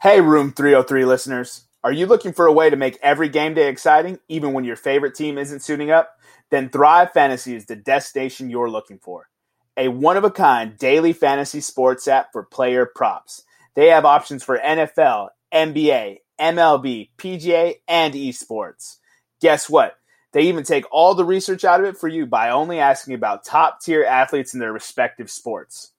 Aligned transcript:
Hey, 0.00 0.20
Room 0.20 0.52
303 0.52 1.04
listeners. 1.04 1.64
Are 1.82 1.90
you 1.90 2.06
looking 2.06 2.32
for 2.32 2.46
a 2.46 2.52
way 2.52 2.70
to 2.70 2.76
make 2.76 3.00
every 3.02 3.28
game 3.28 3.54
day 3.54 3.68
exciting, 3.68 4.20
even 4.28 4.52
when 4.52 4.62
your 4.62 4.76
favorite 4.76 5.16
team 5.16 5.36
isn't 5.36 5.58
suiting 5.58 5.90
up? 5.90 6.16
Then 6.50 6.68
Thrive 6.68 7.10
Fantasy 7.10 7.56
is 7.56 7.66
the 7.66 7.74
destination 7.74 8.48
you're 8.48 8.70
looking 8.70 9.00
for. 9.00 9.28
A 9.76 9.88
one 9.88 10.16
of 10.16 10.22
a 10.22 10.30
kind 10.30 10.78
daily 10.78 11.12
fantasy 11.12 11.60
sports 11.60 12.06
app 12.06 12.30
for 12.32 12.44
player 12.44 12.86
props. 12.86 13.42
They 13.74 13.88
have 13.88 14.04
options 14.04 14.44
for 14.44 14.56
NFL, 14.56 15.30
NBA, 15.52 16.18
MLB, 16.40 17.08
PGA, 17.18 17.74
and 17.88 18.14
esports. 18.14 18.98
Guess 19.40 19.68
what? 19.68 19.96
They 20.32 20.42
even 20.42 20.62
take 20.62 20.84
all 20.92 21.16
the 21.16 21.24
research 21.24 21.64
out 21.64 21.80
of 21.80 21.86
it 21.86 21.98
for 21.98 22.06
you 22.06 22.24
by 22.24 22.50
only 22.50 22.78
asking 22.78 23.14
about 23.14 23.44
top 23.44 23.80
tier 23.80 24.04
athletes 24.04 24.54
in 24.54 24.60
their 24.60 24.72
respective 24.72 25.28
sports. 25.28 25.90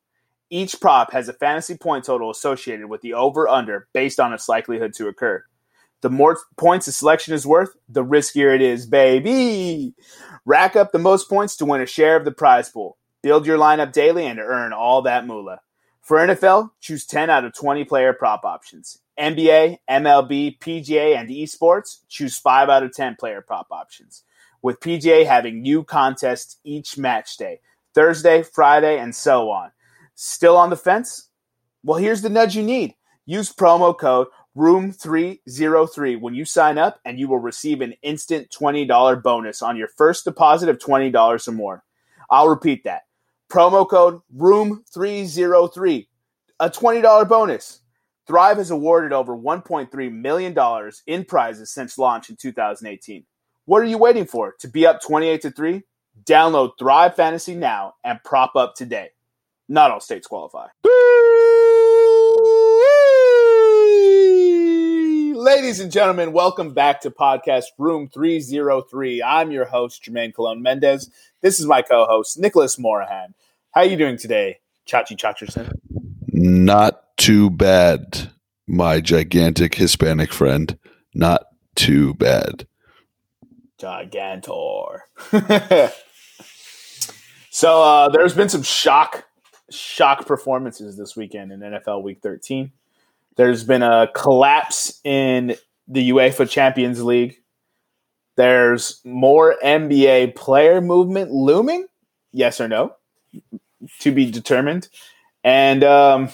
Each 0.49 0.79
prop 0.79 1.11
has 1.13 1.29
a 1.29 1.33
fantasy 1.33 1.77
point 1.77 2.05
total 2.05 2.31
associated 2.31 2.87
with 2.87 3.01
the 3.01 3.13
over 3.13 3.47
under 3.47 3.87
based 3.93 4.19
on 4.19 4.33
its 4.33 4.49
likelihood 4.49 4.93
to 4.95 5.07
occur. 5.07 5.43
The 6.01 6.09
more 6.09 6.37
points 6.57 6.87
a 6.87 6.91
selection 6.91 7.33
is 7.33 7.45
worth, 7.45 7.75
the 7.89 8.05
riskier 8.05 8.55
it 8.55 8.61
is, 8.61 8.85
baby. 8.85 9.93
Rack 10.45 10.75
up 10.75 10.91
the 10.91 10.99
most 10.99 11.29
points 11.29 11.57
to 11.57 11.65
win 11.65 11.81
a 11.81 11.85
share 11.85 12.15
of 12.15 12.25
the 12.25 12.31
prize 12.31 12.69
pool. 12.69 12.97
Build 13.21 13.45
your 13.45 13.57
lineup 13.57 13.91
daily 13.91 14.25
and 14.25 14.39
earn 14.39 14.71
all 14.71 15.01
that 15.01 15.27
moolah. 15.27 15.59
For 16.01 16.17
NFL, 16.17 16.71
choose 16.79 17.05
10 17.05 17.29
out 17.29 17.45
of 17.45 17.53
20 17.53 17.83
player 17.83 18.13
prop 18.13 18.45
options. 18.45 18.99
NBA, 19.19 19.79
MLB, 19.89 20.57
PGA, 20.57 21.17
and 21.17 21.29
esports, 21.29 21.99
choose 22.07 22.37
5 22.39 22.69
out 22.69 22.83
of 22.83 22.93
10 22.93 23.17
player 23.19 23.41
prop 23.41 23.67
options. 23.69 24.23
With 24.61 24.79
PGA 24.79 25.25
having 25.25 25.61
new 25.61 25.83
contests 25.83 26.57
each 26.63 26.97
match 26.97 27.37
day, 27.37 27.59
Thursday, 27.93 28.41
Friday, 28.41 28.97
and 28.97 29.13
so 29.13 29.49
on. 29.51 29.71
Still 30.21 30.57
on 30.57 30.69
the 30.69 30.75
fence? 30.75 31.29
Well, 31.81 31.97
here's 31.97 32.21
the 32.21 32.27
nudge 32.27 32.53
you 32.53 32.61
need. 32.61 32.93
Use 33.25 33.53
promo 33.53 33.97
code 33.97 34.27
ROOM303 34.57 36.19
when 36.19 36.33
you 36.33 36.43
sign 36.43 36.77
up, 36.77 36.99
and 37.05 37.17
you 37.17 37.29
will 37.29 37.39
receive 37.39 37.79
an 37.79 37.93
instant 38.01 38.49
$20 38.49 39.23
bonus 39.23 39.61
on 39.61 39.77
your 39.77 39.87
first 39.87 40.25
deposit 40.25 40.67
of 40.67 40.77
$20 40.77 41.47
or 41.47 41.51
more. 41.53 41.85
I'll 42.29 42.49
repeat 42.49 42.83
that. 42.83 43.03
Promo 43.49 43.89
code 43.89 44.19
ROOM303, 44.35 46.07
a 46.59 46.69
$20 46.69 47.29
bonus. 47.29 47.79
Thrive 48.27 48.57
has 48.57 48.71
awarded 48.71 49.13
over 49.13 49.37
$1.3 49.37 50.11
million 50.11 50.91
in 51.07 51.23
prizes 51.23 51.71
since 51.71 51.97
launch 51.97 52.29
in 52.29 52.35
2018. 52.35 53.23
What 53.63 53.81
are 53.81 53.85
you 53.85 53.97
waiting 53.97 54.25
for? 54.25 54.53
To 54.59 54.67
be 54.67 54.85
up 54.85 55.01
28 55.01 55.41
to 55.43 55.51
3? 55.51 55.81
Download 56.25 56.71
Thrive 56.77 57.15
Fantasy 57.15 57.55
now 57.55 57.93
and 58.03 58.21
prop 58.25 58.57
up 58.57 58.75
today. 58.75 59.11
Not 59.71 59.91
all 59.91 59.99
states 59.99 60.25
qualify. 60.25 60.65
Ladies 65.39 65.79
and 65.79 65.91
gentlemen, 65.91 66.33
welcome 66.33 66.73
back 66.73 67.01
to 67.01 67.11
podcast 67.11 67.65
room 67.77 68.09
303. 68.09 69.21
I'm 69.21 69.51
your 69.51 69.65
host, 69.65 70.03
Jermaine 70.03 70.33
Colon 70.33 70.63
Mendez. 70.63 71.11
This 71.41 71.59
is 71.59 71.67
my 71.67 71.83
co-host, 71.83 72.39
Nicholas 72.39 72.79
Morahan. 72.79 73.35
How 73.71 73.81
are 73.81 73.85
you 73.85 73.95
doing 73.95 74.17
today, 74.17 74.57
Chachi 74.87 75.15
Chacherson? 75.15 75.71
Not 76.29 77.15
too 77.17 77.51
bad, 77.51 78.31
my 78.67 78.99
gigantic 78.99 79.75
Hispanic 79.75 80.33
friend. 80.33 80.79
Not 81.13 81.43
too 81.75 82.15
bad. 82.15 82.65
Gigantor. 83.79 85.01
so 87.51 87.83
uh, 87.83 88.09
there's 88.09 88.33
been 88.33 88.49
some 88.49 88.63
shock 88.63 89.28
shock 89.71 90.25
performances 90.25 90.97
this 90.97 91.15
weekend 91.15 91.51
in 91.51 91.59
NFL 91.59 92.03
Week 92.03 92.19
13. 92.21 92.71
There's 93.35 93.63
been 93.63 93.83
a 93.83 94.09
collapse 94.13 94.99
in 95.03 95.55
the 95.87 96.09
UEFA 96.09 96.49
Champions 96.49 97.03
League. 97.03 97.41
There's 98.35 99.01
more 99.03 99.55
NBA 99.63 100.35
player 100.35 100.81
movement 100.81 101.31
looming. 101.31 101.87
Yes 102.31 102.61
or 102.61 102.67
no? 102.67 102.95
To 103.99 104.11
be 104.11 104.29
determined. 104.29 104.87
And 105.43 105.83
um, 105.83 106.29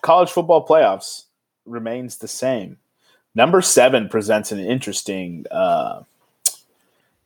college 0.00 0.30
football 0.30 0.66
playoffs 0.66 1.24
remains 1.66 2.18
the 2.18 2.28
same. 2.28 2.78
Number 3.34 3.62
seven 3.62 4.08
presents 4.08 4.52
an 4.52 4.58
interesting 4.58 5.46
uh, 5.50 6.02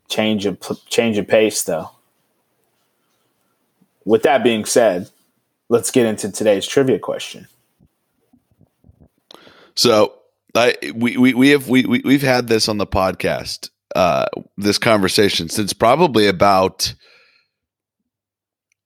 change 0.08 0.46
of 0.46 0.58
change 0.86 1.18
of 1.18 1.26
pace, 1.26 1.62
though. 1.64 1.90
With 4.04 4.22
that 4.22 4.44
being 4.44 4.64
said, 4.64 5.10
let's 5.68 5.90
get 5.90 6.06
into 6.06 6.30
today's 6.30 6.66
trivia 6.66 6.98
question. 6.98 7.48
So 9.74 10.14
I 10.54 10.74
we 10.94 11.16
we, 11.16 11.34
we 11.34 11.50
have 11.50 11.68
we, 11.68 11.84
we 11.84 12.00
we've 12.04 12.22
had 12.22 12.48
this 12.48 12.68
on 12.68 12.78
the 12.78 12.86
podcast 12.86 13.70
uh 13.94 14.26
this 14.56 14.78
conversation 14.78 15.48
since 15.48 15.72
probably 15.72 16.26
about 16.26 16.94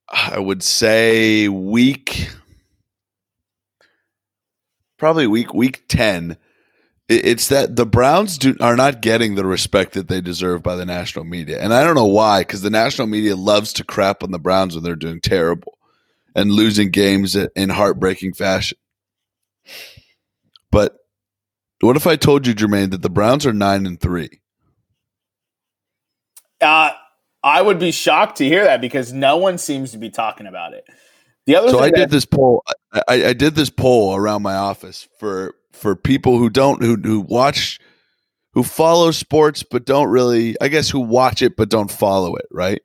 I 0.08 0.38
would 0.38 0.62
say 0.62 1.48
week 1.48 2.28
probably 4.98 5.26
week 5.26 5.54
week 5.54 5.84
10 5.88 6.36
it's 7.08 7.48
that 7.48 7.74
the 7.74 7.86
Browns 7.86 8.38
do, 8.38 8.56
are 8.60 8.76
not 8.76 9.02
getting 9.02 9.34
the 9.34 9.44
respect 9.44 9.94
that 9.94 10.06
they 10.06 10.20
deserve 10.20 10.62
by 10.62 10.76
the 10.76 10.86
national 10.86 11.24
media. 11.24 11.58
And 11.58 11.74
I 11.74 11.82
don't 11.82 11.96
know 11.96 12.06
why 12.06 12.44
cuz 12.44 12.62
the 12.62 12.70
national 12.70 13.08
media 13.08 13.34
loves 13.34 13.72
to 13.74 13.84
crap 13.84 14.22
on 14.22 14.30
the 14.30 14.38
Browns 14.38 14.74
when 14.74 14.84
they're 14.84 14.94
doing 14.94 15.20
terrible 15.20 15.79
and 16.40 16.50
losing 16.50 16.90
games 16.90 17.36
in 17.36 17.68
heartbreaking 17.68 18.32
fashion. 18.32 18.78
But 20.72 20.96
what 21.80 21.96
if 21.96 22.06
I 22.06 22.16
told 22.16 22.46
you, 22.46 22.54
Jermaine, 22.54 22.90
that 22.90 23.02
the 23.02 23.10
Browns 23.10 23.46
are 23.46 23.52
nine 23.52 23.86
and 23.86 24.00
three? 24.00 24.40
Uh, 26.60 26.92
I 27.42 27.62
would 27.62 27.78
be 27.78 27.90
shocked 27.90 28.38
to 28.38 28.44
hear 28.44 28.64
that 28.64 28.80
because 28.80 29.12
no 29.12 29.36
one 29.36 29.58
seems 29.58 29.92
to 29.92 29.98
be 29.98 30.10
talking 30.10 30.46
about 30.46 30.72
it. 30.74 30.84
The 31.46 31.56
other, 31.56 31.70
so 31.70 31.80
I 31.80 31.90
did 31.90 32.10
this 32.10 32.26
poll. 32.26 32.62
I, 32.92 33.02
I 33.08 33.32
did 33.32 33.54
this 33.54 33.70
poll 33.70 34.14
around 34.14 34.42
my 34.42 34.54
office 34.54 35.08
for 35.18 35.54
for 35.72 35.96
people 35.96 36.38
who 36.38 36.50
don't 36.50 36.82
who 36.82 36.96
who 36.96 37.20
watch 37.20 37.78
who 38.52 38.62
follow 38.62 39.10
sports 39.10 39.62
but 39.62 39.86
don't 39.86 40.08
really 40.08 40.54
I 40.60 40.68
guess 40.68 40.90
who 40.90 41.00
watch 41.00 41.40
it 41.40 41.56
but 41.56 41.70
don't 41.70 41.90
follow 41.90 42.36
it, 42.36 42.46
right? 42.50 42.82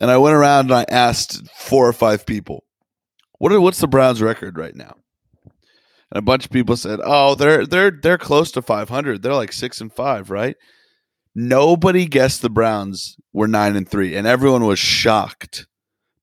And 0.00 0.10
I 0.10 0.16
went 0.16 0.34
around 0.34 0.70
and 0.70 0.74
I 0.74 0.86
asked 0.88 1.46
four 1.50 1.86
or 1.86 1.92
five 1.92 2.24
people, 2.24 2.64
"What 3.38 3.52
are, 3.52 3.60
what's 3.60 3.80
the 3.80 3.86
Browns 3.86 4.22
record 4.22 4.56
right 4.56 4.74
now?" 4.74 4.96
And 6.10 6.18
a 6.18 6.22
bunch 6.22 6.44
of 6.44 6.50
people 6.50 6.76
said, 6.76 7.00
"Oh, 7.04 7.34
they're 7.34 7.66
they're 7.66 7.90
they're 7.90 8.18
close 8.18 8.50
to 8.52 8.62
500. 8.62 9.22
They're 9.22 9.34
like 9.34 9.52
6 9.52 9.80
and 9.80 9.92
5, 9.92 10.30
right?" 10.30 10.56
Nobody 11.34 12.06
guessed 12.06 12.42
the 12.42 12.50
Browns 12.50 13.16
were 13.32 13.46
9 13.46 13.76
and 13.76 13.88
3, 13.88 14.16
and 14.16 14.26
everyone 14.26 14.64
was 14.64 14.80
shocked 14.80 15.66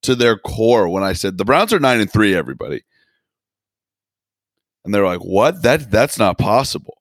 to 0.02 0.16
their 0.16 0.38
core 0.38 0.90
when 0.90 1.04
I 1.04 1.14
said 1.14 1.38
the 1.38 1.46
Browns 1.46 1.72
are 1.72 1.80
9 1.80 2.02
and 2.02 2.12
3 2.12 2.36
everybody. 2.36 2.82
And 4.84 4.94
they're 4.94 5.06
like, 5.06 5.22
"What? 5.22 5.62
That 5.64 5.92
that's 5.92 6.18
not 6.18 6.38
possible." 6.38 6.98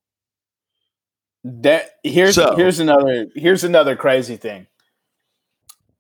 That 1.43 1.91
here's 2.03 2.35
so, 2.35 2.57
here's 2.57 2.81
another 2.81 3.29
here's 3.35 3.65
another 3.65 3.97
crazy 3.97 4.37
thing. 4.37 4.67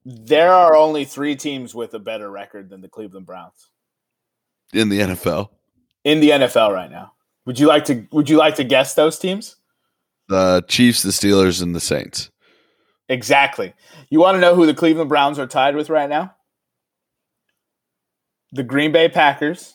There 0.08 0.52
are 0.52 0.76
only 0.76 1.04
three 1.04 1.34
teams 1.34 1.74
with 1.74 1.92
a 1.92 1.98
better 1.98 2.30
record 2.30 2.70
than 2.70 2.80
the 2.80 2.88
Cleveland 2.88 3.26
Browns 3.26 3.70
in 4.72 4.88
the 4.88 5.00
NFL. 5.00 5.48
In 6.04 6.20
the 6.20 6.30
NFL 6.30 6.72
right 6.72 6.88
now, 6.88 7.10
would 7.44 7.58
you 7.58 7.66
like 7.66 7.86
to? 7.86 8.06
Would 8.12 8.30
you 8.30 8.36
like 8.36 8.54
to 8.54 8.62
guess 8.62 8.94
those 8.94 9.18
teams? 9.18 9.56
The 10.28 10.64
Chiefs, 10.68 11.02
the 11.02 11.10
Steelers, 11.10 11.60
and 11.60 11.74
the 11.74 11.80
Saints. 11.80 12.30
Exactly. 13.08 13.74
You 14.08 14.20
want 14.20 14.36
to 14.36 14.40
know 14.40 14.54
who 14.54 14.64
the 14.64 14.74
Cleveland 14.74 15.08
Browns 15.08 15.40
are 15.40 15.46
tied 15.48 15.74
with 15.74 15.90
right 15.90 16.08
now? 16.08 16.36
The 18.52 18.62
Green 18.62 18.92
Bay 18.92 19.08
Packers 19.08 19.74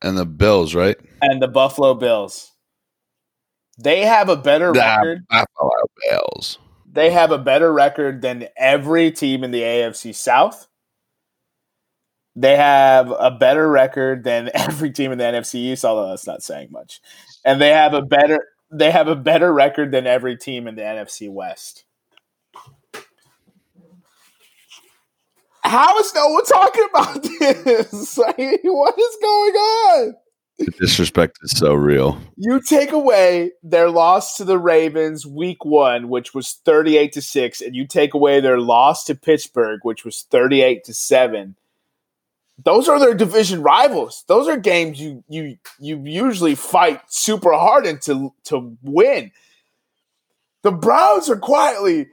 and 0.00 0.16
the 0.16 0.24
Bills, 0.24 0.74
right? 0.74 0.96
And 1.20 1.42
the 1.42 1.48
Buffalo 1.48 1.92
Bills. 1.92 2.50
They 3.76 4.06
have 4.06 4.30
a 4.30 4.36
better 4.36 4.72
the 4.72 4.78
record. 4.78 5.26
Buffalo 5.28 5.82
Bills 6.08 6.58
they 6.96 7.10
have 7.10 7.30
a 7.30 7.38
better 7.38 7.72
record 7.72 8.22
than 8.22 8.48
every 8.56 9.12
team 9.12 9.44
in 9.44 9.50
the 9.50 9.60
AFC 9.60 10.14
South. 10.14 10.66
They 12.34 12.56
have 12.56 13.10
a 13.10 13.30
better 13.30 13.68
record 13.68 14.24
than 14.24 14.50
every 14.54 14.90
team 14.90 15.12
in 15.12 15.18
the 15.18 15.24
NFC 15.24 15.56
East, 15.56 15.84
although 15.84 16.08
that's 16.08 16.26
not 16.26 16.42
saying 16.42 16.68
much. 16.70 17.00
And 17.44 17.60
they 17.60 17.70
have 17.70 17.94
a 17.94 18.02
better 18.02 18.40
they 18.70 18.90
have 18.90 19.08
a 19.08 19.14
better 19.14 19.52
record 19.52 19.92
than 19.92 20.06
every 20.06 20.36
team 20.36 20.66
in 20.66 20.74
the 20.74 20.82
NFC 20.82 21.30
West. 21.30 21.84
How 25.62 25.98
is 25.98 26.14
no 26.14 26.28
one 26.28 26.44
talking 26.44 26.86
about 26.90 27.22
this? 27.40 28.16
what 28.62 28.98
is 28.98 29.16
going 29.22 29.54
on? 29.54 30.14
The 30.58 30.70
disrespect 30.78 31.38
is 31.42 31.50
so 31.50 31.74
real. 31.74 32.18
You 32.36 32.60
take 32.62 32.92
away 32.92 33.52
their 33.62 33.90
loss 33.90 34.36
to 34.38 34.44
the 34.44 34.58
Ravens 34.58 35.26
week 35.26 35.64
one, 35.64 36.08
which 36.08 36.32
was 36.34 36.54
38 36.64 37.12
to 37.12 37.22
6, 37.22 37.60
and 37.60 37.76
you 37.76 37.86
take 37.86 38.14
away 38.14 38.40
their 38.40 38.58
loss 38.58 39.04
to 39.04 39.14
Pittsburgh, 39.14 39.80
which 39.82 40.04
was 40.04 40.22
38 40.30 40.84
to 40.84 40.94
7. 40.94 41.56
those 42.64 42.88
are 42.88 42.98
their 42.98 43.14
division 43.14 43.62
rivals. 43.62 44.24
Those 44.28 44.48
are 44.48 44.56
games 44.56 44.98
you 44.98 45.22
you 45.28 45.58
you 45.78 46.02
usually 46.02 46.54
fight 46.54 47.02
super 47.08 47.52
hard 47.52 47.86
into 47.86 48.32
to 48.44 48.76
win. 48.82 49.30
The 50.62 50.72
Browns 50.72 51.28
are 51.28 51.36
quietly 51.36 52.08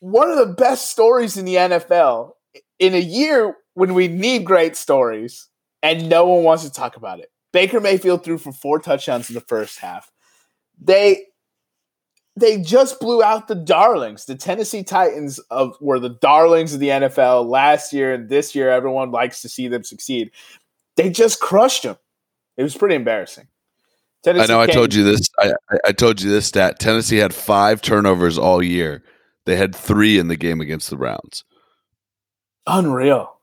one 0.00 0.30
of 0.30 0.38
the 0.38 0.54
best 0.54 0.90
stories 0.90 1.36
in 1.36 1.44
the 1.44 1.56
NFL 1.56 2.32
in 2.78 2.94
a 2.94 3.00
year 3.00 3.56
when 3.74 3.94
we 3.94 4.08
need 4.08 4.44
great 4.44 4.76
stories 4.76 5.48
and 5.82 6.08
no 6.08 6.26
one 6.26 6.44
wants 6.44 6.64
to 6.64 6.72
talk 6.72 6.96
about 6.96 7.20
it. 7.20 7.30
Baker 7.52 7.80
Mayfield 7.80 8.24
threw 8.24 8.38
for 8.38 8.52
four 8.52 8.78
touchdowns 8.78 9.28
in 9.30 9.34
the 9.34 9.40
first 9.40 9.78
half. 9.78 10.10
They 10.80 11.24
they 12.36 12.60
just 12.60 13.00
blew 13.00 13.22
out 13.22 13.48
the 13.48 13.54
darlings. 13.54 14.26
The 14.26 14.36
Tennessee 14.36 14.84
Titans 14.84 15.38
of 15.50 15.76
were 15.80 15.98
the 15.98 16.10
darlings 16.20 16.72
of 16.72 16.80
the 16.80 16.88
NFL 16.88 17.48
last 17.48 17.92
year 17.92 18.14
and 18.14 18.28
this 18.28 18.54
year. 18.54 18.70
Everyone 18.70 19.10
likes 19.10 19.42
to 19.42 19.48
see 19.48 19.68
them 19.68 19.82
succeed. 19.82 20.30
They 20.96 21.10
just 21.10 21.40
crushed 21.40 21.82
them. 21.82 21.96
It 22.56 22.62
was 22.62 22.76
pretty 22.76 22.94
embarrassing. 22.94 23.48
Tennessee 24.22 24.52
I 24.52 24.56
know. 24.56 24.66
Came, 24.66 24.70
I 24.70 24.74
told 24.74 24.94
you 24.94 25.04
this. 25.04 25.28
I, 25.38 25.52
I 25.86 25.92
told 25.92 26.20
you 26.20 26.30
this 26.30 26.46
stat. 26.46 26.78
Tennessee 26.78 27.16
had 27.16 27.34
five 27.34 27.82
turnovers 27.82 28.38
all 28.38 28.62
year. 28.62 29.02
They 29.46 29.56
had 29.56 29.74
three 29.74 30.18
in 30.18 30.28
the 30.28 30.36
game 30.36 30.60
against 30.60 30.90
the 30.90 30.96
Browns. 30.96 31.44
Unreal. 32.66 33.37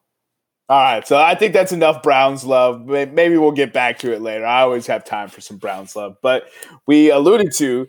All 0.67 0.81
right, 0.81 1.07
so 1.07 1.17
I 1.17 1.35
think 1.35 1.53
that's 1.53 1.71
enough 1.71 2.01
Browns 2.01 2.43
love. 2.43 2.85
Maybe 2.85 3.37
we'll 3.37 3.51
get 3.51 3.71
back 3.71 3.99
to 3.99 4.11
it 4.13 4.21
later. 4.21 4.45
I 4.45 4.61
always 4.61 4.87
have 4.87 5.05
time 5.05 5.29
for 5.29 5.39
some 5.39 5.57
Browns 5.57 5.95
love, 5.95 6.15
but 6.23 6.45
we 6.87 7.11
alluded 7.11 7.53
to 7.57 7.87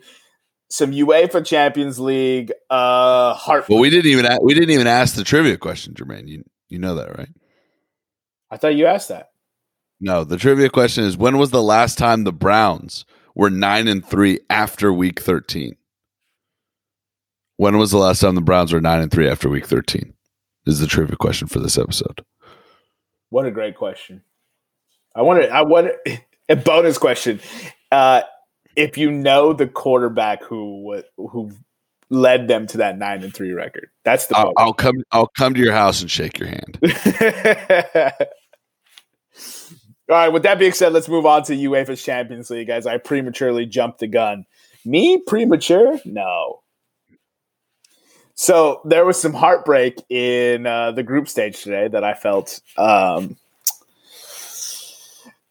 some 0.69 0.91
UEFA 0.91 1.43
Champions 1.43 1.99
League 1.99 2.51
uh 2.69 3.33
heart. 3.33 3.67
Well, 3.67 3.79
we 3.79 3.89
didn't 3.89 4.11
even 4.11 4.27
we 4.43 4.53
didn't 4.53 4.71
even 4.71 4.85
ask 4.85 5.15
the 5.15 5.23
trivia 5.23 5.57
question, 5.57 5.95
Jermaine. 5.95 6.27
You 6.27 6.43
you 6.69 6.77
know 6.77 6.93
that, 6.95 7.17
right? 7.17 7.29
I 8.51 8.57
thought 8.57 8.75
you 8.75 8.85
asked 8.85 9.09
that. 9.09 9.31
No, 9.99 10.23
the 10.23 10.37
trivia 10.37 10.69
question 10.69 11.03
is 11.03 11.17
when 11.17 11.39
was 11.39 11.49
the 11.49 11.63
last 11.63 11.97
time 11.97 12.23
the 12.23 12.31
Browns 12.31 13.05
were 13.33 13.49
9 13.49 13.87
and 13.87 14.05
3 14.05 14.39
after 14.49 14.93
week 14.93 15.19
13? 15.19 15.75
When 17.55 17.77
was 17.79 17.89
the 17.89 17.97
last 17.97 18.19
time 18.19 18.35
the 18.35 18.41
Browns 18.41 18.71
were 18.71 18.81
9 18.81 19.01
and 19.01 19.11
3 19.11 19.27
after 19.27 19.49
week 19.49 19.65
13? 19.65 20.13
Is 20.67 20.79
the 20.79 20.87
trivia 20.87 21.15
question 21.15 21.47
for 21.47 21.59
this 21.59 21.77
episode. 21.77 22.23
What 23.29 23.45
a 23.45 23.51
great 23.51 23.75
question. 23.75 24.23
I 25.15 25.21
wonder 25.21 25.51
I 25.51 25.63
wonder 25.63 25.93
a 26.49 26.55
bonus 26.55 26.97
question. 26.97 27.39
Uh 27.91 28.21
if 28.75 28.97
you 28.97 29.11
know 29.11 29.53
the 29.53 29.67
quarterback 29.67 30.43
who 30.43 31.01
who 31.17 31.51
led 32.09 32.47
them 32.47 32.67
to 32.67 32.77
that 32.77 32.97
nine 32.97 33.23
and 33.23 33.33
three 33.33 33.51
record. 33.51 33.89
That's 34.03 34.27
the. 34.27 34.37
I'll, 34.37 34.53
I'll, 34.57 34.73
come. 34.73 35.03
I'll 35.11 35.27
come 35.27 35.53
to 35.53 35.59
your 35.59 35.73
house 35.73 36.01
and 36.01 36.09
shake 36.09 36.39
your 36.39 36.49
hand. 36.49 36.79
All 40.09 40.15
right. 40.15 40.29
With 40.29 40.43
that 40.43 40.57
being 40.57 40.71
said, 40.71 40.93
let's 40.93 41.09
move 41.09 41.25
on 41.25 41.43
to 41.43 41.53
UEFA's 41.53 42.01
Champions 42.03 42.49
League. 42.49 42.67
guys. 42.67 42.85
I 42.85 42.97
prematurely 42.97 43.65
jumped 43.65 43.99
the 43.99 44.07
gun. 44.07 44.45
Me 44.85 45.21
premature? 45.27 45.99
No. 46.05 46.61
So 48.39 48.81
there 48.85 49.03
was 49.03 49.19
some 49.19 49.33
heartbreak 49.33 49.99
in 50.09 50.67
uh, 50.67 50.91
the 50.91 51.01
group 51.01 51.27
stage 51.27 51.63
today 51.63 51.87
that 51.87 52.03
I 52.03 52.13
felt. 52.13 52.61
Um, 52.77 53.35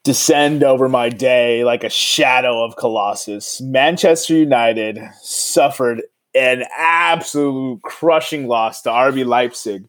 descend 0.04 0.62
over 0.62 0.88
my 0.88 1.08
day 1.08 1.64
like 1.64 1.82
a 1.82 1.88
shadow 1.88 2.62
of 2.62 2.76
Colossus. 2.76 3.60
Manchester 3.60 4.34
United 4.34 5.00
suffered 5.20 6.00
an 6.32 6.62
absolute 6.78 7.82
crushing 7.82 8.46
loss 8.46 8.82
to 8.82 8.88
RB 8.88 9.26
Leipzig 9.26 9.84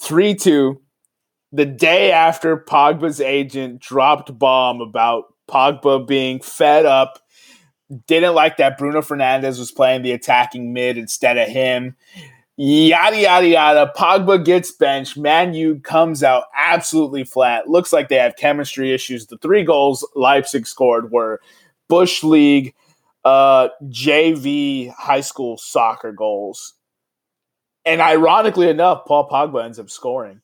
3 0.00 0.36
2. 0.36 0.80
The 1.50 1.66
day 1.66 2.12
after 2.12 2.56
Pogba's 2.56 3.20
agent 3.20 3.80
dropped 3.80 4.38
bomb 4.38 4.80
about 4.80 5.34
Pogba 5.50 6.06
being 6.06 6.40
fed 6.40 6.86
up, 6.86 7.18
didn't 8.06 8.34
like 8.34 8.58
that 8.58 8.76
Bruno 8.78 9.00
Fernandes 9.00 9.58
was 9.58 9.72
playing 9.72 10.02
the 10.02 10.12
attacking 10.12 10.72
mid 10.72 10.98
instead 10.98 11.38
of 11.38 11.48
him 11.48 11.96
Yada 12.60 13.20
yada 13.20 13.46
yada. 13.46 13.92
Pogba 13.96 14.44
gets 14.44 14.72
benched. 14.72 15.16
Man 15.16 15.54
U 15.54 15.78
comes 15.78 16.24
out 16.24 16.46
absolutely 16.56 17.22
flat. 17.22 17.68
Looks 17.68 17.92
like 17.92 18.08
they 18.08 18.16
have 18.16 18.34
chemistry 18.34 18.92
issues. 18.92 19.26
The 19.26 19.38
three 19.38 19.62
goals 19.62 20.04
Leipzig 20.16 20.66
scored 20.66 21.12
were 21.12 21.40
Bush 21.88 22.24
League, 22.24 22.74
uh, 23.24 23.68
JV 23.84 24.92
high 24.92 25.20
school 25.20 25.56
soccer 25.56 26.10
goals. 26.10 26.74
And 27.84 28.00
ironically 28.00 28.68
enough, 28.68 29.04
Paul 29.06 29.28
Pogba 29.28 29.64
ends 29.64 29.78
up 29.78 29.88
scoring. 29.88 30.40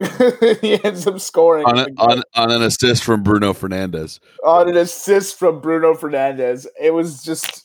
he 0.62 0.82
ends 0.82 1.06
up 1.06 1.20
scoring 1.20 1.66
on, 1.66 1.78
a, 1.78 1.86
on, 1.98 2.22
on, 2.34 2.50
an 2.50 2.62
assist 2.62 3.04
from 3.04 3.22
Bruno 3.22 3.52
Fernandes. 3.52 4.18
On 4.44 4.66
an 4.66 4.76
assist 4.76 5.38
from 5.38 5.60
Bruno 5.60 5.92
Fernandes. 5.92 6.66
It 6.80 6.92
was 6.92 7.22
just 7.22 7.64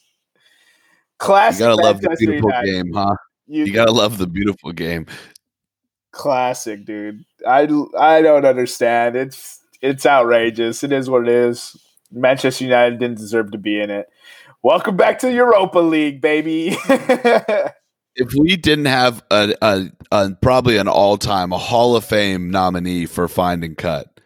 classic. 1.18 1.62
You 1.62 1.68
gotta 1.68 1.82
love 1.82 2.02
the 2.02 2.16
beautiful 2.20 2.50
United. 2.50 2.72
game, 2.72 2.94
huh? 2.94 3.16
You, 3.48 3.66
you 3.66 3.74
gotta 3.74 3.94
love 3.94 4.18
the 4.18 4.28
beautiful 4.28 4.74
game. 4.74 5.06
Classic, 6.12 6.84
dude. 6.84 7.24
I 7.48 7.62
I 7.98 8.22
don't 8.22 8.46
understand. 8.46 9.16
It's 9.16 9.62
it's 9.82 10.06
outrageous. 10.06 10.84
It 10.84 10.92
is 10.92 11.10
what 11.10 11.22
it 11.22 11.30
is. 11.30 11.78
Manchester 12.12 12.66
United 12.66 13.00
didn't 13.00 13.18
deserve 13.18 13.52
to 13.52 13.58
be 13.58 13.80
in 13.80 13.90
it. 13.90 14.08
Welcome 14.62 14.98
back 14.98 15.20
to 15.20 15.32
Europa 15.32 15.80
League, 15.80 16.20
baby. 16.20 16.76
if 18.16 18.34
we 18.34 18.56
didn't 18.56 18.86
have 18.86 19.24
a, 19.30 19.54
a, 19.62 19.92
a, 20.12 20.32
probably 20.42 20.78
an 20.78 20.88
all-time 20.88 21.52
a 21.52 21.58
Hall 21.58 21.96
of 21.96 22.06
Fame 22.06 22.50
nominee 22.50 23.06
for 23.06 23.28
find 23.28 23.64
and 23.64 23.78
cut, 23.78 24.20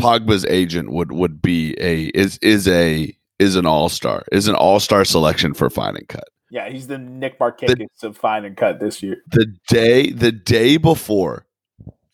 Pogba's 0.00 0.44
agent 0.46 0.90
would 0.92 1.12
would 1.12 1.42
be 1.42 1.74
a 1.80 2.06
is 2.06 2.38
is 2.38 2.68
a 2.68 3.14
is 3.38 3.56
an 3.56 3.66
all-star. 3.66 4.24
Is 4.32 4.48
an 4.48 4.54
all-star 4.54 5.04
selection 5.04 5.54
for 5.54 5.68
find 5.70 5.96
and 5.96 6.08
cut. 6.08 6.28
Yeah, 6.50 6.70
he's 6.70 6.86
the 6.86 6.98
Nick 6.98 7.38
Markakis 7.38 8.02
of 8.02 8.16
find 8.16 8.46
and 8.46 8.56
cut 8.56 8.80
this 8.80 9.02
year. 9.02 9.18
The 9.30 9.54
day 9.68 10.10
the 10.10 10.32
day 10.32 10.76
before 10.76 11.46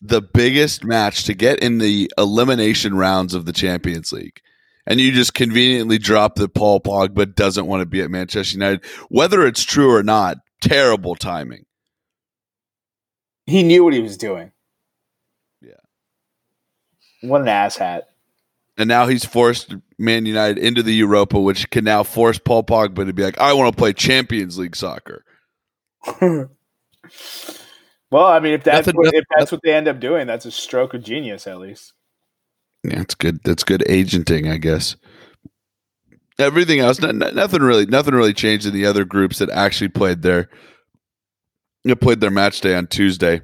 the 0.01 0.21
biggest 0.21 0.83
match 0.83 1.23
to 1.25 1.33
get 1.33 1.59
in 1.59 1.77
the 1.77 2.11
elimination 2.17 2.95
rounds 2.95 3.33
of 3.33 3.45
the 3.45 3.53
Champions 3.53 4.11
League. 4.11 4.41
And 4.87 5.01
you 5.01 5.11
just 5.11 5.33
conveniently 5.33 5.97
drop 5.97 6.35
that 6.35 6.53
Paul 6.53 6.79
Pogba 6.79 7.33
doesn't 7.33 7.65
want 7.65 7.81
to 7.81 7.87
be 7.87 8.01
at 8.01 8.11
Manchester 8.11 8.55
United. 8.55 8.85
Whether 9.09 9.47
it's 9.47 9.63
true 9.63 9.91
or 9.91 10.03
not, 10.03 10.37
terrible 10.67 11.15
timing. 11.15 11.65
He 13.45 13.63
knew 13.63 13.83
what 13.83 13.93
he 13.93 14.01
was 14.01 14.17
doing. 14.17 14.51
Yeah. 15.61 15.73
What 17.21 17.41
an 17.41 17.47
asshat 17.47 18.03
and 18.77 18.87
now 18.87 19.07
he's 19.07 19.25
forced 19.25 19.75
Man 19.97 20.25
United 20.25 20.57
into 20.57 20.83
the 20.83 20.93
Europa, 20.93 21.39
which 21.39 21.69
can 21.69 21.85
now 21.85 22.03
force 22.03 22.37
Paul 22.37 22.63
Pogba 22.63 23.05
to 23.05 23.13
be 23.13 23.23
like, 23.23 23.39
I 23.39 23.53
want 23.53 23.73
to 23.73 23.77
play 23.77 23.93
Champions 23.93 24.57
League 24.57 24.75
soccer. 24.75 25.23
well, 26.21 26.49
I 28.13 28.39
mean, 28.39 28.53
if 28.53 28.63
that's 28.63 28.87
nothing, 28.87 28.97
what, 28.97 29.13
if 29.13 29.23
that's 29.35 29.51
what 29.51 29.61
they 29.63 29.73
end 29.73 29.87
up 29.87 29.99
doing, 29.99 30.27
that's 30.27 30.45
a 30.45 30.51
stroke 30.51 30.93
of 30.93 31.03
genius, 31.03 31.47
at 31.47 31.59
least. 31.59 31.93
Yeah, 32.83 33.01
it's 33.01 33.15
good. 33.15 33.39
That's 33.43 33.63
good 33.63 33.83
agenting, 33.89 34.49
I 34.49 34.57
guess. 34.57 34.95
Everything 36.37 36.79
else, 36.79 36.99
nothing 36.99 37.61
really, 37.61 37.85
nothing 37.85 38.13
really 38.13 38.33
changed 38.33 38.65
in 38.65 38.73
the 38.73 38.85
other 38.85 39.05
groups 39.05 39.39
that 39.39 39.49
actually 39.49 39.87
played 39.87 40.21
their, 40.21 40.49
played 42.01 42.19
their 42.19 42.31
match 42.31 42.61
day 42.61 42.75
on 42.75 42.87
Tuesday. 42.87 43.41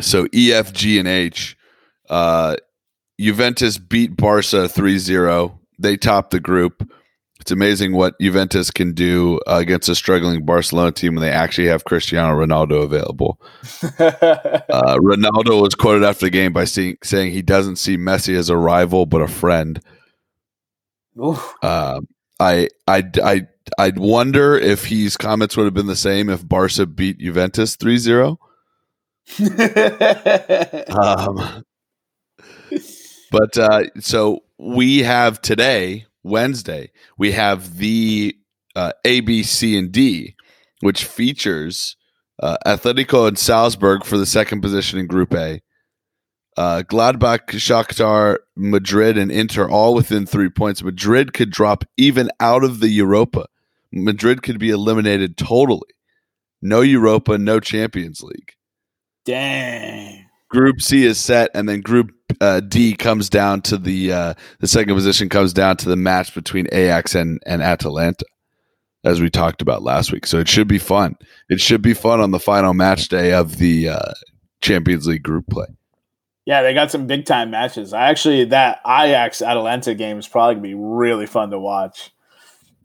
So 0.00 0.26
E, 0.34 0.52
F, 0.52 0.72
G, 0.72 0.98
and 0.98 1.08
H. 1.08 1.56
Uh, 2.10 2.56
Juventus 3.18 3.78
beat 3.78 4.16
Barca 4.16 4.68
3-0. 4.68 5.58
They 5.78 5.96
topped 5.96 6.30
the 6.30 6.40
group. 6.40 6.88
It's 7.40 7.50
amazing 7.50 7.92
what 7.92 8.18
Juventus 8.20 8.70
can 8.70 8.92
do 8.92 9.40
uh, 9.46 9.56
against 9.56 9.88
a 9.88 9.94
struggling 9.94 10.44
Barcelona 10.44 10.90
team 10.92 11.14
when 11.14 11.22
they 11.22 11.30
actually 11.30 11.68
have 11.68 11.84
Cristiano 11.84 12.34
Ronaldo 12.34 12.82
available. 12.82 13.40
uh, 13.98 14.98
Ronaldo 14.98 15.62
was 15.62 15.74
quoted 15.74 16.04
after 16.04 16.26
the 16.26 16.30
game 16.30 16.52
by 16.52 16.64
seeing, 16.64 16.96
saying 17.04 17.32
he 17.32 17.42
doesn't 17.42 17.76
see 17.76 17.96
Messi 17.96 18.36
as 18.36 18.50
a 18.50 18.56
rival 18.56 19.06
but 19.06 19.22
a 19.22 19.28
friend. 19.28 19.80
Uh, 21.62 22.00
I, 22.38 22.68
I, 22.86 23.04
I, 23.22 23.46
I'd 23.78 23.98
wonder 23.98 24.56
if 24.56 24.86
his 24.86 25.16
comments 25.16 25.56
would 25.56 25.64
have 25.64 25.74
been 25.74 25.86
the 25.86 25.96
same 25.96 26.28
if 26.28 26.46
Barca 26.46 26.86
beat 26.86 27.18
Juventus 27.18 27.76
3-0. 27.76 28.36
um, 30.96 31.64
but 33.32 33.58
uh, 33.58 33.84
so 34.00 34.44
we 34.58 34.98
have 35.00 35.40
today, 35.42 36.06
Wednesday, 36.22 36.90
we 37.18 37.32
have 37.32 37.78
the 37.78 38.36
uh, 38.74 38.92
A, 39.04 39.20
B, 39.20 39.42
C, 39.42 39.76
and 39.76 39.90
D, 39.90 40.36
which 40.80 41.04
features 41.04 41.96
uh, 42.42 42.56
Atletico 42.66 43.26
and 43.26 43.38
Salzburg 43.38 44.04
for 44.04 44.18
the 44.18 44.26
second 44.26 44.60
position 44.60 44.98
in 44.98 45.06
Group 45.06 45.34
A. 45.34 45.60
Uh, 46.56 46.82
Gladbach, 46.82 47.48
Shakhtar, 47.48 48.38
Madrid, 48.56 49.18
and 49.18 49.30
Inter 49.30 49.68
all 49.68 49.94
within 49.94 50.24
three 50.24 50.48
points. 50.48 50.82
Madrid 50.82 51.34
could 51.34 51.50
drop 51.50 51.84
even 51.96 52.30
out 52.40 52.64
of 52.64 52.80
the 52.80 52.88
Europa. 52.88 53.46
Madrid 53.92 54.42
could 54.42 54.58
be 54.58 54.70
eliminated 54.70 55.36
totally. 55.36 55.88
No 56.62 56.80
Europa, 56.80 57.36
no 57.36 57.60
Champions 57.60 58.22
League. 58.22 58.54
Dang. 59.26 60.24
Group 60.48 60.80
C 60.80 61.04
is 61.04 61.18
set, 61.18 61.50
and 61.54 61.68
then 61.68 61.80
Group 61.80 62.12
uh, 62.40 62.60
D 62.60 62.94
comes 62.94 63.28
down 63.28 63.62
to 63.62 63.76
the 63.76 64.12
uh, 64.12 64.34
the 64.60 64.68
second 64.68 64.94
position 64.94 65.28
comes 65.28 65.52
down 65.52 65.76
to 65.78 65.88
the 65.88 65.96
match 65.96 66.34
between 66.34 66.68
Ajax 66.72 67.14
and 67.14 67.40
and 67.44 67.62
Atalanta, 67.62 68.24
as 69.04 69.20
we 69.20 69.28
talked 69.28 69.60
about 69.60 69.82
last 69.82 70.12
week. 70.12 70.26
So 70.26 70.38
it 70.38 70.48
should 70.48 70.68
be 70.68 70.78
fun. 70.78 71.16
It 71.48 71.60
should 71.60 71.82
be 71.82 71.94
fun 71.94 72.20
on 72.20 72.30
the 72.30 72.38
final 72.38 72.74
match 72.74 73.08
day 73.08 73.32
of 73.32 73.58
the 73.58 73.88
uh, 73.90 74.12
Champions 74.62 75.06
League 75.06 75.24
group 75.24 75.46
play. 75.48 75.66
Yeah, 76.46 76.62
they 76.62 76.74
got 76.74 76.92
some 76.92 77.08
big 77.08 77.26
time 77.26 77.50
matches. 77.50 77.92
I 77.92 78.08
actually 78.08 78.44
that 78.46 78.80
Ajax 78.86 79.42
Atalanta 79.42 79.94
game 79.94 80.18
is 80.18 80.28
probably 80.28 80.54
gonna 80.54 80.62
be 80.62 80.74
really 80.74 81.26
fun 81.26 81.50
to 81.50 81.58
watch. 81.58 82.12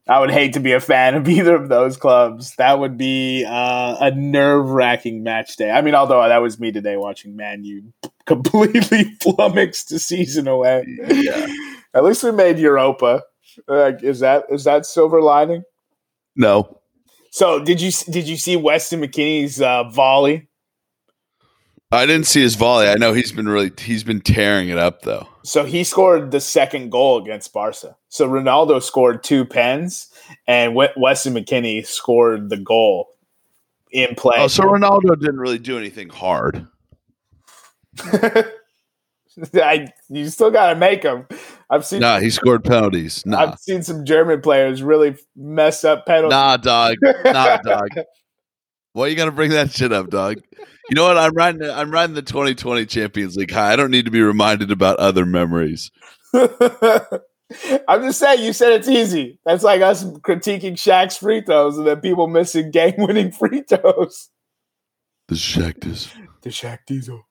I 0.07 0.19
would 0.19 0.31
hate 0.31 0.53
to 0.53 0.59
be 0.59 0.73
a 0.73 0.79
fan 0.79 1.13
of 1.13 1.29
either 1.29 1.55
of 1.55 1.69
those 1.69 1.95
clubs. 1.95 2.55
That 2.55 2.79
would 2.79 2.97
be 2.97 3.45
uh, 3.47 3.97
a 3.99 4.11
nerve 4.11 4.69
wracking 4.69 5.23
match 5.23 5.55
day. 5.55 5.69
I 5.69 5.81
mean, 5.81 5.95
although 5.95 6.27
that 6.27 6.39
was 6.39 6.59
me 6.59 6.71
today 6.71 6.97
watching 6.97 7.35
Man 7.35 7.63
U 7.63 7.93
completely 8.25 9.03
flummoxed 9.21 9.89
the 9.89 9.99
season 9.99 10.47
away. 10.47 10.83
Yeah. 11.07 11.47
At 11.93 12.03
least 12.03 12.23
we 12.23 12.31
made 12.31 12.57
Europa. 12.57 13.23
Like, 13.67 14.01
is 14.01 14.21
that 14.21 14.45
is 14.49 14.63
that 14.63 14.85
silver 14.85 15.21
lining? 15.21 15.63
No. 16.35 16.79
So 17.31 17.63
did 17.63 17.79
you 17.79 17.91
did 18.09 18.27
you 18.27 18.37
see 18.37 18.55
Weston 18.55 19.01
McKennie's 19.01 19.61
uh, 19.61 19.83
volley? 19.83 20.47
I 21.93 22.05
didn't 22.05 22.25
see 22.25 22.41
his 22.41 22.55
volley. 22.55 22.87
I 22.87 22.95
know 22.95 23.13
he's 23.13 23.33
been 23.33 23.49
really 23.49 23.71
he's 23.77 24.03
been 24.03 24.21
tearing 24.21 24.69
it 24.69 24.77
up 24.77 25.01
though. 25.01 25.27
So 25.43 25.65
he 25.65 25.83
scored 25.83 26.31
the 26.31 26.39
second 26.39 26.89
goal 26.89 27.21
against 27.21 27.51
Barca. 27.51 27.97
So 28.07 28.27
Ronaldo 28.27 28.81
scored 28.81 29.23
two 29.23 29.43
pens, 29.43 30.09
and 30.47 30.73
Weston 30.75 31.33
McKennie 31.33 31.85
scored 31.85 32.49
the 32.49 32.57
goal 32.57 33.09
in 33.91 34.15
play. 34.15 34.37
Oh, 34.37 34.47
so 34.47 34.63
Ronaldo 34.63 35.19
didn't 35.19 35.39
really 35.39 35.59
do 35.59 35.77
anything 35.77 36.09
hard. 36.09 36.65
I, 39.53 39.87
you 40.09 40.29
still 40.29 40.51
got 40.51 40.73
to 40.73 40.75
make 40.75 41.01
them. 41.03 41.25
I've 41.69 41.85
seen. 41.85 41.99
Nah, 41.99 42.19
he 42.19 42.29
scored 42.29 42.63
penalties. 42.63 43.25
Nah. 43.25 43.39
I've 43.39 43.59
seen 43.59 43.81
some 43.83 44.05
German 44.05 44.41
players 44.41 44.83
really 44.83 45.15
mess 45.35 45.83
up 45.83 46.05
penalties. 46.05 46.31
Nah, 46.31 46.57
dog. 46.57 46.97
Nah, 47.25 47.57
dog. 47.63 47.89
Why 48.93 49.05
are 49.05 49.07
you 49.07 49.15
gonna 49.15 49.31
bring 49.31 49.51
that 49.51 49.71
shit 49.71 49.93
up, 49.93 50.09
dog? 50.09 50.41
You 50.91 50.95
know 50.95 51.05
what? 51.05 51.17
I'm 51.17 51.33
riding. 51.33 51.63
I'm 51.63 51.89
riding 51.89 52.15
the 52.15 52.21
2020 52.21 52.85
Champions 52.85 53.37
League 53.37 53.49
high. 53.49 53.71
I 53.71 53.75
don't 53.77 53.91
need 53.91 54.03
to 54.03 54.11
be 54.11 54.21
reminded 54.21 54.71
about 54.71 54.99
other 54.99 55.25
memories. 55.25 55.89
I'm 56.33 58.01
just 58.01 58.19
saying. 58.19 58.43
You 58.43 58.51
said 58.51 58.73
it's 58.73 58.89
easy. 58.89 59.39
That's 59.45 59.63
like 59.63 59.81
us 59.81 60.03
critiquing 60.03 60.73
Shaq's 60.73 61.15
free 61.15 61.39
throws 61.39 61.77
and 61.77 61.87
then 61.87 62.01
people 62.01 62.27
missing 62.27 62.71
game-winning 62.71 63.31
free 63.39 63.61
throws. 63.61 64.31
The 65.29 65.35
Shaq 65.35 65.79
Diesel. 65.79 66.23
The 66.41 66.49
Shaq 66.49 66.79
Diesel. 66.85 67.21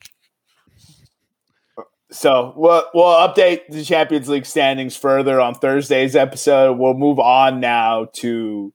So 2.11 2.55
we'll 2.57 2.87
we'll 2.95 3.29
update 3.29 3.69
the 3.69 3.85
Champions 3.85 4.31
League 4.31 4.47
standings 4.47 4.97
further 4.97 5.39
on 5.39 5.55
Thursday's 5.55 6.17
episode. 6.17 6.79
We'll 6.79 6.95
move 6.95 7.19
on 7.19 7.61
now 7.61 8.07
to 8.15 8.73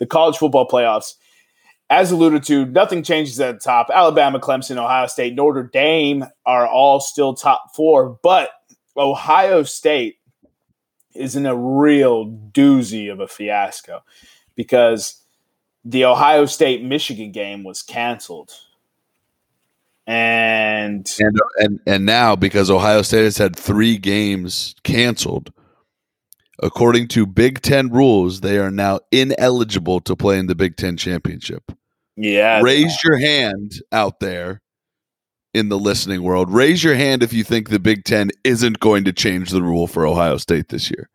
the 0.00 0.06
college 0.06 0.36
football 0.36 0.66
playoffs. 0.66 1.14
As 1.88 2.10
alluded 2.10 2.42
to, 2.44 2.66
nothing 2.66 3.02
changes 3.02 3.38
at 3.38 3.54
the 3.54 3.60
top. 3.60 3.90
Alabama, 3.94 4.40
Clemson, 4.40 4.76
Ohio 4.76 5.06
State, 5.06 5.34
Notre 5.34 5.62
Dame 5.62 6.24
are 6.44 6.66
all 6.66 6.98
still 6.98 7.34
top 7.34 7.74
four, 7.76 8.18
but 8.22 8.50
Ohio 8.96 9.62
State 9.62 10.18
is 11.14 11.36
in 11.36 11.46
a 11.46 11.56
real 11.56 12.26
doozy 12.26 13.10
of 13.10 13.20
a 13.20 13.28
fiasco 13.28 14.02
because 14.56 15.22
the 15.84 16.04
Ohio 16.04 16.44
State 16.46 16.82
Michigan 16.82 17.30
game 17.30 17.62
was 17.62 17.82
canceled 17.82 18.52
and 20.06 21.12
and 21.18 21.40
and 21.58 21.80
and 21.86 22.06
now 22.06 22.36
because 22.36 22.70
Ohio 22.70 23.02
State 23.02 23.24
has 23.24 23.38
had 23.38 23.56
three 23.56 23.98
games 23.98 24.74
canceled, 24.84 25.52
according 26.62 27.08
to 27.08 27.26
Big 27.26 27.62
Ten 27.62 27.90
rules, 27.90 28.40
they 28.40 28.58
are 28.58 28.70
now 28.70 29.00
ineligible 29.10 30.00
to 30.00 30.16
play 30.16 30.38
in 30.38 30.46
the 30.46 30.54
Big 30.54 30.76
Ten 30.76 30.96
championship. 30.96 31.72
Yeah, 32.16 32.60
raise 32.62 32.96
your 33.04 33.18
hand 33.18 33.82
out 33.92 34.20
there 34.20 34.62
in 35.52 35.68
the 35.68 35.78
listening 35.78 36.22
world. 36.22 36.50
Raise 36.50 36.82
your 36.82 36.94
hand 36.94 37.22
if 37.22 37.32
you 37.32 37.44
think 37.44 37.68
the 37.68 37.78
Big 37.78 38.04
Ten 38.04 38.30
isn't 38.44 38.80
going 38.80 39.04
to 39.04 39.12
change 39.12 39.50
the 39.50 39.62
rule 39.62 39.86
for 39.86 40.06
Ohio 40.06 40.36
State 40.38 40.68
this 40.68 40.90
year. 40.90 41.08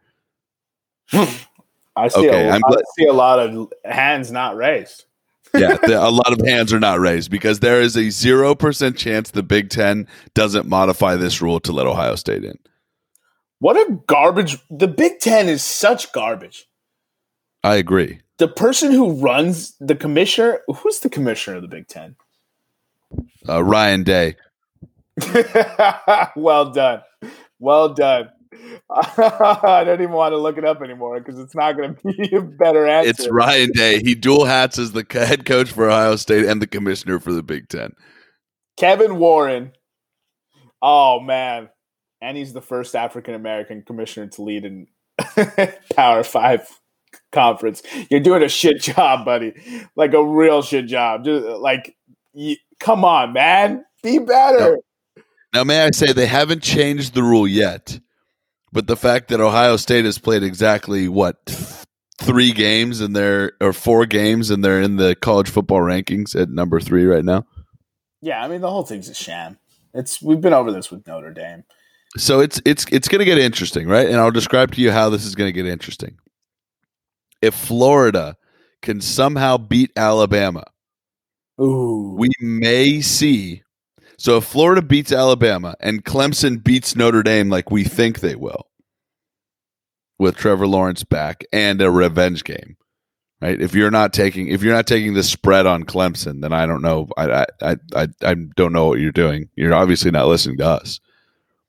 I 1.13 2.07
see, 2.07 2.27
okay, 2.27 2.47
a, 2.47 2.53
I 2.53 2.59
see 2.97 3.05
a 3.07 3.13
lot 3.13 3.39
of 3.39 3.71
hands 3.83 4.31
not 4.31 4.55
raised 4.55 5.05
yeah, 5.57 5.75
the, 5.75 6.01
a 6.01 6.09
lot 6.09 6.31
of 6.31 6.39
hands 6.47 6.71
are 6.71 6.79
not 6.79 6.99
raised 6.99 7.29
because 7.29 7.59
there 7.59 7.81
is 7.81 7.97
a 7.97 8.03
0% 8.03 8.97
chance 8.97 9.31
the 9.31 9.43
Big 9.43 9.69
Ten 9.69 10.07
doesn't 10.33 10.67
modify 10.67 11.15
this 11.15 11.41
rule 11.41 11.59
to 11.61 11.73
let 11.73 11.87
Ohio 11.87 12.15
State 12.15 12.45
in. 12.45 12.57
What 13.61 13.77
a 13.77 13.99
garbage. 14.07 14.57
The 14.71 14.87
Big 14.87 15.19
Ten 15.19 15.47
is 15.47 15.61
such 15.63 16.11
garbage. 16.13 16.65
I 17.63 17.75
agree. 17.75 18.19
The 18.39 18.47
person 18.47 18.91
who 18.91 19.21
runs 19.21 19.75
the 19.79 19.95
commissioner, 19.95 20.61
who's 20.67 21.01
the 21.01 21.11
commissioner 21.11 21.57
of 21.57 21.61
the 21.61 21.67
Big 21.67 21.87
Ten? 21.87 22.15
Uh, 23.47 23.63
Ryan 23.63 24.01
Day. 24.01 24.35
well 26.35 26.71
done. 26.71 27.01
Well 27.59 27.93
done. 27.93 28.29
I 28.89 29.83
don't 29.85 30.01
even 30.01 30.15
want 30.15 30.31
to 30.31 30.37
look 30.37 30.57
it 30.57 30.65
up 30.65 30.81
anymore 30.81 31.19
because 31.19 31.39
it's 31.39 31.53
not 31.53 31.77
going 31.77 31.95
to 31.97 32.01
be 32.13 32.35
a 32.35 32.41
better 32.41 32.87
answer. 32.87 33.11
It's 33.11 33.29
Ryan 33.29 33.73
Day. 33.73 34.01
He 34.01 34.15
dual 34.15 34.45
hats 34.45 34.79
as 34.79 34.93
the 34.93 35.05
head 35.11 35.45
coach 35.45 35.71
for 35.71 35.87
Ohio 35.87 36.15
State 36.15 36.45
and 36.45 36.63
the 36.63 36.67
commissioner 36.67 37.19
for 37.19 37.31
the 37.31 37.43
Big 37.43 37.69
Ten. 37.69 37.93
Kevin 38.75 39.19
Warren. 39.19 39.73
Oh 40.81 41.19
man, 41.19 41.69
and 42.21 42.37
he's 42.37 42.53
the 42.53 42.61
first 42.61 42.95
African 42.95 43.33
American 43.33 43.83
commissioner 43.83 44.27
to 44.27 44.41
lead 44.41 44.65
in 44.65 44.87
Power 45.95 46.23
Five 46.23 46.67
conference. 47.31 47.81
You're 48.09 48.19
doing 48.19 48.43
a 48.43 48.49
shit 48.49 48.81
job, 48.81 49.25
buddy. 49.25 49.53
Like 49.95 50.13
a 50.13 50.23
real 50.23 50.61
shit 50.61 50.87
job. 50.87 51.25
Just 51.25 51.45
like, 51.45 51.95
you, 52.33 52.55
come 52.79 53.03
on, 53.03 53.33
man, 53.33 53.85
be 54.03 54.19
better. 54.19 54.77
Now, 55.15 55.23
now, 55.53 55.63
may 55.65 55.81
I 55.83 55.91
say 55.91 56.13
they 56.13 56.27
haven't 56.27 56.63
changed 56.63 57.13
the 57.13 57.23
rule 57.23 57.47
yet 57.47 57.99
but 58.71 58.87
the 58.87 58.95
fact 58.95 59.29
that 59.29 59.41
Ohio 59.41 59.77
State 59.77 60.05
has 60.05 60.17
played 60.17 60.43
exactly 60.43 61.07
what 61.07 61.37
three 62.21 62.51
games 62.51 63.01
and 63.01 63.15
they're 63.15 63.53
or 63.59 63.73
four 63.73 64.05
games 64.05 64.49
and 64.49 64.63
they're 64.63 64.81
in 64.81 64.97
the 64.97 65.15
college 65.15 65.49
football 65.49 65.79
rankings 65.79 66.39
at 66.39 66.49
number 66.49 66.79
three 66.79 67.05
right 67.05 67.25
now. 67.25 67.45
Yeah, 68.21 68.43
I 68.43 68.47
mean 68.47 68.61
the 68.61 68.69
whole 68.69 68.83
thing's 68.83 69.09
a 69.09 69.13
sham. 69.13 69.57
It's 69.93 70.21
we've 70.21 70.41
been 70.41 70.53
over 70.53 70.71
this 70.71 70.91
with 70.91 71.05
Notre 71.07 71.33
Dame. 71.33 71.63
So 72.17 72.39
it's 72.39 72.61
it's 72.65 72.85
it's 72.91 73.07
going 73.07 73.19
to 73.19 73.25
get 73.25 73.37
interesting, 73.37 73.87
right? 73.87 74.07
And 74.07 74.17
I'll 74.17 74.31
describe 74.31 74.73
to 74.73 74.81
you 74.81 74.91
how 74.91 75.09
this 75.09 75.25
is 75.25 75.35
going 75.35 75.47
to 75.47 75.53
get 75.53 75.65
interesting. 75.65 76.17
If 77.41 77.55
Florida 77.55 78.37
can 78.81 79.01
somehow 79.01 79.57
beat 79.57 79.91
Alabama, 79.95 80.65
Ooh. 81.59 82.15
we 82.17 82.29
may 82.39 83.01
see 83.01 83.63
so 84.21 84.37
if 84.37 84.43
Florida 84.43 84.83
beats 84.83 85.11
Alabama 85.11 85.73
and 85.79 86.05
Clemson 86.05 86.63
beats 86.63 86.95
Notre 86.95 87.23
Dame 87.23 87.49
like 87.49 87.71
we 87.71 87.83
think 87.83 88.19
they 88.19 88.35
will, 88.35 88.67
with 90.19 90.35
Trevor 90.35 90.67
Lawrence 90.67 91.03
back 91.03 91.43
and 91.51 91.81
a 91.81 91.89
revenge 91.89 92.43
game, 92.43 92.77
right? 93.41 93.59
If 93.59 93.73
you're 93.73 93.89
not 93.89 94.13
taking 94.13 94.49
if 94.49 94.61
you're 94.61 94.75
not 94.75 94.85
taking 94.85 95.15
the 95.15 95.23
spread 95.23 95.65
on 95.65 95.85
Clemson, 95.85 96.43
then 96.43 96.53
I 96.53 96.67
don't 96.67 96.83
know. 96.83 97.07
I 97.17 97.47
I 97.63 97.77
I 97.95 98.07
I 98.21 98.35
don't 98.55 98.73
know 98.73 98.85
what 98.85 98.99
you're 98.99 99.11
doing. 99.11 99.49
You're 99.55 99.73
obviously 99.73 100.11
not 100.11 100.27
listening 100.27 100.57
to 100.57 100.67
us. 100.67 100.99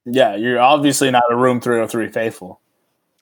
Yeah, 0.05 0.35
you're 0.37 0.61
obviously 0.61 1.11
not 1.11 1.25
a 1.31 1.37
room 1.37 1.61
303 1.61 2.09
faithful. 2.09 2.61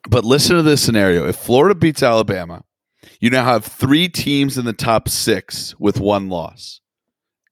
But 0.09 0.25
listen 0.25 0.57
to 0.57 0.63
this 0.63 0.83
scenario: 0.83 1.27
if 1.27 1.37
Florida 1.37 1.75
beats 1.75 2.03
Alabama, 2.03 2.65
you 3.21 3.31
now 3.31 3.45
have 3.45 3.65
three 3.65 4.09
teams 4.09 4.57
in 4.57 4.65
the 4.65 4.73
top 4.73 5.09
six 5.09 5.79
with 5.79 6.01
one 6.01 6.29
loss. 6.29 6.81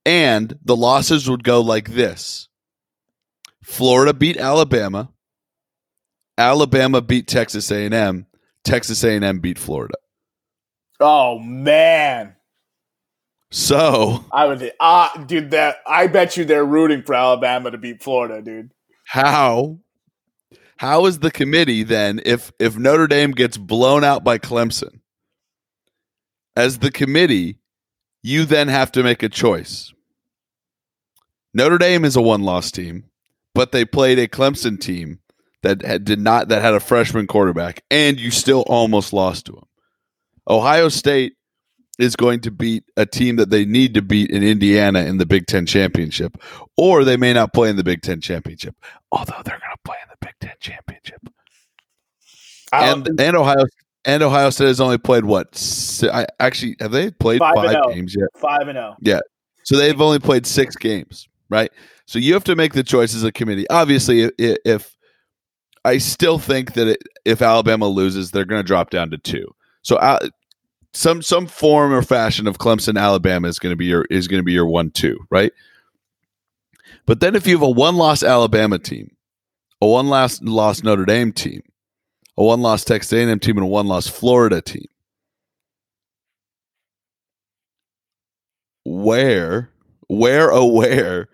And 0.06 0.58
the 0.64 0.76
losses 0.76 1.28
would 1.28 1.44
go 1.44 1.60
like 1.60 1.90
this 1.90 2.48
Florida 3.62 4.14
beat 4.14 4.38
Alabama. 4.38 5.10
Alabama 6.38 7.02
beat 7.02 7.26
Texas 7.26 7.70
A&M. 7.70 8.26
Texas 8.64 9.04
A&M 9.04 9.40
beat 9.40 9.58
Florida. 9.58 9.96
Oh 11.00 11.38
man. 11.38 12.36
So 13.50 14.24
I 14.32 14.46
would 14.46 14.72
uh 14.80 15.24
dude 15.24 15.50
that 15.52 15.78
I 15.86 16.06
bet 16.06 16.36
you 16.36 16.44
they're 16.44 16.64
rooting 16.64 17.02
for 17.02 17.14
Alabama 17.14 17.70
to 17.70 17.78
beat 17.78 18.02
Florida, 18.02 18.42
dude. 18.42 18.70
How 19.08 19.78
how 20.76 21.06
is 21.06 21.20
the 21.20 21.30
committee 21.30 21.82
then 21.82 22.20
if 22.26 22.52
if 22.58 22.76
Notre 22.76 23.06
Dame 23.06 23.30
gets 23.30 23.56
blown 23.56 24.04
out 24.04 24.22
by 24.22 24.36
Clemson? 24.36 25.00
As 26.54 26.80
the 26.80 26.90
committee, 26.90 27.58
you 28.22 28.44
then 28.44 28.68
have 28.68 28.92
to 28.92 29.02
make 29.02 29.22
a 29.22 29.30
choice. 29.30 29.94
Notre 31.54 31.78
Dame 31.78 32.04
is 32.04 32.16
a 32.16 32.20
one-loss 32.20 32.70
team, 32.70 33.04
but 33.54 33.72
they 33.72 33.86
played 33.86 34.18
a 34.18 34.28
Clemson 34.28 34.78
team 34.78 35.20
that 35.62 35.80
had, 35.80 36.04
did 36.04 36.20
not 36.20 36.48
that 36.48 36.60
had 36.60 36.74
a 36.74 36.80
freshman 36.80 37.26
quarterback, 37.26 37.82
and 37.90 38.20
you 38.20 38.30
still 38.30 38.60
almost 38.66 39.14
lost 39.14 39.46
to 39.46 39.52
them. 39.52 39.66
Ohio 40.46 40.90
State 40.90 41.32
is 41.98 42.16
going 42.16 42.40
to 42.40 42.50
beat 42.50 42.84
a 42.96 43.04
team 43.04 43.36
that 43.36 43.50
they 43.50 43.64
need 43.64 43.94
to 43.94 44.02
beat 44.02 44.30
in 44.30 44.42
Indiana 44.42 45.00
in 45.00 45.18
the 45.18 45.26
Big 45.26 45.46
Ten 45.46 45.66
championship, 45.66 46.36
or 46.76 47.04
they 47.04 47.16
may 47.16 47.32
not 47.32 47.52
play 47.52 47.68
in 47.68 47.76
the 47.76 47.84
Big 47.84 48.02
Ten 48.02 48.20
championship, 48.20 48.76
although 49.10 49.42
they're 49.44 49.58
going 49.58 49.72
to 49.72 49.82
play 49.84 49.96
in 50.02 50.08
the 50.10 50.26
Big 50.26 50.34
Ten 50.40 50.54
championship. 50.60 51.28
And 52.72 53.08
and 53.20 53.36
Ohio 53.36 53.64
and 54.04 54.22
Ohio 54.22 54.50
State 54.50 54.68
has 54.68 54.80
only 54.80 54.98
played 54.98 55.24
what? 55.24 55.48
I 56.12 56.26
actually 56.38 56.76
have 56.80 56.92
they 56.92 57.10
played 57.10 57.40
five, 57.40 57.54
five 57.54 57.76
oh. 57.82 57.92
games 57.92 58.14
yet? 58.18 58.28
Five 58.36 58.68
and 58.68 58.76
zero. 58.76 58.94
Oh. 58.94 58.96
Yeah, 59.00 59.20
so 59.64 59.76
they've 59.76 60.00
only 60.00 60.18
played 60.18 60.46
six 60.46 60.76
games, 60.76 61.28
right? 61.50 61.70
So 62.06 62.18
you 62.18 62.32
have 62.34 62.44
to 62.44 62.56
make 62.56 62.72
the 62.72 62.82
choice 62.82 63.14
as 63.14 63.24
a 63.24 63.32
committee. 63.32 63.68
Obviously, 63.68 64.22
if, 64.38 64.56
if 64.64 64.96
I 65.84 65.98
still 65.98 66.38
think 66.38 66.74
that 66.74 66.86
it, 66.86 67.02
if 67.24 67.42
Alabama 67.42 67.86
loses, 67.86 68.30
they're 68.30 68.44
going 68.44 68.60
to 68.60 68.66
drop 68.66 68.90
down 68.90 69.10
to 69.10 69.18
two. 69.18 69.46
So 69.82 69.96
uh, 69.96 70.18
some 70.92 71.22
some 71.22 71.46
form 71.46 71.92
or 71.92 72.02
fashion 72.02 72.46
of 72.46 72.58
Clemson 72.58 72.98
Alabama 72.98 73.48
is 73.48 73.58
going 73.58 73.72
to 73.72 73.76
be 73.76 73.86
your 73.86 74.04
is 74.10 74.28
going 74.28 74.40
to 74.40 74.44
be 74.44 74.52
your 74.52 74.66
one 74.66 74.90
two, 74.90 75.18
right? 75.30 75.52
But 77.06 77.20
then 77.20 77.34
if 77.34 77.46
you 77.46 77.56
have 77.56 77.62
a 77.62 77.70
one 77.70 77.96
loss 77.96 78.22
Alabama 78.22 78.78
team, 78.78 79.14
a 79.80 79.86
one 79.86 80.08
loss 80.08 80.42
loss 80.42 80.82
Notre 80.82 81.04
Dame 81.04 81.32
team, 81.32 81.62
a 82.36 82.44
one 82.44 82.60
loss 82.60 82.84
Texas 82.84 83.12
A&M 83.12 83.38
team, 83.38 83.56
and 83.58 83.64
a 83.64 83.68
one 83.68 83.86
loss 83.86 84.06
Florida 84.08 84.60
team, 84.60 84.86
where 88.84 89.70
where 90.08 90.52
oh 90.52 90.66
where 90.66 91.28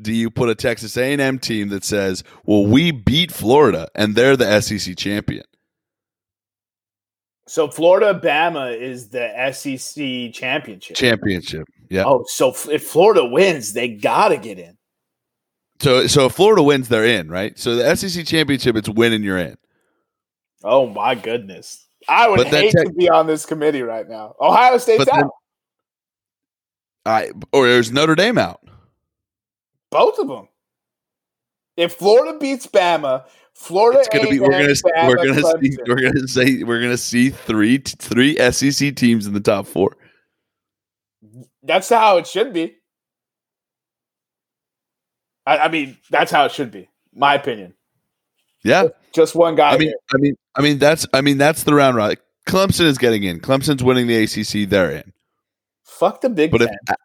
do 0.00 0.12
you 0.12 0.30
put 0.30 0.48
a 0.48 0.54
Texas 0.54 0.96
A&M 0.96 1.38
team 1.38 1.68
that 1.68 1.84
says, 1.84 2.24
"Well, 2.44 2.64
we 2.64 2.90
beat 2.90 3.30
Florida 3.30 3.88
and 3.94 4.14
they're 4.14 4.36
the 4.36 4.60
SEC 4.60 4.96
champion"? 4.96 5.44
So 7.50 7.66
Florida 7.66 8.14
Bama 8.14 8.78
is 8.78 9.08
the 9.08 9.28
SEC 9.52 10.32
championship. 10.32 10.96
Championship. 10.96 11.66
Yeah. 11.88 12.04
Oh, 12.06 12.24
so 12.28 12.54
if 12.70 12.84
Florida 12.86 13.24
wins, 13.24 13.72
they 13.72 13.88
got 13.88 14.28
to 14.28 14.36
get 14.36 14.60
in. 14.60 14.78
So 15.80 16.06
so 16.06 16.26
if 16.26 16.32
Florida 16.32 16.62
wins, 16.62 16.88
they're 16.88 17.04
in, 17.04 17.28
right? 17.28 17.58
So 17.58 17.74
the 17.74 17.96
SEC 17.96 18.24
championship, 18.24 18.76
it's 18.76 18.88
winning, 18.88 19.24
you're 19.24 19.36
in. 19.36 19.56
Oh 20.62 20.86
my 20.86 21.16
goodness. 21.16 21.88
I 22.08 22.28
would 22.28 22.46
hate 22.46 22.70
te- 22.70 22.84
to 22.84 22.92
be 22.92 23.10
on 23.10 23.26
this 23.26 23.44
committee 23.44 23.82
right 23.82 24.08
now. 24.08 24.36
Ohio 24.40 24.78
State's 24.78 25.08
out. 25.08 25.32
I 27.04 27.32
or 27.52 27.66
there's 27.66 27.90
Notre 27.90 28.14
Dame 28.14 28.38
out. 28.38 28.60
Both 29.90 30.20
of 30.20 30.28
them. 30.28 30.46
If 31.76 31.94
Florida 31.94 32.38
beats 32.38 32.68
Bama, 32.68 33.24
Florida. 33.60 33.98
It's 34.00 34.08
gonna 34.08 34.30
be. 34.30 34.40
We're 34.40 34.50
gonna. 34.52 34.74
We're 35.06 35.16
gonna 35.16 35.42
see. 35.60 35.76
We're 35.86 36.00
gonna 36.00 36.26
say. 36.28 36.62
We're 36.64 36.80
gonna 36.80 36.96
see 36.96 37.28
three 37.28 37.76
three 37.76 38.36
SEC 38.50 38.96
teams 38.96 39.26
in 39.26 39.34
the 39.34 39.40
top 39.40 39.66
four. 39.66 39.98
That's 41.62 41.90
how 41.90 42.16
it 42.16 42.26
should 42.26 42.54
be. 42.54 42.76
I, 45.44 45.58
I 45.58 45.68
mean, 45.68 45.98
that's 46.08 46.32
how 46.32 46.46
it 46.46 46.52
should 46.52 46.70
be. 46.70 46.88
My 47.14 47.34
opinion. 47.34 47.74
Yeah. 48.64 48.88
Just 49.12 49.34
one 49.34 49.56
guy. 49.56 49.72
I 49.72 49.76
mean, 49.76 49.88
here. 49.88 49.94
I 50.14 50.16
mean, 50.16 50.34
I 50.56 50.62
mean, 50.62 50.78
that's. 50.78 51.06
I 51.12 51.20
mean, 51.20 51.36
that's 51.36 51.64
the 51.64 51.74
round 51.74 51.96
right. 51.96 52.18
Clemson 52.48 52.86
is 52.86 52.96
getting 52.96 53.24
in. 53.24 53.40
Clemson's 53.40 53.84
winning 53.84 54.06
the 54.06 54.22
ACC. 54.24 54.70
They're 54.70 54.90
in. 54.90 55.12
Fuck 55.84 56.22
the 56.22 56.30
Big 56.30 56.50
but 56.50 56.58
Ten. 56.58 56.68
If, 56.88 56.96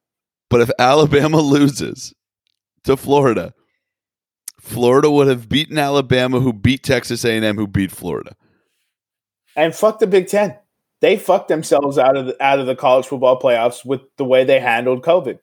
but 0.50 0.62
if 0.62 0.72
Alabama 0.80 1.38
loses 1.42 2.14
to 2.86 2.96
Florida, 2.96 3.54
Florida 4.66 5.12
would 5.12 5.28
have 5.28 5.48
beaten 5.48 5.78
Alabama, 5.78 6.40
who 6.40 6.52
beat 6.52 6.82
Texas 6.82 7.24
A&M, 7.24 7.56
who 7.56 7.68
beat 7.68 7.92
Florida. 7.92 8.36
And 9.56 9.76
fuck 9.76 10.00
the 10.00 10.08
Big 10.08 10.28
Ten. 10.28 10.58
They 11.02 11.18
fucked 11.18 11.50
themselves 11.50 12.00
out 12.00 12.18
of 12.18 12.26
the, 12.26 12.44
out 12.44 12.60
of 12.60 12.66
the 12.66 12.76
college 12.76 13.06
football 13.06 13.40
playoffs 13.40 13.86
with 13.86 14.02
the 14.18 14.26
way 14.26 14.44
they 14.44 14.60
handled 14.60 15.04
COVID. 15.04 15.38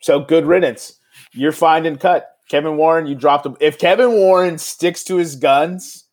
So 0.00 0.20
good 0.20 0.46
riddance. 0.46 1.00
You're 1.32 1.50
finding 1.50 1.96
cut. 1.96 2.30
Kevin 2.48 2.76
Warren, 2.76 3.08
you 3.08 3.16
dropped 3.16 3.44
him. 3.44 3.56
If 3.60 3.76
Kevin 3.76 4.12
Warren 4.12 4.56
sticks 4.56 5.02
to 5.04 5.16
his 5.16 5.34
guns 5.34 6.04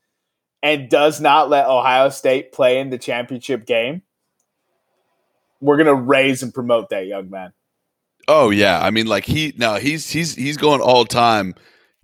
and 0.63 0.89
does 0.89 1.21
not 1.21 1.49
let 1.49 1.67
Ohio 1.67 2.09
State 2.09 2.51
play 2.51 2.79
in 2.79 2.89
the 2.89 2.97
championship 2.97 3.67
game, 3.67 4.01
we're 5.61 5.77
gonna 5.77 5.93
raise 5.93 6.41
and 6.41 6.53
promote 6.53 6.89
that 6.89 7.05
young 7.05 7.29
man. 7.29 7.53
Oh 8.27 8.49
yeah, 8.49 8.79
I 8.81 8.89
mean, 8.89 9.05
like 9.07 9.25
he 9.25 9.53
now 9.57 9.75
he's 9.75 10.09
he's 10.09 10.35
he's 10.35 10.57
going 10.57 10.81
all 10.81 11.05
time. 11.05 11.55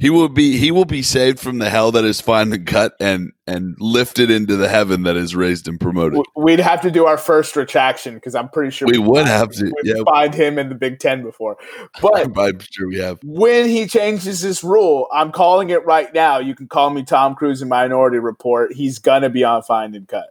He 0.04 0.10
will 0.10 0.28
be 0.28 0.58
he 0.58 0.70
will 0.70 0.84
be 0.84 1.02
saved 1.02 1.40
from 1.40 1.60
the 1.60 1.70
hell 1.70 1.94
that 1.94 2.04
is 2.04 2.20
fine 2.20 2.52
and 2.52 2.68
cut 2.68 2.94
and 3.00 3.32
and 3.48 3.78
lifted 3.80 4.30
into 4.30 4.58
the 4.58 4.68
heaven 4.68 5.04
that 5.04 5.16
is 5.16 5.34
raised 5.34 5.66
and 5.66 5.80
promoted. 5.80 6.20
We'd 6.36 6.60
have 6.60 6.82
to 6.82 6.92
do 6.92 7.06
our 7.06 7.18
first 7.18 7.56
retraction 7.56 8.16
because 8.16 8.36
I'm 8.36 8.50
pretty 8.50 8.72
sure 8.72 8.86
we, 8.86 8.98
we 8.98 9.08
would 9.08 9.26
have 9.28 9.52
to. 9.52 9.72
Yeah, 9.86 10.04
find 10.04 10.36
him 10.36 10.60
in 10.60 10.68
the 10.68 10.76
Big 10.76 11.00
Ten 11.00 11.24
before, 11.24 11.56
but 12.02 12.38
I'm 12.38 12.60
sure 12.60 12.90
we 12.90 12.98
have. 12.98 13.20
When 13.24 13.70
he 13.70 13.88
changes 13.88 14.42
this 14.42 14.62
rule, 14.62 15.08
I'm 15.14 15.32
calling 15.32 15.70
it 15.70 15.86
right 15.86 16.14
now. 16.14 16.40
You 16.40 16.54
can 16.54 16.68
call 16.68 16.90
me 16.90 17.04
Tom 17.04 17.34
Cruise 17.34 17.62
in 17.62 17.70
Minority 17.70 18.20
Report. 18.20 18.74
He's 18.74 19.00
gonna 19.00 19.30
be 19.30 19.46
on 19.46 19.64
Find 19.64 19.96
and 19.96 20.06
Cut. 20.06 20.28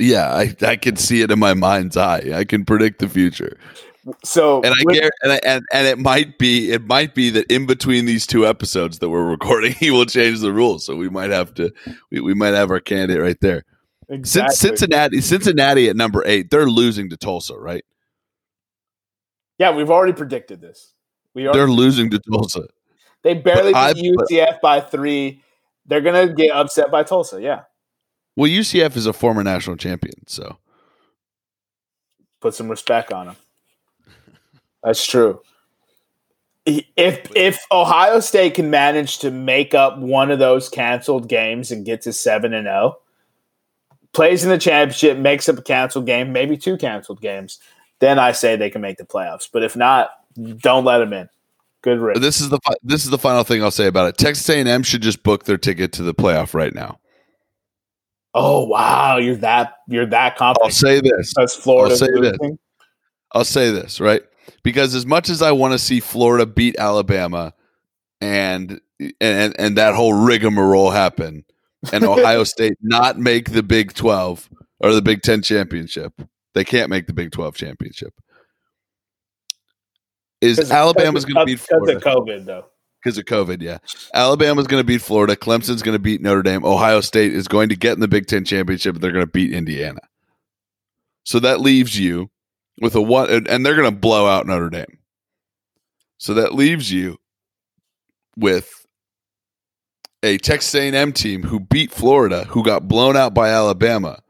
Yeah, 0.00 0.34
I, 0.34 0.56
I 0.60 0.74
can 0.74 0.96
see 0.96 1.22
it 1.22 1.30
in 1.30 1.38
my 1.38 1.54
mind's 1.54 1.96
eye. 1.96 2.32
I 2.34 2.42
can 2.42 2.64
predict 2.64 2.98
the 2.98 3.08
future. 3.08 3.56
So 4.24 4.62
and 4.62 4.74
I 4.74 5.10
and, 5.22 5.40
and 5.44 5.64
and 5.72 5.86
it 5.86 5.98
might 5.98 6.38
be 6.38 6.72
it 6.72 6.84
might 6.86 7.14
be 7.14 7.30
that 7.30 7.50
in 7.52 7.66
between 7.66 8.04
these 8.04 8.26
two 8.26 8.46
episodes 8.46 8.98
that 8.98 9.10
we're 9.10 9.24
recording, 9.30 9.72
he 9.72 9.90
will 9.90 10.06
change 10.06 10.40
the 10.40 10.52
rules. 10.52 10.84
So 10.84 10.96
we 10.96 11.08
might 11.08 11.30
have 11.30 11.54
to 11.54 11.72
we, 12.10 12.20
we 12.20 12.34
might 12.34 12.54
have 12.54 12.70
our 12.70 12.80
candidate 12.80 13.22
right 13.22 13.40
there. 13.40 13.64
Exactly. 14.08 14.56
Cincinnati 14.56 15.20
Cincinnati 15.20 15.88
at 15.88 15.96
number 15.96 16.22
eight, 16.26 16.50
they're 16.50 16.68
losing 16.68 17.10
to 17.10 17.16
Tulsa, 17.16 17.56
right? 17.56 17.84
Yeah, 19.58 19.70
we've 19.74 19.90
already 19.90 20.12
predicted 20.12 20.60
this. 20.60 20.92
We 21.34 21.46
are, 21.46 21.54
they're 21.54 21.68
losing 21.68 22.10
to 22.10 22.18
Tulsa. 22.18 22.66
They 23.22 23.34
barely 23.34 23.72
beat 23.72 24.16
UCF 24.18 24.60
by 24.60 24.80
three. 24.80 25.42
They're 25.86 26.00
gonna 26.00 26.32
get 26.32 26.50
upset 26.50 26.90
by 26.90 27.04
Tulsa. 27.04 27.40
Yeah. 27.40 27.62
Well, 28.34 28.50
UCF 28.50 28.96
is 28.96 29.06
a 29.06 29.12
former 29.12 29.44
national 29.44 29.76
champion, 29.76 30.26
so 30.26 30.58
put 32.40 32.54
some 32.54 32.68
respect 32.68 33.12
on 33.12 33.28
him. 33.28 33.36
That's 34.82 35.06
true. 35.06 35.40
If 36.64 37.30
if 37.34 37.58
Ohio 37.72 38.20
State 38.20 38.54
can 38.54 38.70
manage 38.70 39.18
to 39.18 39.30
make 39.30 39.74
up 39.74 39.98
one 39.98 40.30
of 40.30 40.38
those 40.38 40.68
canceled 40.68 41.28
games 41.28 41.72
and 41.72 41.84
get 41.84 42.02
to 42.02 42.12
seven 42.12 42.54
and 42.54 42.66
zero, 42.66 42.96
oh, 42.96 43.96
plays 44.12 44.44
in 44.44 44.50
the 44.50 44.58
championship, 44.58 45.18
makes 45.18 45.48
up 45.48 45.58
a 45.58 45.62
canceled 45.62 46.06
game, 46.06 46.32
maybe 46.32 46.56
two 46.56 46.76
canceled 46.76 47.20
games, 47.20 47.58
then 47.98 48.18
I 48.18 48.32
say 48.32 48.54
they 48.54 48.70
can 48.70 48.80
make 48.80 48.98
the 48.98 49.04
playoffs. 49.04 49.48
But 49.52 49.64
if 49.64 49.74
not, 49.74 50.10
don't 50.58 50.84
let 50.84 50.98
them 50.98 51.12
in. 51.12 51.28
Good 51.82 51.98
risk. 51.98 52.20
This 52.20 52.40
is 52.40 52.48
the 52.48 52.60
this 52.84 53.04
is 53.04 53.10
the 53.10 53.18
final 53.18 53.42
thing 53.42 53.62
I'll 53.62 53.72
say 53.72 53.86
about 53.86 54.08
it. 54.08 54.16
Texas 54.16 54.48
A 54.48 54.60
and 54.60 54.68
M 54.68 54.84
should 54.84 55.02
just 55.02 55.24
book 55.24 55.44
their 55.44 55.58
ticket 55.58 55.92
to 55.94 56.04
the 56.04 56.14
playoff 56.14 56.54
right 56.54 56.72
now. 56.72 57.00
Oh 58.34 58.64
wow, 58.66 59.16
you're 59.16 59.36
that 59.36 59.78
you're 59.88 60.06
that 60.06 60.36
confident. 60.36 60.64
I'll 60.64 60.70
say 60.70 61.00
this. 61.00 61.32
That's 61.36 61.56
Florida. 61.56 61.92
I'll 61.92 61.98
say 61.98 62.20
this. 62.20 62.38
I'll 63.32 63.44
say 63.44 63.70
this 63.72 64.00
right 64.00 64.22
because 64.62 64.94
as 64.94 65.06
much 65.06 65.28
as 65.28 65.42
I 65.42 65.52
want 65.52 65.72
to 65.72 65.78
see 65.78 66.00
Florida 66.00 66.46
beat 66.46 66.76
Alabama 66.78 67.52
and 68.20 68.80
and 69.20 69.54
and 69.58 69.76
that 69.78 69.94
whole 69.94 70.14
rigmarole 70.14 70.90
happen, 70.90 71.44
and 71.92 72.04
Ohio 72.04 72.44
State 72.44 72.74
not 72.82 73.18
make 73.18 73.50
the 73.50 73.62
Big 73.62 73.94
Twelve 73.94 74.48
or 74.80 74.92
the 74.92 75.02
Big 75.02 75.22
Ten 75.22 75.42
championship, 75.42 76.12
they 76.54 76.64
can't 76.64 76.90
make 76.90 77.06
the 77.06 77.12
Big 77.12 77.32
Twelve 77.32 77.54
championship. 77.54 78.14
Is 80.40 80.70
Alabama's 80.70 81.24
going 81.24 81.46
to 81.46 81.52
beat 81.52 81.60
Florida 81.60 81.94
because 81.94 82.16
of 82.16 82.24
COVID 82.24 82.44
though? 82.44 82.64
because 83.02 83.18
of 83.18 83.24
COVID. 83.24 83.62
Yeah, 83.62 83.78
Alabama's 84.14 84.66
going 84.66 84.80
to 84.80 84.86
beat 84.86 85.02
Florida. 85.02 85.36
Clemson's 85.36 85.82
going 85.82 85.94
to 85.94 86.02
beat 86.02 86.20
Notre 86.20 86.42
Dame. 86.42 86.64
Ohio 86.64 87.00
State 87.00 87.32
is 87.32 87.48
going 87.48 87.68
to 87.68 87.76
get 87.76 87.94
in 87.94 88.00
the 88.00 88.08
Big 88.08 88.26
Ten 88.26 88.44
championship. 88.44 88.96
They're 88.96 89.12
going 89.12 89.26
to 89.26 89.30
beat 89.30 89.52
Indiana. 89.52 90.00
So 91.24 91.38
that 91.40 91.60
leaves 91.60 91.98
you 91.98 92.30
with 92.80 92.94
a 92.94 93.02
what, 93.02 93.30
and 93.30 93.64
they're 93.64 93.76
going 93.76 93.90
to 93.90 93.96
blow 93.96 94.26
out 94.26 94.46
Notre 94.46 94.70
Dame. 94.70 94.98
So 96.18 96.34
that 96.34 96.54
leaves 96.54 96.90
you 96.92 97.18
with 98.36 98.86
a 100.22 100.38
Texas 100.38 100.74
A&M 100.74 101.12
team 101.12 101.42
who 101.42 101.60
beat 101.60 101.92
Florida, 101.92 102.44
who 102.44 102.64
got 102.64 102.88
blown 102.88 103.16
out 103.16 103.34
by 103.34 103.48
Alabama, 103.50 104.22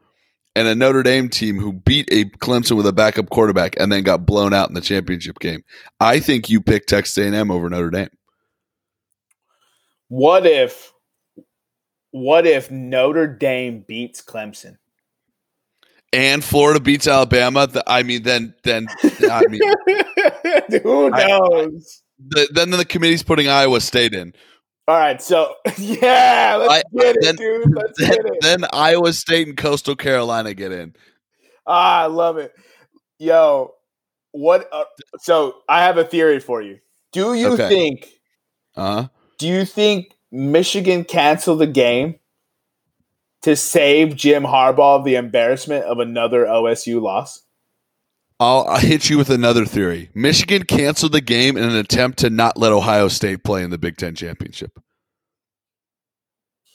and 0.55 0.67
a 0.67 0.75
Notre 0.75 1.03
Dame 1.03 1.29
team 1.29 1.59
who 1.59 1.73
beat 1.73 2.07
a 2.11 2.25
Clemson 2.25 2.75
with 2.75 2.87
a 2.87 2.93
backup 2.93 3.29
quarterback 3.29 3.75
and 3.79 3.91
then 3.91 4.03
got 4.03 4.25
blown 4.25 4.53
out 4.53 4.69
in 4.69 4.75
the 4.75 4.81
championship 4.81 5.39
game. 5.39 5.63
I 5.99 6.19
think 6.19 6.49
you 6.49 6.61
pick 6.61 6.85
Texas 6.85 7.17
A&M 7.17 7.51
over 7.51 7.69
Notre 7.69 7.89
Dame. 7.89 8.09
What 10.09 10.45
if 10.45 10.93
what 12.11 12.45
if 12.45 12.69
Notre 12.69 13.27
Dame 13.27 13.83
beats 13.87 14.21
Clemson? 14.21 14.77
And 16.13 16.43
Florida 16.43 16.79
beats 16.79 17.07
Alabama. 17.07 17.67
I 17.87 18.03
mean, 18.03 18.23
then, 18.23 18.53
then, 18.63 18.87
I 19.29 19.45
mean, 19.47 19.61
who 20.83 21.09
knows? 21.09 22.01
I, 22.01 22.23
the, 22.29 22.47
then 22.53 22.69
the 22.69 22.85
committee's 22.85 23.23
putting 23.23 23.47
Iowa 23.47 23.81
State 23.81 24.13
in. 24.13 24.33
All 24.87 24.95
right, 24.97 25.21
so 25.21 25.55
yeah, 25.77 26.57
let's 26.59 26.71
I, 26.73 26.83
get 26.97 27.15
it, 27.15 27.21
then, 27.21 27.35
dude. 27.35 27.75
Let's 27.75 27.99
then, 27.99 28.09
get 28.11 28.25
it. 28.25 28.37
Then 28.41 28.65
Iowa 28.71 29.11
State 29.13 29.47
and 29.47 29.57
Coastal 29.57 29.95
Carolina 29.95 30.53
get 30.53 30.71
in. 30.71 30.93
Ah, 31.65 32.03
I 32.03 32.05
love 32.07 32.37
it. 32.37 32.53
Yo, 33.17 33.71
what? 34.33 34.67
Uh, 34.71 34.83
so 35.19 35.55
I 35.69 35.83
have 35.83 35.97
a 35.97 36.03
theory 36.03 36.39
for 36.39 36.61
you. 36.61 36.79
Do 37.13 37.33
you 37.33 37.53
Okay. 37.53 37.69
think? 37.69 38.09
Uh-huh. 38.75 39.07
Do 39.37 39.47
you 39.47 39.65
think 39.65 40.11
Michigan 40.31 41.05
canceled 41.05 41.59
the 41.59 41.67
game 41.67 42.15
to 43.43 43.55
save 43.55 44.15
Jim 44.15 44.43
Harbaugh 44.43 45.03
the 45.03 45.15
embarrassment 45.15 45.85
of 45.85 45.99
another 45.99 46.45
OSU 46.45 47.01
loss? 47.01 47.43
I'll, 48.39 48.65
I'll 48.67 48.79
hit 48.79 49.09
you 49.09 49.17
with 49.17 49.29
another 49.29 49.65
theory. 49.65 50.09
Michigan 50.13 50.63
canceled 50.63 51.11
the 51.11 51.21
game 51.21 51.55
in 51.55 51.63
an 51.63 51.75
attempt 51.75 52.19
to 52.19 52.29
not 52.29 52.57
let 52.57 52.71
Ohio 52.71 53.07
State 53.07 53.43
play 53.43 53.63
in 53.63 53.69
the 53.69 53.77
Big 53.77 53.97
Ten 53.97 54.15
championship. 54.15 54.77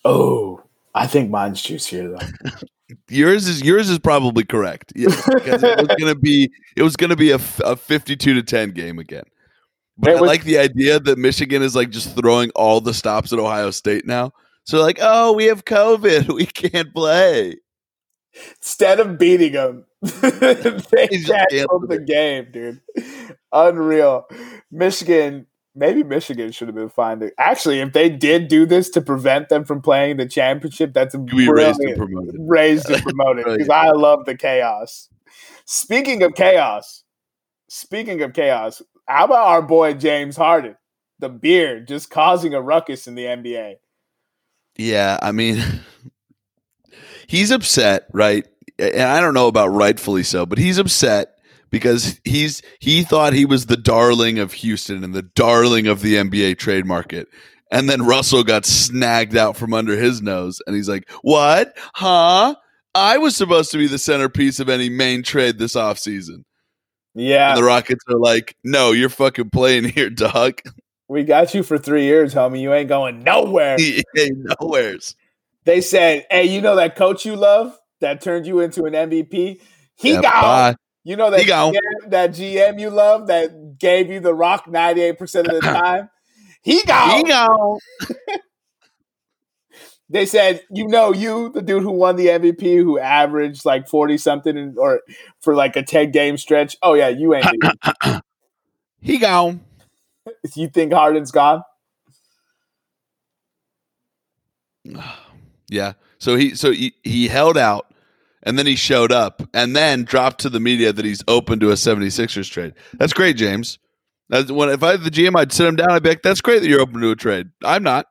Oh, 0.05 0.63
I 0.95 1.07
think 1.07 1.31
mine's 1.31 1.61
juicier 1.61 2.09
though. 2.11 2.49
Yours 3.11 3.47
is 3.47 3.61
yours 3.63 3.91
is 3.91 3.99
probably 3.99 4.45
correct. 4.45 4.95
Yeah, 4.97 5.09
because 5.09 5.63
it 5.63 5.79
was 5.79 5.95
gonna 5.99 6.15
be 6.15 6.51
it 6.75 6.83
was 6.83 6.97
gonna 6.97 7.17
be 7.17 7.33
a, 7.33 7.39
a 7.63 7.77
fifty-two 7.77 8.33
to 8.33 8.43
ten 8.43 8.71
game 8.71 8.99
again. 8.99 9.25
But 9.99 10.17
I 10.17 10.21
like 10.21 10.45
the 10.45 10.57
idea 10.57 10.99
that 10.99 11.19
Michigan 11.19 11.61
is 11.61 11.77
like 11.77 11.91
just 11.91 12.17
throwing 12.17 12.51
all 12.55 12.81
the 12.81 12.95
stops 12.95 13.31
at 13.31 13.39
Ohio 13.39 13.71
State 13.73 14.07
now. 14.07 14.33
So 14.69 14.83
like, 14.83 14.99
oh, 15.01 15.33
we 15.33 15.47
have 15.47 15.65
COVID, 15.65 16.29
we 16.35 16.45
can't 16.45 16.93
play. 16.93 17.57
Instead 18.61 19.01
of 19.01 19.19
beating 19.19 19.53
them, 19.53 19.87
they 20.03 21.09
He 21.11 21.25
canceled 21.25 21.89
the 21.89 21.99
game, 22.07 22.49
dude. 22.53 22.83
Unreal. 23.51 24.27
Michigan, 24.71 25.47
maybe 25.75 26.03
Michigan 26.05 26.53
should 26.53 26.69
have 26.69 26.75
been 26.75 26.91
fine. 26.91 27.21
to- 27.21 27.33
Actually, 27.39 27.81
if 27.81 27.95
they 27.95 28.11
did 28.11 28.49
do 28.49 28.67
this 28.67 28.91
to 28.91 29.01
prevent 29.01 29.49
them 29.49 29.65
from 29.65 29.81
playing 29.81 30.19
the 30.19 30.27
championship, 30.27 30.93
that's 30.93 31.15
a 31.15 31.19
We 31.19 31.49
raised 31.49 31.81
and 31.81 31.97
promoted. 31.97 32.35
raised 32.39 32.91
and 32.91 33.03
promoted 33.09 33.47
because 33.47 33.71
I 33.71 33.89
love 33.93 34.27
the 34.27 34.37
chaos. 34.37 35.09
Speaking 35.65 36.23
of 36.23 36.35
chaos, 36.35 37.05
speaking 37.71 38.21
of 38.21 38.35
chaos, 38.35 38.83
how 39.07 39.25
about 39.25 39.47
our 39.49 39.63
boy 39.63 39.95
James 39.95 40.37
Harden, 40.37 40.77
the 41.21 41.31
beard, 41.31 41.89
just 41.89 42.11
causing 42.11 42.53
a 42.53 42.61
ruckus 42.61 43.07
in 43.09 43.15
the 43.15 43.25
NBA? 43.25 43.77
Yeah, 44.79 45.19
I 45.21 45.33
mean, 45.33 45.63
he's 47.27 47.51
upset, 47.51 48.07
right? 48.13 48.47
And 48.79 49.03
I 49.03 49.21
don't 49.21 49.35
know 49.35 49.49
about 49.49 49.69
rightfully 49.69 50.23
so, 50.23 50.47
but 50.47 50.59
he's 50.59 50.79
upset 50.79 51.35
because 51.71 52.21
he's 52.25 52.63
he 52.81 53.03
thought 53.03 53.33
he 53.33 53.45
was 53.45 53.67
the 53.67 53.77
darling 53.77 54.39
of 54.39 54.53
Houston 54.53 55.03
and 55.05 55.15
the 55.15 55.23
darling 55.23 55.87
of 55.89 56.01
the 56.01 56.15
NBA 56.15 56.59
trade 56.59 56.87
market. 56.87 57.29
And 57.71 57.91
then 57.91 58.07
Russell 58.07 58.45
got 58.45 58.65
snagged 58.65 59.37
out 59.37 59.57
from 59.57 59.75
under 59.75 59.97
his 59.97 60.23
nose 60.23 60.63
and 60.67 60.75
he's 60.75 60.89
like, 60.89 61.11
"What? 61.23 61.77
Huh? 61.95 62.55
I 62.95 63.19
was 63.19 63.37
supposed 63.37 63.71
to 63.73 63.79
be 63.79 63.87
the 63.87 63.99
centerpiece 63.99 64.61
of 64.61 64.69
any 64.69 64.89
main 64.89 65.23
trade 65.23 65.59
this 65.59 65.75
offseason." 65.75 66.45
Yeah, 67.15 67.51
And 67.51 67.59
the 67.59 67.65
Rockets 67.65 68.05
are 68.09 68.19
like, 68.19 68.57
"No, 68.65 68.93
you're 68.93 69.09
fucking 69.09 69.51
playing 69.51 69.85
here, 69.85 70.09
dog. 70.11 70.61
We 71.09 71.25
got 71.25 71.55
you 71.55 71.63
for 71.63 71.79
three 71.79 72.05
years, 72.05 72.35
homie. 72.35 72.61
You 72.61 72.73
ain't 72.75 72.89
going 72.89 73.23
nowhere. 73.23 73.79
ain't 74.17 74.39
nowheres." 74.61 75.17
They 75.65 75.81
said, 75.81 76.27
"Hey, 76.31 76.45
you 76.45 76.61
know 76.61 76.77
that 76.77 76.97
coach 76.97 77.25
you 77.25 77.37
love 77.37 77.77
that 78.01 78.21
turned 78.21 78.47
you 78.47 78.61
into 78.61 78.85
an 78.85 78.95
MVP? 78.95 79.61
He 79.97 80.13
Yeah, 80.13 80.21
got 80.23 80.43
bye. 80.43 80.77
you 81.05 81.17
know 81.17 81.31
that 81.31 81.47
GM, 81.47 82.11
that 82.11 82.31
GM 82.31 82.79
you 82.81 82.91
love 82.91 83.27
that 83.29 83.79
gave 83.79 84.11
you 84.11 84.21
the 84.21 84.35
rock 84.35 84.69
ninety 84.69 85.03
eight 85.03 85.19
percent 85.19 85.49
of 85.49 85.63
the 85.65 85.71
time. 85.73 86.11
He 86.63 86.83
got 86.85 87.17
He 87.17 87.25
gone. 87.25 87.79
They 90.11 90.25
said, 90.25 90.63
you 90.71 90.89
know, 90.89 91.13
you, 91.13 91.51
the 91.51 91.61
dude 91.61 91.83
who 91.83 91.91
won 91.91 92.17
the 92.17 92.29
MVP, 92.29 92.79
who 92.83 92.99
averaged 92.99 93.67
like 93.67 93.89
40 93.89 94.17
something 94.17 94.57
in, 94.57 94.75
or 94.79 95.03
for 95.43 95.55
like 95.55 95.77
a 95.77 95.83
10 95.83 96.13
game 96.13 96.39
stretch. 96.39 96.77
Oh, 96.83 96.95
yeah, 96.95 97.09
you 97.09 97.35
ain't. 97.35 97.47
He 99.01 99.19
gone. 99.19 99.61
you 100.57 100.69
think 100.69 100.93
Harden's 100.93 101.31
gone? 101.31 101.63
Yeah. 105.71 105.93
So 106.17 106.35
he 106.37 106.55
so 106.55 106.71
he, 106.73 106.95
he 107.05 107.29
held 107.29 107.59
out 107.59 107.93
and 108.43 108.59
then 108.59 108.65
he 108.67 108.75
showed 108.75 109.13
up 109.13 109.43
and 109.53 109.77
then 109.77 110.05
dropped 110.05 110.41
to 110.41 110.49
the 110.49 110.61
media 110.61 110.95
that 110.95 111.05
he's 111.05 111.23
open 111.29 111.61
to 111.61 111.69
a 111.71 111.75
76ers 111.75 112.51
trade. 112.51 112.73
That's 112.95 113.13
great, 113.13 113.37
James. 113.37 113.79
That's 114.31 114.51
when 114.51 114.71
if 114.71 114.83
I 114.83 114.93
had 114.93 115.03
the 115.03 115.11
GM, 115.11 115.37
I'd 115.39 115.53
sit 115.53 115.67
him 115.67 115.77
down. 115.77 115.91
I'd 115.91 116.03
be 116.03 116.09
like, 116.09 116.23
"That's 116.23 116.41
great 116.41 116.61
that 116.63 116.69
you're 116.69 116.81
open 116.81 117.03
to 117.03 117.11
a 117.11 117.17
trade." 117.17 117.49
I'm 117.63 117.83
not. 117.83 118.07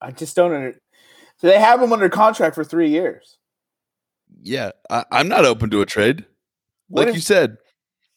I 0.00 0.10
just 0.10 0.34
don't 0.34 0.52
under. 0.52 0.74
So 1.36 1.46
they 1.46 1.58
have 1.60 1.80
him 1.80 1.92
under 1.92 2.08
contract 2.08 2.56
for 2.56 2.64
three 2.64 2.90
years. 2.90 3.38
Yeah, 4.42 4.72
I, 4.90 5.04
I'm 5.12 5.28
not 5.28 5.44
open 5.44 5.70
to 5.70 5.82
a 5.82 5.86
trade. 5.86 6.26
What 6.88 7.02
Like 7.02 7.08
if- 7.10 7.14
you 7.14 7.20
said, 7.20 7.58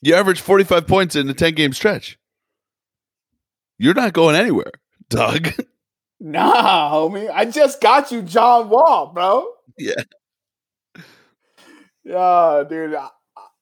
you 0.01 0.15
average 0.15 0.41
45 0.41 0.87
points 0.87 1.15
in 1.15 1.29
a 1.29 1.33
10 1.33 1.53
game 1.55 1.73
stretch. 1.73 2.17
You're 3.77 3.93
not 3.93 4.13
going 4.13 4.35
anywhere, 4.35 4.71
Doug. 5.09 5.49
Nah, 6.21 6.91
homie. 6.91 7.31
I 7.33 7.45
just 7.45 7.79
got 7.79 8.11
you 8.11 8.21
John 8.21 8.67
Wall, 8.69 9.13
bro. 9.13 9.53
Yeah. 9.77 9.93
Yeah, 12.03 12.63
dude. 12.69 12.93
I, 12.93 13.07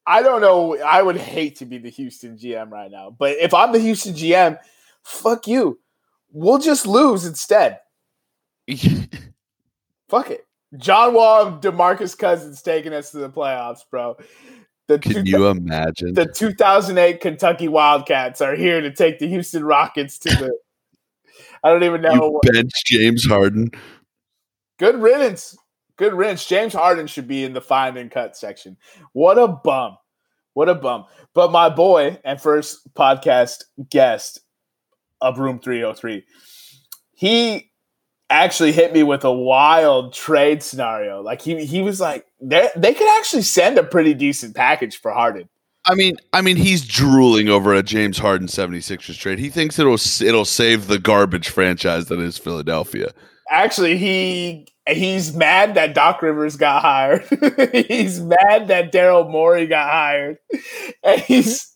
I 0.08 0.22
don't 0.24 0.42
know. 0.42 0.76
I 0.80 1.04
would 1.04 1.18
hate 1.18 1.58
to 1.58 1.66
be 1.66 1.78
the 1.78 1.92
Houston 1.92 2.36
GM 2.36 2.72
right 2.72 2.90
now. 2.90 3.16
But 3.16 3.38
if 3.38 3.54
I'm 3.54 3.74
the 3.74 3.80
Houston 3.80 4.16
GM, 4.16 4.58
fuck 5.04 5.48
you. 5.48 5.80
We'll 6.32 6.58
just 6.58 6.88
lose 6.88 7.26
instead. 7.26 7.80
Fuck 10.10 10.32
it. 10.32 10.46
John 10.78 11.14
Wall 11.14 11.60
DeMarcus 11.60 12.18
Cousins 12.18 12.62
taking 12.62 12.94
us 12.94 13.12
to 13.12 13.18
the 13.18 13.30
playoffs, 13.30 13.82
bro. 13.90 14.18
The, 14.88 15.00
Can 15.00 15.26
two- 15.26 15.30
you 15.30 15.48
imagine? 15.48 16.14
the 16.14 16.26
2008 16.26 17.20
Kentucky 17.20 17.68
Wildcats 17.68 18.40
are 18.42 18.56
here 18.56 18.80
to 18.82 18.92
take 18.92 19.20
the 19.20 19.28
Houston 19.28 19.64
Rockets 19.66 20.18
to 20.20 20.30
the. 20.30 20.58
I 21.64 21.72
don't 21.72 21.84
even 21.84 22.02
know. 22.02 22.14
You 22.14 22.32
what, 22.32 22.44
bench 22.44 22.72
James 22.86 23.26
Harden. 23.26 23.72
good 24.80 24.96
riddance. 25.02 25.58
Good 25.98 26.14
riddance. 26.14 26.46
James 26.46 26.74
Harden 26.74 27.08
should 27.08 27.28
be 27.28 27.44
in 27.44 27.54
the 27.54 27.62
find 27.62 27.98
and 27.98 28.12
cut 28.12 28.38
section. 28.38 28.78
What 29.14 29.38
a 29.40 29.48
bum. 29.48 29.98
What 30.54 30.70
a 30.70 30.76
bum. 30.76 31.06
But 31.34 31.52
my 31.52 31.70
boy 31.70 32.20
and 32.24 32.40
first 32.40 32.94
podcast 32.94 33.64
guest 33.90 34.40
of 35.20 35.40
Room 35.40 35.60
303, 35.60 36.24
he 37.14 37.72
actually 38.30 38.72
hit 38.72 38.94
me 38.94 39.04
with 39.04 39.24
a 39.24 39.32
wild 39.32 40.14
trade 40.14 40.64
scenario. 40.64 41.22
Like 41.22 41.42
he 41.42 41.66
he 41.66 41.82
was 41.82 42.00
like, 42.00 42.26
they, 42.42 42.70
they 42.76 42.94
could 42.94 43.18
actually 43.18 43.44
send 43.44 43.78
a 43.78 43.84
pretty 43.84 44.14
decent 44.14 44.56
package 44.56 45.00
for 45.00 45.12
Harden. 45.12 45.50
I 45.86 45.96
mean, 45.96 46.18
I 46.34 46.42
mean, 46.42 46.58
he's 46.58 46.86
drooling 46.86 47.48
over 47.48 47.74
a 47.74 47.82
James 47.82 48.18
Harden 48.18 48.48
76ers 48.48 49.18
trade. 49.18 49.40
He 49.40 49.50
thinks 49.50 49.80
it'll 49.80 49.94
it'll 49.94 50.46
save 50.46 50.88
the 50.88 51.00
garbage 51.00 51.50
franchise 51.50 52.08
that 52.08 52.20
is 52.20 52.38
Philadelphia. 52.38 53.12
Actually, 53.50 53.98
he 53.98 54.68
he's 54.90 55.34
mad 55.34 55.76
that 55.76 55.94
Doc 55.94 56.22
Rivers 56.22 56.58
got 56.58 56.82
hired. 56.82 57.26
he's 57.88 58.20
mad 58.20 58.68
that 58.68 58.92
Daryl 58.92 59.30
Morey 59.30 59.66
got 59.68 59.90
hired. 59.90 60.38
And 61.04 61.22
he's 61.22 61.72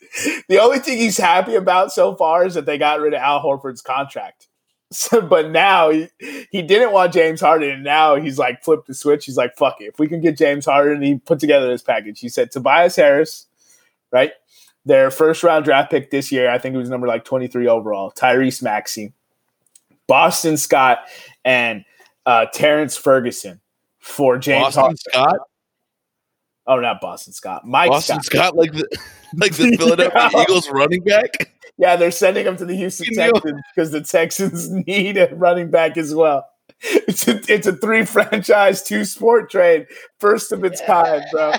the 0.49 0.59
only 0.59 0.79
thing 0.79 0.97
he's 0.97 1.17
happy 1.17 1.55
about 1.55 1.93
so 1.93 2.15
far 2.15 2.45
is 2.45 2.55
that 2.55 2.65
they 2.65 2.77
got 2.77 2.99
rid 2.99 3.13
of 3.13 3.21
Al 3.21 3.41
Horford's 3.41 3.81
contract. 3.81 4.47
So, 4.93 5.21
but 5.21 5.51
now 5.51 5.89
he, 5.89 6.09
he 6.51 6.61
didn't 6.61 6.91
want 6.91 7.13
James 7.13 7.39
Harden, 7.39 7.69
and 7.69 7.83
now 7.83 8.17
he's 8.17 8.37
like 8.37 8.61
flipped 8.61 8.87
the 8.87 8.93
switch. 8.93 9.25
He's 9.25 9.37
like, 9.37 9.55
"Fuck 9.55 9.79
it, 9.79 9.85
if 9.85 9.99
we 9.99 10.07
can 10.09 10.19
get 10.19 10.37
James 10.37 10.65
Harden." 10.65 11.01
He 11.01 11.15
put 11.15 11.39
together 11.39 11.67
this 11.69 11.81
package. 11.81 12.19
He 12.19 12.27
said 12.27 12.51
Tobias 12.51 12.97
Harris, 12.97 13.47
right, 14.11 14.33
their 14.85 15.09
first 15.09 15.43
round 15.43 15.63
draft 15.63 15.91
pick 15.91 16.11
this 16.11 16.29
year. 16.29 16.49
I 16.49 16.57
think 16.57 16.75
it 16.75 16.77
was 16.77 16.89
number 16.89 17.07
like 17.07 17.23
twenty 17.23 17.47
three 17.47 17.67
overall. 17.67 18.11
Tyrese 18.11 18.61
Maxey, 18.61 19.13
Boston 20.07 20.57
Scott, 20.57 20.99
and 21.45 21.85
uh, 22.25 22.47
Terrence 22.53 22.97
Ferguson 22.97 23.61
for 23.99 24.37
James 24.37 24.75
Boston 24.75 24.81
Harden. 24.81 24.97
Scott, 24.97 25.37
Oh, 26.67 26.79
not 26.79 27.01
Boston 27.01 27.33
Scott. 27.33 27.65
Mike 27.65 27.89
Boston 27.89 28.21
Scott. 28.21 28.53
Scott, 28.53 28.55
like 28.57 28.71
the 28.73 28.87
like 29.35 29.53
the 29.53 29.75
Philadelphia 29.77 30.29
Eagles 30.41 30.69
running 30.69 31.03
back. 31.03 31.51
Yeah, 31.81 31.95
they're 31.95 32.11
sending 32.11 32.45
him 32.45 32.57
to 32.57 32.65
the 32.65 32.75
Houston 32.75 33.11
Texans 33.15 33.59
because 33.75 33.89
the 33.89 34.01
Texans 34.01 34.69
need 34.87 35.17
a 35.17 35.33
running 35.33 35.71
back 35.71 35.97
as 35.97 36.13
well. 36.13 36.47
It's 36.83 37.27
a, 37.27 37.41
it's 37.51 37.65
a 37.65 37.73
three 37.73 38.05
franchise, 38.05 38.83
two 38.83 39.03
sport 39.03 39.49
trade, 39.49 39.87
first 40.19 40.51
of 40.51 40.63
its 40.63 40.79
kind, 40.79 41.23
bro. 41.31 41.53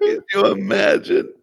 Can 0.00 0.20
you 0.32 0.46
imagine? 0.46 1.34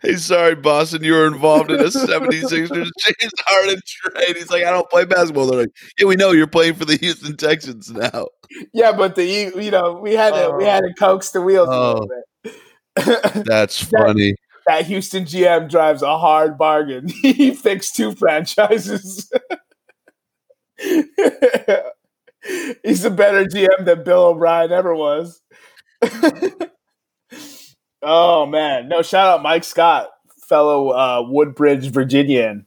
Hey, 0.00 0.14
sorry, 0.16 0.54
Boston, 0.54 1.04
you 1.04 1.12
were 1.12 1.26
involved 1.26 1.70
in 1.70 1.78
a 1.80 1.84
76ers 1.84 2.68
James 2.70 3.32
Harden 3.46 3.80
trade. 3.86 4.36
He's 4.36 4.50
like, 4.50 4.64
I 4.64 4.70
don't 4.70 4.88
play 4.88 5.04
basketball. 5.04 5.46
They're 5.46 5.60
like, 5.60 5.76
yeah, 5.98 6.06
we 6.06 6.16
know 6.16 6.30
you're 6.30 6.46
playing 6.46 6.74
for 6.74 6.86
the 6.86 6.96
Houston 6.96 7.36
Texans 7.36 7.90
now. 7.90 8.28
Yeah, 8.72 8.92
but 8.92 9.14
the 9.14 9.24
you 9.26 9.70
know 9.70 9.92
we 10.00 10.14
had 10.14 10.30
to 10.30 10.54
we 10.56 10.64
oh. 10.64 10.70
had 10.70 10.84
to 10.84 10.94
coax 10.94 11.30
the 11.30 11.42
wheels 11.42 11.68
a 11.68 11.70
little 11.70 12.08
oh. 12.08 12.52
bit. 13.34 13.44
That's 13.44 13.82
funny. 13.82 14.36
That 14.66 14.86
Houston 14.86 15.24
GM 15.24 15.70
drives 15.70 16.02
a 16.02 16.18
hard 16.18 16.58
bargain. 16.58 17.08
he 17.22 17.52
fixed 17.54 17.96
two 17.96 18.12
franchises. 18.12 19.30
He's 22.84 23.04
a 23.04 23.10
better 23.10 23.44
GM 23.44 23.84
than 23.84 24.04
Bill 24.04 24.26
O'Brien 24.26 24.72
ever 24.72 24.94
was. 24.94 25.40
Oh 28.08 28.46
man, 28.46 28.88
no! 28.88 29.02
Shout 29.02 29.26
out 29.26 29.42
Mike 29.42 29.64
Scott, 29.64 30.10
fellow 30.48 30.90
uh, 30.90 31.24
Woodbridge 31.26 31.90
Virginian. 31.90 32.64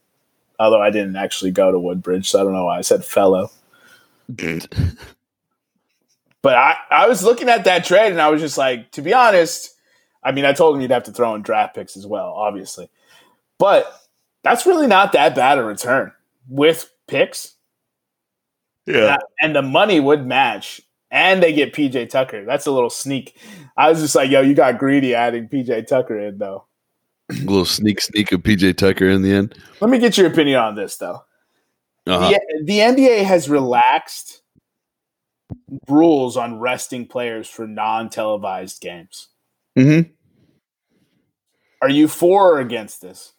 Although 0.60 0.82
I 0.82 0.90
didn't 0.90 1.16
actually 1.16 1.52
go 1.52 1.72
to 1.72 1.80
Woodbridge, 1.80 2.30
so 2.30 2.42
I 2.42 2.44
don't 2.44 2.52
know 2.52 2.66
why 2.66 2.80
I 2.80 2.82
said 2.82 3.06
fellow. 3.06 3.50
But 6.42 6.56
I, 6.56 6.76
I 6.92 7.08
was 7.08 7.24
looking 7.24 7.48
at 7.48 7.64
that 7.64 7.86
trade 7.86 8.12
and 8.12 8.22
I 8.22 8.30
was 8.30 8.42
just 8.42 8.58
like, 8.58 8.92
to 8.92 9.02
be 9.02 9.14
honest, 9.14 9.76
I 10.23 10.32
mean, 10.32 10.45
I 10.45 10.53
told 10.53 10.75
him 10.75 10.82
you'd 10.82 10.91
have 10.91 11.03
to 11.03 11.12
throw 11.12 11.36
in 11.36 11.41
draft 11.41 11.75
picks 11.75 11.95
as 11.95 12.05
well, 12.05 12.34
obviously. 12.34 12.89
But 13.58 13.91
that's 14.43 14.65
really 14.65 14.88
not 14.88 15.13
that 15.13 15.36
bad 15.36 15.58
a 15.58 15.63
return 15.63 16.12
with 16.47 16.89
picks. 17.08 17.55
yeah. 18.86 19.17
And 19.41 19.55
the 19.55 19.62
money 19.62 19.99
would 19.99 20.25
match. 20.25 20.82
And 21.12 21.41
they 21.41 21.53
get 21.53 21.73
PJ 21.73 22.10
Tucker. 22.10 22.45
That's 22.45 22.67
a 22.67 22.71
little 22.71 22.91
sneak. 22.91 23.36
I 23.75 23.89
was 23.89 23.99
just 23.99 24.13
like, 24.13 24.29
yo, 24.29 24.41
you 24.41 24.53
got 24.53 24.77
greedy 24.77 25.15
adding 25.15 25.47
PJ 25.47 25.88
Tucker 25.88 26.19
in, 26.19 26.38
though. 26.38 26.65
A 27.32 27.34
little 27.34 27.65
sneak 27.65 27.99
sneak 27.99 28.32
of 28.32 28.41
PJ 28.41 28.77
Tucker 28.77 29.10
in 29.10 29.23
the 29.23 29.34
end. 29.34 29.55
Let 29.82 29.89
me 29.89 29.97
get 29.97 30.19
your 30.19 30.27
opinion 30.27 30.58
on 30.58 30.75
this, 30.75 30.97
though. 30.97 31.23
Uh-huh. 32.05 32.29
The, 32.29 32.63
the 32.63 32.79
NBA 32.79 33.23
has 33.23 33.49
relaxed 33.49 34.41
rules 35.88 36.38
on 36.38 36.60
resting 36.60 37.08
players 37.08 37.47
for 37.47 37.67
non 37.67 38.10
televised 38.10 38.82
games. 38.82 39.29
Mm-hmm. 39.80 40.12
Are 41.82 41.89
you 41.89 42.08
for 42.08 42.56
or 42.56 42.60
against 42.60 43.02
this? 43.02 43.34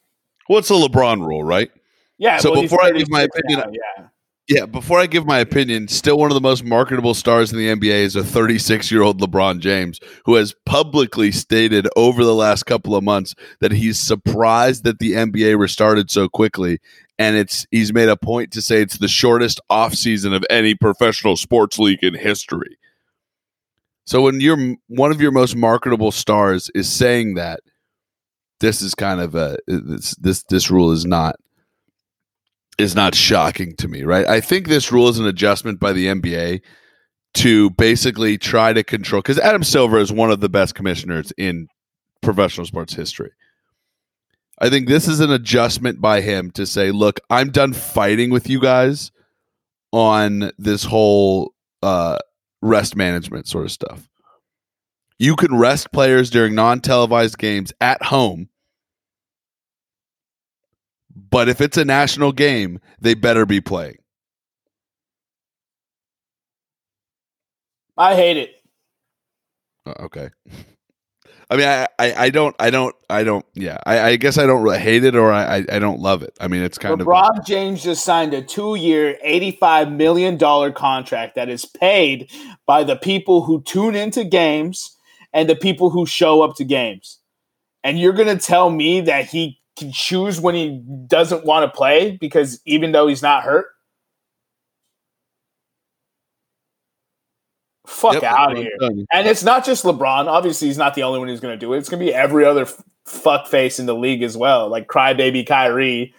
What's 0.47 0.69
the 0.69 0.75
LeBron 0.75 1.25
rule, 1.25 1.43
right? 1.43 1.71
Yeah. 2.17 2.37
So 2.37 2.53
he's 2.53 2.63
before 2.63 2.83
I 2.83 2.91
give 2.91 3.09
my 3.09 3.21
opinion- 3.21 3.59
now, 3.59 3.71
yeah. 3.71 4.07
Yeah, 4.47 4.65
before 4.65 4.99
I 4.99 5.05
give 5.05 5.25
my 5.25 5.39
opinion, 5.39 5.87
still 5.87 6.17
one 6.17 6.29
of 6.29 6.35
the 6.35 6.41
most 6.41 6.65
marketable 6.65 7.13
stars 7.13 7.53
in 7.53 7.57
the 7.57 7.69
NBA 7.69 8.01
is 8.01 8.17
a 8.17 8.23
36 8.23 8.91
year 8.91 9.01
old 9.01 9.21
LeBron 9.21 9.59
James, 9.59 9.99
who 10.25 10.35
has 10.35 10.53
publicly 10.65 11.31
stated 11.31 11.87
over 11.95 12.25
the 12.25 12.35
last 12.35 12.63
couple 12.63 12.95
of 12.95 13.03
months 13.03 13.33
that 13.61 13.71
he's 13.71 13.97
surprised 13.97 14.83
that 14.83 14.99
the 14.99 15.13
NBA 15.13 15.57
restarted 15.57 16.11
so 16.11 16.27
quickly. 16.27 16.79
And 17.17 17.37
it's 17.37 17.65
he's 17.71 17.93
made 17.93 18.09
a 18.09 18.17
point 18.17 18.51
to 18.51 18.61
say 18.61 18.81
it's 18.81 18.97
the 18.97 19.07
shortest 19.07 19.61
offseason 19.71 20.35
of 20.35 20.43
any 20.49 20.75
professional 20.75 21.37
sports 21.37 21.79
league 21.79 22.03
in 22.03 22.15
history. 22.15 22.77
So 24.11 24.23
when 24.23 24.41
you're 24.41 24.75
one 24.87 25.13
of 25.13 25.21
your 25.21 25.31
most 25.31 25.55
marketable 25.55 26.11
stars 26.11 26.69
is 26.75 26.91
saying 26.91 27.35
that, 27.35 27.61
this 28.59 28.81
is 28.81 28.93
kind 28.93 29.21
of 29.21 29.35
a 29.35 29.57
this 29.67 30.13
this 30.15 30.43
this 30.49 30.69
rule 30.69 30.91
is 30.91 31.05
not 31.05 31.37
is 32.77 32.93
not 32.93 33.15
shocking 33.15 33.73
to 33.77 33.87
me, 33.87 34.03
right? 34.03 34.27
I 34.27 34.41
think 34.41 34.67
this 34.67 34.91
rule 34.91 35.07
is 35.07 35.17
an 35.17 35.27
adjustment 35.27 35.79
by 35.79 35.93
the 35.93 36.07
NBA 36.07 36.59
to 37.35 37.69
basically 37.69 38.37
try 38.37 38.73
to 38.73 38.83
control 38.83 39.21
because 39.21 39.39
Adam 39.39 39.63
Silver 39.63 39.97
is 39.97 40.11
one 40.11 40.29
of 40.29 40.41
the 40.41 40.49
best 40.49 40.75
commissioners 40.75 41.31
in 41.37 41.69
professional 42.21 42.65
sports 42.65 42.93
history. 42.93 43.31
I 44.59 44.69
think 44.69 44.89
this 44.89 45.07
is 45.07 45.21
an 45.21 45.31
adjustment 45.31 46.01
by 46.01 46.19
him 46.19 46.51
to 46.51 46.65
say, 46.65 46.91
look, 46.91 47.21
I'm 47.29 47.49
done 47.49 47.71
fighting 47.71 48.29
with 48.29 48.49
you 48.49 48.59
guys 48.59 49.13
on 49.93 50.51
this 50.57 50.83
whole 50.83 51.53
uh, 51.81 52.19
rest 52.61 52.95
management 52.95 53.47
sort 53.47 53.65
of 53.65 53.71
stuff. 53.71 54.07
You 55.19 55.35
can 55.35 55.55
rest 55.57 55.91
players 55.91 56.29
during 56.29 56.55
non 56.55 56.81
televised 56.81 57.37
games 57.37 57.71
at 57.79 58.03
home 58.03 58.49
but 61.15 61.49
if 61.49 61.61
it's 61.61 61.77
a 61.77 61.85
national 61.85 62.31
game, 62.31 62.79
they 62.99 63.13
better 63.13 63.45
be 63.45 63.61
playing. 63.61 63.97
I 67.97 68.15
hate 68.15 68.37
it. 68.37 68.55
Uh, 69.85 69.93
Okay. 70.01 70.29
I 71.51 71.57
mean, 71.57 71.67
I, 71.67 71.87
I, 71.99 72.13
I 72.13 72.29
don't, 72.29 72.55
I 72.59 72.69
don't, 72.69 72.95
I 73.09 73.25
don't, 73.25 73.45
yeah. 73.55 73.77
I, 73.85 73.99
I 73.99 74.15
guess 74.15 74.37
I 74.37 74.45
don't 74.45 74.63
really 74.63 74.79
hate 74.79 75.03
it 75.03 75.17
or 75.17 75.33
I, 75.33 75.65
I, 75.69 75.79
don't 75.79 75.99
love 75.99 76.23
it. 76.23 76.33
I 76.39 76.47
mean, 76.47 76.63
it's 76.63 76.77
kind 76.77 76.99
of. 76.99 77.05
LeBron 77.05 77.45
James 77.45 77.83
just 77.83 78.05
signed 78.05 78.33
a 78.33 78.41
two 78.41 78.75
year, 78.75 79.17
$85 79.25 79.93
million 79.93 80.39
contract 80.73 81.35
that 81.35 81.49
is 81.49 81.65
paid 81.65 82.31
by 82.65 82.85
the 82.85 82.95
people 82.95 83.43
who 83.43 83.61
tune 83.63 83.95
into 83.95 84.23
games 84.23 84.95
and 85.33 85.49
the 85.49 85.57
people 85.57 85.89
who 85.89 86.05
show 86.05 86.41
up 86.41 86.55
to 86.55 86.63
games. 86.63 87.19
And 87.83 87.99
you're 87.99 88.13
to 88.13 88.37
tell 88.37 88.69
me 88.69 89.01
that 89.01 89.25
he 89.25 89.59
can 89.77 89.91
choose 89.91 90.39
when 90.39 90.55
he 90.55 90.81
doesn't 91.07 91.45
want 91.45 91.69
to 91.69 91.77
play 91.77 92.15
because 92.15 92.61
even 92.65 92.93
though 92.93 93.07
he's 93.07 93.21
not 93.21 93.43
hurt? 93.43 93.65
Fuck 97.91 98.13
Yep, 98.13 98.23
out 98.23 98.51
of 98.53 98.57
here. 98.57 98.65
what 98.65 98.73
I'm 98.73 98.79
telling 98.79 98.97
you. 98.99 99.05
And 99.11 99.27
it's 99.27 99.43
not 99.43 99.65
just 99.65 99.83
LeBron. 99.83 100.27
Obviously, 100.27 100.67
he's 100.69 100.77
not 100.77 100.95
the 100.95 101.03
only 101.03 101.19
one 101.19 101.27
who's 101.27 101.39
going 101.39 101.53
to 101.53 101.59
do 101.59 101.73
it. 101.73 101.77
It's 101.77 101.89
going 101.89 101.99
to 101.99 102.05
be 102.05 102.13
every 102.13 102.45
other 102.45 102.65
fuck 103.05 103.47
face 103.47 103.79
in 103.79 103.85
the 103.85 103.93
league 103.95 104.23
as 104.23 104.35
well, 104.37 104.69
like 104.69 104.87
crybaby 104.87 105.45
Kyrie 105.45 106.13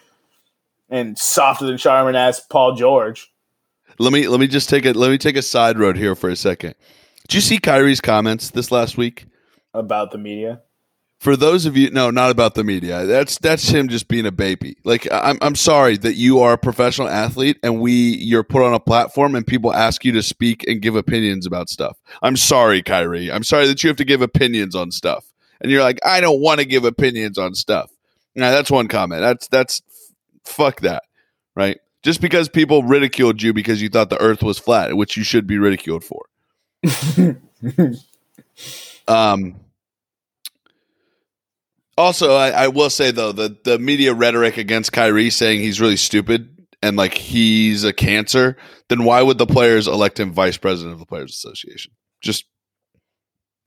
and 0.89 1.17
softer 1.17 1.65
than 1.65 1.77
Charmin 1.77 2.15
ass 2.15 2.39
Paul 2.39 2.75
George. 2.75 3.31
Let 3.99 4.13
me, 4.13 4.27
let 4.27 4.39
me 4.39 4.47
just 4.47 4.69
take 4.69 4.85
a, 4.85 4.91
let 4.91 5.09
me 5.09 5.17
take 5.17 5.35
a 5.35 5.41
side 5.41 5.77
road 5.79 5.97
here 5.97 6.15
for 6.15 6.29
a 6.29 6.35
second. 6.35 6.75
Did 7.27 7.35
you 7.35 7.41
see 7.41 7.57
Kyrie's 7.57 8.01
comments 8.01 8.49
this 8.51 8.71
last 8.71 8.97
week? 8.97 9.25
about 9.73 10.11
the 10.11 10.17
media. 10.19 10.61
For 11.23 11.37
those 11.37 11.65
of 11.65 11.77
you, 11.77 11.89
no, 11.89 12.11
not 12.11 12.31
about 12.31 12.53
the 12.53 12.65
media. 12.65 13.05
That's 13.05 13.37
that's 13.37 13.69
him 13.69 13.87
just 13.87 14.09
being 14.09 14.25
a 14.25 14.31
baby. 14.31 14.75
Like 14.83 15.07
I'm, 15.09 15.37
I'm 15.41 15.55
sorry 15.55 15.95
that 15.95 16.15
you 16.15 16.41
are 16.41 16.51
a 16.51 16.57
professional 16.57 17.07
athlete 17.07 17.57
and 17.63 17.79
we 17.79 17.93
you're 17.93 18.43
put 18.43 18.61
on 18.61 18.73
a 18.73 18.79
platform 18.81 19.33
and 19.33 19.47
people 19.47 19.73
ask 19.73 20.03
you 20.03 20.11
to 20.11 20.21
speak 20.21 20.67
and 20.67 20.81
give 20.81 20.97
opinions 20.97 21.45
about 21.45 21.69
stuff. 21.69 21.97
I'm 22.21 22.35
sorry, 22.35 22.81
Kyrie. 22.81 23.31
I'm 23.31 23.43
sorry 23.43 23.67
that 23.67 23.81
you 23.81 23.87
have 23.87 23.95
to 23.97 24.03
give 24.03 24.21
opinions 24.21 24.75
on 24.75 24.91
stuff. 24.91 25.31
And 25.61 25.71
you're 25.71 25.81
like, 25.81 25.97
I 26.05 26.19
don't 26.19 26.41
want 26.41 26.59
to 26.59 26.65
give 26.65 26.83
opinions 26.83 27.37
on 27.37 27.55
stuff. 27.55 27.89
Now 28.35 28.51
that's 28.51 28.69
one 28.69 28.89
comment. 28.89 29.21
That's 29.21 29.47
that's 29.47 29.81
fuck 30.43 30.81
that, 30.81 31.03
right? 31.55 31.79
Just 32.01 32.19
because 32.19 32.49
people 32.49 32.83
ridiculed 32.83 33.41
you 33.41 33.53
because 33.53 33.81
you 33.81 33.87
thought 33.87 34.09
the 34.09 34.19
Earth 34.19 34.43
was 34.43 34.59
flat, 34.59 34.97
which 34.97 35.15
you 35.15 35.23
should 35.23 35.47
be 35.47 35.57
ridiculed 35.57 36.03
for. 36.03 36.25
Um, 39.07 39.59
also, 41.97 42.35
I, 42.35 42.49
I 42.49 42.67
will 42.67 42.89
say 42.89 43.11
though 43.11 43.31
the 43.31 43.57
the 43.63 43.79
media 43.79 44.13
rhetoric 44.13 44.57
against 44.57 44.91
Kyrie 44.91 45.29
saying 45.29 45.59
he's 45.59 45.81
really 45.81 45.97
stupid 45.97 46.49
and 46.81 46.97
like 46.97 47.13
he's 47.13 47.83
a 47.83 47.93
cancer, 47.93 48.57
then 48.89 49.03
why 49.03 49.21
would 49.21 49.37
the 49.37 49.45
players 49.45 49.87
elect 49.87 50.19
him 50.19 50.33
vice 50.33 50.57
president 50.57 50.93
of 50.93 50.99
the 50.99 51.05
Players 51.05 51.31
Association? 51.31 51.93
Just 52.21 52.45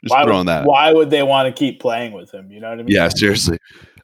just 0.02 0.12
why, 0.12 0.24
throw 0.24 0.34
would, 0.34 0.40
on 0.40 0.46
that. 0.46 0.66
why 0.66 0.92
would 0.92 1.10
they 1.10 1.22
want 1.22 1.46
to 1.46 1.58
keep 1.58 1.80
playing 1.80 2.12
with 2.12 2.32
him? 2.32 2.50
You 2.50 2.60
know 2.60 2.68
what 2.68 2.80
I 2.80 2.82
mean? 2.82 2.94
Yeah, 2.94 3.08
seriously. 3.08 3.58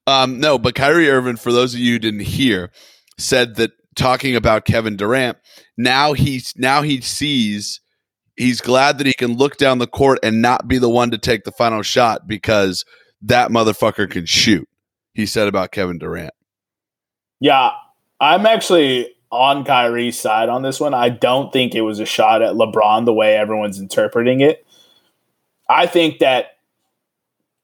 Um, 0.07 0.41
no, 0.41 0.59
but 0.59 0.75
Kyrie 0.75 1.11
Irving, 1.11 1.37
for 1.37 1.53
those 1.53 1.75
of 1.75 1.81
you 1.81 1.93
who 1.93 1.99
didn't 1.99 2.21
hear, 2.21 2.71
said 3.19 3.57
that 3.57 3.73
talking 3.95 4.35
about 4.35 4.65
Kevin 4.65 4.97
Durant, 4.97 5.39
now 5.77 6.13
he's 6.13 6.55
now 6.57 6.83
he 6.83 7.01
sees 7.01 7.81
he's 8.37 8.61
glad 8.61 8.99
that 8.99 9.07
he 9.07 9.13
can 9.13 9.37
look 9.37 9.59
down 9.59 9.79
the 9.79 9.87
court 9.87 10.19
and 10.23 10.41
not 10.41 10.67
be 10.67 10.79
the 10.79 10.89
one 10.89 11.11
to 11.11 11.19
take 11.19 11.45
the 11.45 11.53
final 11.53 11.83
shot 11.83 12.27
because 12.27 12.85
that 13.23 13.51
motherfucker 13.51 14.11
can 14.11 14.27
shoot. 14.27 14.69
He 15.15 15.27
said 15.27 15.49
about 15.49 15.73
Kevin 15.73 15.99
Durant. 15.99 16.35
Yeah, 17.41 17.71
I'm 18.21 18.47
actually 18.47 19.15
on 19.31 19.65
Kyrie's 19.65 20.19
side 20.19 20.49
on 20.49 20.63
this 20.63 20.79
one. 20.79 20.95
I 20.95 21.09
don't 21.09 21.53
think 21.53 21.75
it 21.75 21.81
was 21.83 21.99
a 21.99 22.07
shot 22.07 22.43
at 22.43 22.55
LeBron 22.55 23.05
the 23.05 23.13
way 23.13 23.37
everyone's 23.37 23.81
interpreting 23.81 24.41
it. 24.41 24.65
I 25.69 25.87
think 25.87 26.19
that 26.19 26.59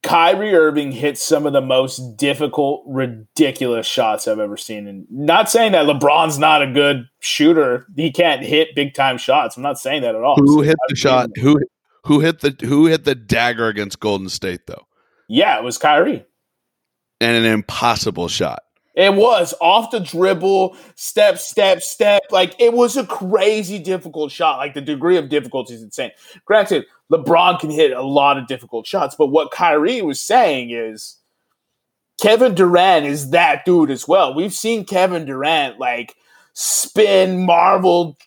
Kyrie 0.02 0.54
Irving 0.54 0.92
hits 0.92 1.22
some 1.22 1.46
of 1.46 1.52
the 1.52 1.60
most 1.60 2.16
difficult, 2.16 2.82
ridiculous 2.86 3.86
shots 3.86 4.26
I've 4.26 4.38
ever 4.38 4.56
seen. 4.56 4.86
And 4.86 5.06
not 5.10 5.50
saying 5.50 5.72
that 5.72 5.86
LeBron's 5.86 6.38
not 6.38 6.62
a 6.62 6.72
good 6.72 7.08
shooter. 7.20 7.86
He 7.96 8.10
can't 8.10 8.42
hit 8.42 8.74
big 8.74 8.94
time 8.94 9.18
shots. 9.18 9.56
I'm 9.56 9.62
not 9.62 9.78
saying 9.78 10.02
that 10.02 10.14
at 10.14 10.22
all. 10.22 10.36
Who 10.36 10.62
hit 10.62 10.76
the 10.88 10.96
shot? 10.96 11.30
Who 11.36 11.60
who 12.04 12.20
hit 12.20 12.40
the 12.40 12.56
who 12.60 12.86
hit 12.86 13.04
the 13.04 13.14
dagger 13.14 13.66
against 13.68 14.00
Golden 14.00 14.28
State 14.28 14.66
though? 14.66 14.87
Yeah, 15.28 15.58
it 15.58 15.64
was 15.64 15.78
Kyrie. 15.78 16.24
And 17.20 17.36
an 17.36 17.52
impossible 17.52 18.28
shot. 18.28 18.62
It 18.94 19.14
was 19.14 19.54
off 19.60 19.92
the 19.92 20.00
dribble, 20.00 20.76
step, 20.96 21.38
step, 21.38 21.82
step. 21.82 22.22
Like 22.30 22.56
it 22.58 22.72
was 22.72 22.96
a 22.96 23.06
crazy 23.06 23.78
difficult 23.78 24.32
shot. 24.32 24.58
Like 24.58 24.74
the 24.74 24.80
degree 24.80 25.16
of 25.16 25.28
difficulty 25.28 25.74
is 25.74 25.82
insane. 25.82 26.10
Granted, 26.44 26.84
LeBron 27.12 27.60
can 27.60 27.70
hit 27.70 27.92
a 27.92 28.02
lot 28.02 28.38
of 28.38 28.48
difficult 28.48 28.88
shots, 28.88 29.14
but 29.16 29.28
what 29.28 29.52
Kyrie 29.52 30.02
was 30.02 30.20
saying 30.20 30.70
is 30.70 31.16
Kevin 32.20 32.54
Durant 32.54 33.06
is 33.06 33.30
that 33.30 33.64
dude 33.64 33.92
as 33.92 34.08
well. 34.08 34.34
We've 34.34 34.52
seen 34.52 34.84
Kevin 34.84 35.24
Durant 35.24 35.78
like 35.78 36.16
spin, 36.54 37.46
marvel, 37.46 38.18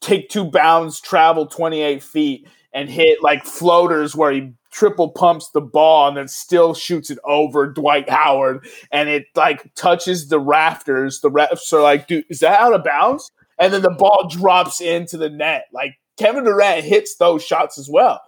take 0.00 0.30
two 0.30 0.50
bounds, 0.50 0.98
travel 0.98 1.46
28 1.46 2.02
feet, 2.02 2.48
and 2.72 2.88
hit 2.88 3.22
like 3.22 3.44
floaters 3.44 4.16
where 4.16 4.32
he 4.32 4.54
triple 4.76 5.08
pumps 5.08 5.48
the 5.54 5.60
ball 5.60 6.06
and 6.06 6.18
then 6.18 6.28
still 6.28 6.74
shoots 6.74 7.10
it 7.10 7.18
over 7.24 7.66
Dwight 7.66 8.10
Howard 8.10 8.68
and 8.92 9.08
it 9.08 9.24
like 9.34 9.74
touches 9.74 10.28
the 10.28 10.38
rafters. 10.38 11.20
The 11.22 11.30
refs 11.30 11.72
are 11.72 11.80
like, 11.80 12.06
dude, 12.06 12.26
is 12.28 12.40
that 12.40 12.60
out 12.60 12.74
of 12.74 12.84
bounds? 12.84 13.30
And 13.58 13.72
then 13.72 13.80
the 13.80 13.90
ball 13.90 14.28
drops 14.30 14.82
into 14.82 15.16
the 15.16 15.30
net. 15.30 15.64
Like 15.72 15.94
Kevin 16.18 16.44
Durant 16.44 16.84
hits 16.84 17.16
those 17.16 17.42
shots 17.42 17.78
as 17.78 17.88
well. 17.88 18.20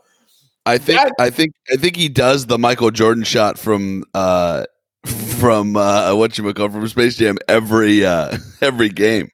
I 0.65 0.79
think 0.79 0.99
That- 1.03 1.13
I 1.19 1.29
think 1.29 1.53
I 1.71 1.77
think 1.77 1.97
he 1.97 2.09
does 2.09 2.47
the 2.47 2.59
Michael 2.59 2.91
Jordan 2.91 3.25
shot 3.25 3.59
from 3.59 4.05
uh 4.15 4.65
from 5.05 5.77
uh 5.77 6.15
what 6.15 6.39
you 6.39 6.45
would 6.45 6.57
call 6.57 6.71
from 6.71 6.89
Space 6.89 7.17
Jam 7.17 7.37
every 7.47 8.07
uh 8.07 8.39
every 8.63 8.89
game 8.89 9.29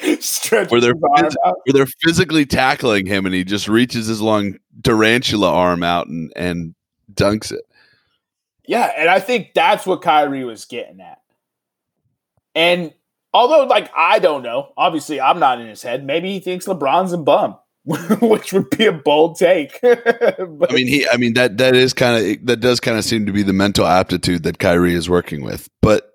Stretch 0.20 0.70
Where 0.70 0.80
they're 0.80 0.94
phys- 0.94 1.36
where 1.42 1.72
they're 1.72 1.86
physically 2.02 2.46
tackling 2.46 3.06
him 3.06 3.26
and 3.26 3.34
he 3.34 3.44
just 3.44 3.68
reaches 3.68 4.06
his 4.06 4.20
long 4.20 4.56
tarantula 4.82 5.52
arm 5.52 5.82
out 5.82 6.06
and 6.06 6.32
and 6.36 6.74
dunks 7.12 7.52
it. 7.52 7.62
Yeah, 8.66 8.90
and 8.96 9.08
I 9.08 9.18
think 9.20 9.52
that's 9.54 9.86
what 9.86 10.02
Kyrie 10.02 10.44
was 10.44 10.64
getting 10.64 11.00
at. 11.00 11.18
And 12.54 12.94
although, 13.32 13.64
like, 13.64 13.90
I 13.96 14.18
don't 14.18 14.42
know, 14.42 14.72
obviously, 14.76 15.20
I'm 15.20 15.38
not 15.38 15.60
in 15.60 15.66
his 15.66 15.82
head. 15.82 16.04
Maybe 16.04 16.32
he 16.32 16.40
thinks 16.40 16.66
LeBron's 16.66 17.12
a 17.12 17.18
bum, 17.18 17.58
which 17.84 18.52
would 18.52 18.70
be 18.70 18.86
a 18.86 18.92
bold 18.92 19.38
take. 19.38 19.80
but 19.82 20.70
I 20.70 20.74
mean 20.74 20.86
he 20.86 21.06
I 21.08 21.16
mean 21.16 21.34
that 21.34 21.58
that 21.58 21.74
is 21.74 21.92
kind 21.92 22.16
of 22.16 22.46
that 22.46 22.60
does 22.60 22.80
kind 22.80 22.96
of 22.96 23.04
seem 23.04 23.26
to 23.26 23.32
be 23.32 23.42
the 23.42 23.52
mental 23.52 23.86
aptitude 23.86 24.44
that 24.44 24.58
Kyrie 24.58 24.94
is 24.94 25.10
working 25.10 25.42
with. 25.42 25.68
But 25.82 26.10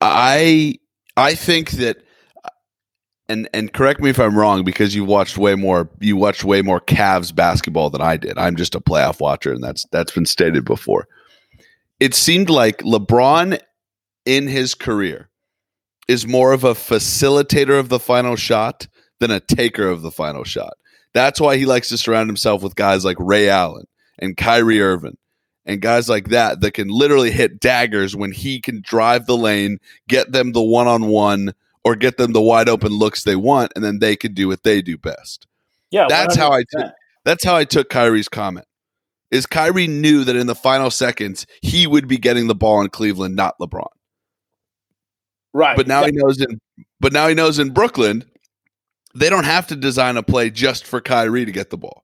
I 0.00 0.76
I 1.16 1.34
think 1.34 1.70
that 1.72 1.98
and 3.28 3.48
and 3.52 3.72
correct 3.72 4.00
me 4.00 4.10
if 4.10 4.18
I'm 4.18 4.36
wrong 4.36 4.64
because 4.64 4.94
you 4.94 5.04
watched 5.04 5.38
way 5.38 5.54
more 5.54 5.88
you 6.00 6.16
watched 6.16 6.44
way 6.44 6.62
more 6.62 6.80
Cavs 6.80 7.34
basketball 7.34 7.90
than 7.90 8.00
I 8.00 8.16
did. 8.16 8.38
I'm 8.38 8.56
just 8.56 8.74
a 8.74 8.80
playoff 8.80 9.20
watcher 9.20 9.52
and 9.52 9.62
that's 9.62 9.84
that's 9.92 10.12
been 10.12 10.26
stated 10.26 10.64
before. 10.64 11.06
It 12.00 12.14
seemed 12.14 12.48
like 12.48 12.78
LeBron 12.78 13.60
in 14.24 14.46
his 14.46 14.74
career 14.74 15.28
is 16.06 16.26
more 16.26 16.52
of 16.52 16.64
a 16.64 16.74
facilitator 16.74 17.78
of 17.78 17.88
the 17.88 17.98
final 17.98 18.36
shot 18.36 18.86
than 19.18 19.30
a 19.30 19.40
taker 19.40 19.88
of 19.88 20.02
the 20.02 20.10
final 20.10 20.44
shot. 20.44 20.74
That's 21.12 21.40
why 21.40 21.56
he 21.56 21.66
likes 21.66 21.88
to 21.88 21.98
surround 21.98 22.28
himself 22.28 22.62
with 22.62 22.76
guys 22.76 23.04
like 23.04 23.16
Ray 23.18 23.48
Allen 23.48 23.86
and 24.18 24.36
Kyrie 24.36 24.80
Irving 24.80 25.16
and 25.66 25.82
guys 25.82 26.08
like 26.08 26.28
that 26.28 26.60
that 26.60 26.72
can 26.72 26.88
literally 26.88 27.30
hit 27.30 27.60
daggers 27.60 28.16
when 28.16 28.32
he 28.32 28.60
can 28.60 28.80
drive 28.80 29.26
the 29.26 29.36
lane, 29.36 29.78
get 30.08 30.32
them 30.32 30.52
the 30.52 30.62
one 30.62 30.86
on 30.88 31.06
one, 31.06 31.52
or 31.84 31.96
get 31.96 32.16
them 32.16 32.32
the 32.32 32.40
wide 32.40 32.68
open 32.68 32.92
looks 32.92 33.24
they 33.24 33.36
want, 33.36 33.72
and 33.74 33.84
then 33.84 33.98
they 33.98 34.16
can 34.16 34.34
do 34.34 34.48
what 34.48 34.62
they 34.62 34.82
do 34.82 34.96
best. 34.98 35.46
yeah, 35.90 36.06
That's 36.08 36.36
how 36.36 36.52
I 36.52 36.64
took 36.70 36.92
that's 37.24 37.44
how 37.44 37.56
I 37.56 37.64
took 37.64 37.90
Kyrie's 37.90 38.28
comment. 38.28 38.66
Is 39.30 39.44
Kyrie 39.44 39.86
knew 39.86 40.24
that 40.24 40.36
in 40.36 40.46
the 40.46 40.54
final 40.54 40.90
seconds 40.90 41.46
he 41.62 41.86
would 41.86 42.08
be 42.08 42.16
getting 42.16 42.46
the 42.46 42.54
ball 42.54 42.80
in 42.80 42.88
Cleveland, 42.88 43.36
not 43.36 43.58
LeBron. 43.60 43.86
Right. 45.52 45.76
But 45.76 45.86
now 45.86 46.04
he 46.04 46.12
knows 46.12 46.40
in 46.40 46.60
but 47.00 47.12
now 47.12 47.28
he 47.28 47.34
knows 47.34 47.58
in 47.58 47.70
Brooklyn, 47.70 48.24
they 49.14 49.28
don't 49.28 49.44
have 49.44 49.66
to 49.68 49.76
design 49.76 50.16
a 50.16 50.22
play 50.22 50.50
just 50.50 50.86
for 50.86 51.00
Kyrie 51.00 51.44
to 51.44 51.52
get 51.52 51.70
the 51.70 51.76
ball. 51.78 52.02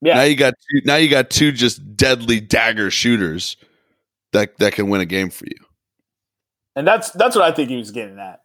yeah. 0.00 0.14
Now 0.14 0.22
you 0.22 0.36
got 0.36 0.54
two, 0.70 0.80
now 0.84 0.96
you 0.96 1.08
got 1.08 1.30
two 1.30 1.52
just 1.52 1.96
deadly 1.96 2.40
dagger 2.40 2.90
shooters 2.90 3.56
that 4.32 4.58
that 4.58 4.74
can 4.74 4.88
win 4.88 5.00
a 5.00 5.06
game 5.06 5.30
for 5.30 5.46
you. 5.46 5.64
And 6.74 6.86
that's 6.86 7.10
that's 7.10 7.36
what 7.36 7.44
I 7.44 7.52
think 7.52 7.70
he 7.70 7.76
was 7.76 7.90
getting 7.90 8.18
at. 8.18 8.40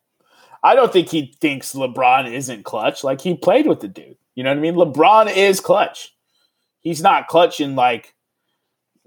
I 0.64 0.76
don't 0.76 0.92
think 0.92 1.10
he 1.10 1.36
thinks 1.40 1.74
LeBron 1.74 2.32
isn't 2.32 2.64
clutch. 2.64 3.04
Like 3.04 3.22
he 3.22 3.36
played 3.36 3.68
with 3.68 3.80
the 3.80 3.88
dude. 3.88 4.18
You 4.36 4.44
know 4.44 4.50
what 4.50 4.58
I 4.58 4.62
mean? 4.62 4.76
LeBron 4.76 5.36
is 5.36 5.60
clutch. 5.60 6.16
He's 6.82 7.02
not 7.02 7.28
clutch 7.28 7.60
in 7.60 7.76
like 7.76 8.14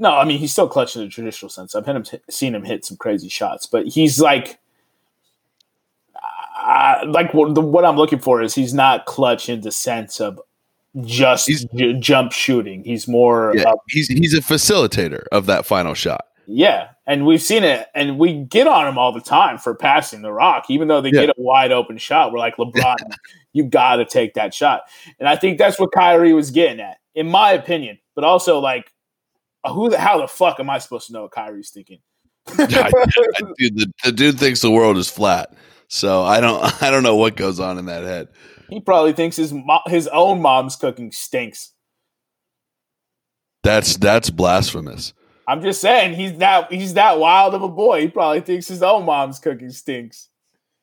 no, 0.00 0.16
I 0.16 0.24
mean 0.24 0.38
he's 0.38 0.52
still 0.52 0.68
clutch 0.68 0.96
in 0.96 1.02
the 1.02 1.09
traditional 1.09 1.50
sense. 1.50 1.74
I've 1.74 1.85
him, 1.85 2.02
seen 2.30 2.54
him 2.54 2.64
hit 2.64 2.85
some 2.87 2.96
crazy 2.96 3.28
shots, 3.28 3.66
but 3.66 3.87
he's 3.87 4.18
like, 4.18 4.59
uh, 6.59 7.04
like 7.06 7.35
what, 7.35 7.54
the, 7.54 7.61
what 7.61 7.85
I'm 7.85 7.96
looking 7.96 8.18
for 8.18 8.40
is 8.40 8.54
he's 8.54 8.72
not 8.72 9.04
clutch 9.04 9.50
in 9.50 9.61
the 9.61 9.70
sense 9.70 10.20
of 10.20 10.40
just 11.02 11.48
j- 11.74 11.92
jump 11.94 12.33
shooting. 12.33 12.83
He's 12.83 13.06
more 13.06 13.52
Yeah, 13.54 13.74
he's 13.88 14.09
he's 14.09 14.33
a 14.33 14.40
facilitator 14.40 15.24
of 15.33 15.44
that 15.46 15.66
final 15.66 15.92
shot. 15.92 16.26
Yeah, 16.52 16.88
and 17.06 17.26
we've 17.26 17.40
seen 17.42 17.62
it, 17.62 17.86
and 17.94 18.18
we 18.18 18.34
get 18.34 18.66
on 18.66 18.88
him 18.88 18.98
all 18.98 19.12
the 19.12 19.20
time 19.20 19.56
for 19.56 19.72
passing 19.74 20.20
the 20.22 20.32
rock, 20.32 20.64
even 20.68 20.88
though 20.88 21.00
they 21.00 21.10
Yeah. 21.10 21.26
get 21.26 21.30
a 21.30 21.40
wide 21.40 21.70
open 21.70 21.96
shot. 21.96 22.32
We're 22.32 22.40
like, 22.40 22.56
LeBron, 22.58 22.96
you 23.52 23.64
got 23.64 23.96
to 23.96 24.04
take 24.04 24.34
that 24.34 24.52
shot, 24.52 24.82
and 25.20 25.28
I 25.28 25.36
think 25.36 25.58
that's 25.58 25.78
what 25.78 25.92
Kyrie 25.92 26.32
was 26.32 26.50
getting 26.50 26.80
at, 26.80 26.98
in 27.14 27.28
my 27.28 27.52
opinion. 27.52 27.98
But 28.16 28.24
also, 28.24 28.58
like, 28.58 28.90
who, 29.64 29.90
the, 29.90 29.98
how 29.98 30.20
the 30.20 30.26
fuck 30.26 30.58
am 30.58 30.68
I 30.70 30.78
supposed 30.78 31.06
to 31.06 31.12
know 31.12 31.22
what 31.22 31.30
Kyrie's 31.30 31.70
thinking? 31.70 31.98
I- 32.48 32.90
Dude, 33.58 33.76
the, 33.76 33.92
the 34.04 34.12
dude 34.12 34.38
thinks 34.40 34.60
the 34.60 34.70
world 34.72 34.96
is 34.96 35.08
flat. 35.08 35.54
So 35.86 36.22
I 36.24 36.40
don't 36.40 36.62
I 36.82 36.90
don't 36.90 37.02
know 37.04 37.16
what 37.16 37.36
goes 37.36 37.60
on 37.60 37.78
in 37.78 37.86
that 37.86 38.02
head. 38.02 38.28
he 38.68 38.80
probably 38.80 39.12
thinks 39.12 39.36
his 39.36 39.52
mo- 39.52 39.82
his 39.86 40.08
own 40.08 40.40
mom's 40.42 40.74
cooking 40.76 41.12
stinks. 41.12 41.72
That's 43.62 43.96
that's 43.98 44.30
blasphemous. 44.30 45.12
I'm 45.50 45.62
just 45.62 45.80
saying, 45.80 46.14
he's 46.14 46.38
that 46.38 46.72
he's 46.72 46.94
that 46.94 47.18
wild 47.18 47.54
of 47.54 47.62
a 47.62 47.68
boy. 47.68 48.02
He 48.02 48.08
probably 48.08 48.40
thinks 48.40 48.68
his 48.68 48.82
own 48.84 49.04
mom's 49.04 49.40
cooking 49.40 49.70
stinks. 49.70 50.28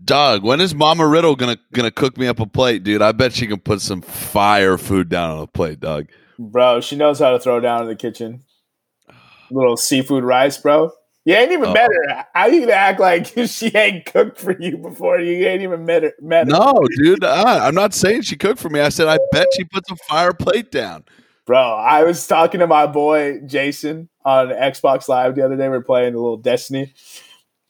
Dog, 0.03 0.43
when 0.43 0.59
is 0.59 0.75
Mama 0.75 1.07
Riddle 1.07 1.35
gonna 1.37 1.57
gonna 1.73 1.89
cook 1.89 2.17
me 2.17 2.27
up 2.27 2.39
a 2.41 2.45
plate, 2.45 2.83
dude? 2.83 3.01
I 3.01 3.13
bet 3.13 3.31
she 3.33 3.47
can 3.47 3.59
put 3.59 3.79
some 3.81 4.01
fire 4.01 4.77
food 4.77 5.07
down 5.09 5.31
on 5.31 5.39
a 5.39 5.47
plate, 5.47 5.79
dog. 5.79 6.07
Bro, 6.37 6.81
she 6.81 6.97
knows 6.97 7.17
how 7.19 7.31
to 7.31 7.39
throw 7.39 7.59
down 7.61 7.83
in 7.83 7.87
the 7.87 7.95
kitchen. 7.95 8.43
Little 9.49 9.77
seafood 9.77 10.23
rice, 10.25 10.57
bro. 10.57 10.91
You 11.23 11.33
ain't 11.35 11.51
even 11.51 11.69
Oh. 11.69 11.73
met 11.73 11.89
her. 11.89 12.25
How 12.33 12.47
you 12.47 12.59
gonna 12.61 12.73
act 12.73 12.99
like 12.99 13.27
she 13.47 13.67
ain't 13.75 14.05
cooked 14.05 14.37
for 14.39 14.55
you 14.61 14.77
before 14.77 15.19
you 15.19 15.47
ain't 15.47 15.61
even 15.61 15.85
met 15.85 16.03
her? 16.03 16.13
Met 16.21 16.47
her? 16.47 16.51
No, 16.57 16.73
dude, 16.97 17.23
uh, 17.23 17.61
I'm 17.63 17.73
not 17.75 17.93
saying 17.93 18.23
she 18.23 18.35
cooked 18.35 18.59
for 18.59 18.69
me. 18.69 18.81
I 18.81 18.89
said 18.89 19.07
I 19.07 19.17
bet 19.31 19.47
she 19.55 19.63
puts 19.63 19.89
a 19.89 19.95
fire 19.95 20.33
plate 20.33 20.71
down. 20.71 21.05
Bro, 21.47 21.59
I 21.61 22.03
was 22.03 22.27
talking 22.27 22.59
to 22.59 22.67
my 22.67 22.85
boy 22.87 23.39
Jason 23.45 24.09
on 24.25 24.49
Xbox 24.49 25.07
Live 25.07 25.33
the 25.35 25.43
other 25.45 25.55
day. 25.55 25.69
We 25.69 25.77
are 25.77 25.81
playing 25.81 26.13
a 26.13 26.17
little 26.17 26.37
Destiny. 26.37 26.93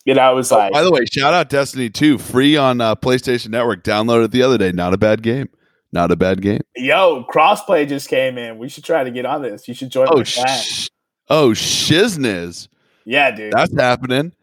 And 0.07 0.17
I 0.17 0.31
was 0.31 0.51
like, 0.51 0.73
By 0.73 0.81
the 0.83 0.91
way, 0.91 1.05
shout 1.05 1.33
out 1.33 1.49
Destiny 1.49 1.89
2, 1.89 2.17
free 2.17 2.57
on 2.57 2.81
uh, 2.81 2.95
PlayStation 2.95 3.49
Network. 3.49 3.83
Downloaded 3.83 4.31
the 4.31 4.41
other 4.41 4.57
day. 4.57 4.71
Not 4.71 4.93
a 4.93 4.97
bad 4.97 5.21
game. 5.21 5.47
Not 5.93 6.11
a 6.11 6.15
bad 6.15 6.41
game. 6.41 6.61
yo, 6.75 7.23
crossplay 7.31 7.87
just 7.87 8.09
came 8.09 8.37
in. 8.37 8.57
We 8.57 8.67
should 8.67 8.83
try 8.83 9.03
to 9.03 9.11
get 9.11 9.25
on 9.25 9.41
this. 9.43 9.67
You 9.67 9.73
should 9.73 9.89
join 9.91 10.07
Oh, 10.11 10.23
sh- 10.23 10.87
oh, 11.29 11.49
shizniz. 11.51 12.67
Yeah, 13.05 13.31
dude. 13.31 13.53
That's 13.53 13.73
happening. 13.79 14.33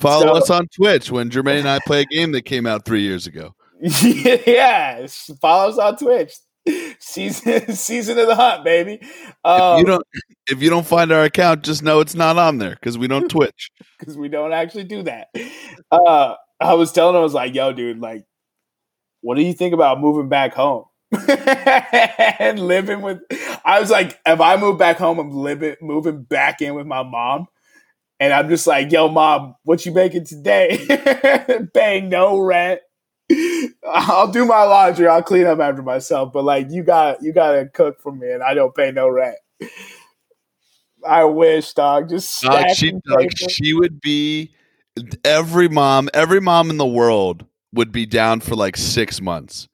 Follow 0.00 0.26
So- 0.26 0.34
us 0.36 0.50
on 0.50 0.68
Twitch 0.68 1.10
when 1.10 1.30
Jermaine 1.30 1.58
and 1.60 1.68
I 1.68 1.78
play 1.86 2.02
a 2.02 2.06
game 2.06 2.30
that 2.32 2.42
came 2.42 2.64
out 2.66 2.84
three 2.84 3.02
years 3.02 3.26
ago. 3.26 3.54
yeah. 3.80 5.06
Follow 5.40 5.70
us 5.70 5.78
on 5.78 5.96
Twitch. 5.96 6.32
Season 6.98 7.72
season 7.74 8.18
of 8.18 8.26
the 8.26 8.34
hunt, 8.34 8.64
baby. 8.64 8.98
if 9.02 9.34
Um, 9.44 9.78
you 9.78 9.84
don't, 9.84 10.04
if 10.50 10.62
you 10.62 10.70
don't 10.70 10.86
find 10.86 11.12
our 11.12 11.24
account, 11.24 11.62
just 11.62 11.82
know 11.82 12.00
it's 12.00 12.14
not 12.14 12.38
on 12.38 12.58
there 12.58 12.70
because 12.70 12.96
we 12.96 13.06
don't 13.06 13.28
Twitch. 13.30 13.70
because 13.98 14.16
we 14.16 14.28
don't 14.28 14.52
actually 14.52 14.84
do 14.84 15.02
that. 15.02 15.28
Uh, 15.90 16.34
I 16.60 16.74
was 16.74 16.92
telling 16.92 17.14
him, 17.14 17.20
I 17.20 17.22
was 17.22 17.34
like, 17.34 17.54
yo, 17.54 17.72
dude, 17.72 18.00
like, 18.00 18.24
what 19.20 19.36
do 19.36 19.42
you 19.42 19.52
think 19.52 19.74
about 19.74 20.00
moving 20.00 20.28
back 20.28 20.54
home? 20.54 20.84
and 21.28 22.58
living 22.58 23.00
with 23.00 23.20
I 23.64 23.78
was 23.80 23.90
like, 23.90 24.18
if 24.26 24.40
I 24.40 24.56
move 24.56 24.78
back 24.78 24.96
home, 24.96 25.18
I'm 25.18 25.30
living 25.30 25.76
moving 25.80 26.22
back 26.22 26.60
in 26.60 26.74
with 26.74 26.86
my 26.86 27.02
mom. 27.02 27.46
And 28.20 28.32
I'm 28.32 28.48
just 28.48 28.66
like, 28.66 28.90
yo, 28.90 29.08
mom, 29.08 29.54
what 29.64 29.84
you 29.84 29.92
making 29.92 30.24
today? 30.24 30.78
Paying 31.74 32.08
no 32.08 32.38
rent. 32.38 32.80
I'll 33.86 34.30
do 34.30 34.44
my 34.44 34.62
laundry, 34.64 35.06
I'll 35.06 35.22
clean 35.22 35.46
up 35.46 35.60
after 35.60 35.82
myself, 35.82 36.32
but 36.32 36.44
like 36.44 36.70
you 36.70 36.82
got 36.82 37.22
you 37.22 37.32
gotta 37.32 37.66
cook 37.66 38.00
for 38.00 38.12
me 38.12 38.30
and 38.30 38.42
I 38.42 38.54
don't 38.54 38.74
pay 38.74 38.90
no 38.92 39.08
rent. 39.08 39.36
I 41.06 41.24
wish, 41.24 41.72
dog. 41.74 42.08
Just 42.08 42.42
Dog, 42.42 42.64
she, 42.74 42.92
dog, 43.06 43.26
she 43.50 43.74
would 43.74 44.00
be 44.00 44.50
every 45.24 45.68
mom, 45.68 46.08
every 46.14 46.40
mom 46.40 46.70
in 46.70 46.76
the 46.78 46.86
world 46.86 47.44
would 47.72 47.92
be 47.92 48.06
down 48.06 48.40
for 48.40 48.54
like 48.56 48.76
six 48.76 49.20
months. 49.20 49.68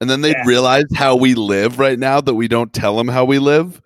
And 0.00 0.08
then 0.08 0.20
they'd 0.22 0.36
Yeah. 0.36 0.44
realize 0.46 0.84
how 0.94 1.16
we 1.16 1.34
live 1.34 1.78
right 1.78 1.98
now 1.98 2.20
that 2.20 2.34
we 2.34 2.48
don't 2.48 2.72
tell 2.72 2.96
them 2.96 3.08
how 3.08 3.24
we 3.24 3.38
live. 3.38 3.82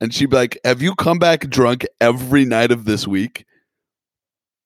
And 0.00 0.14
she'd 0.14 0.30
be 0.30 0.36
like, 0.36 0.58
Have 0.64 0.80
you 0.80 0.94
come 0.94 1.18
back 1.18 1.48
drunk 1.50 1.86
every 2.00 2.44
night 2.44 2.70
of 2.70 2.84
this 2.84 3.06
week? 3.06 3.44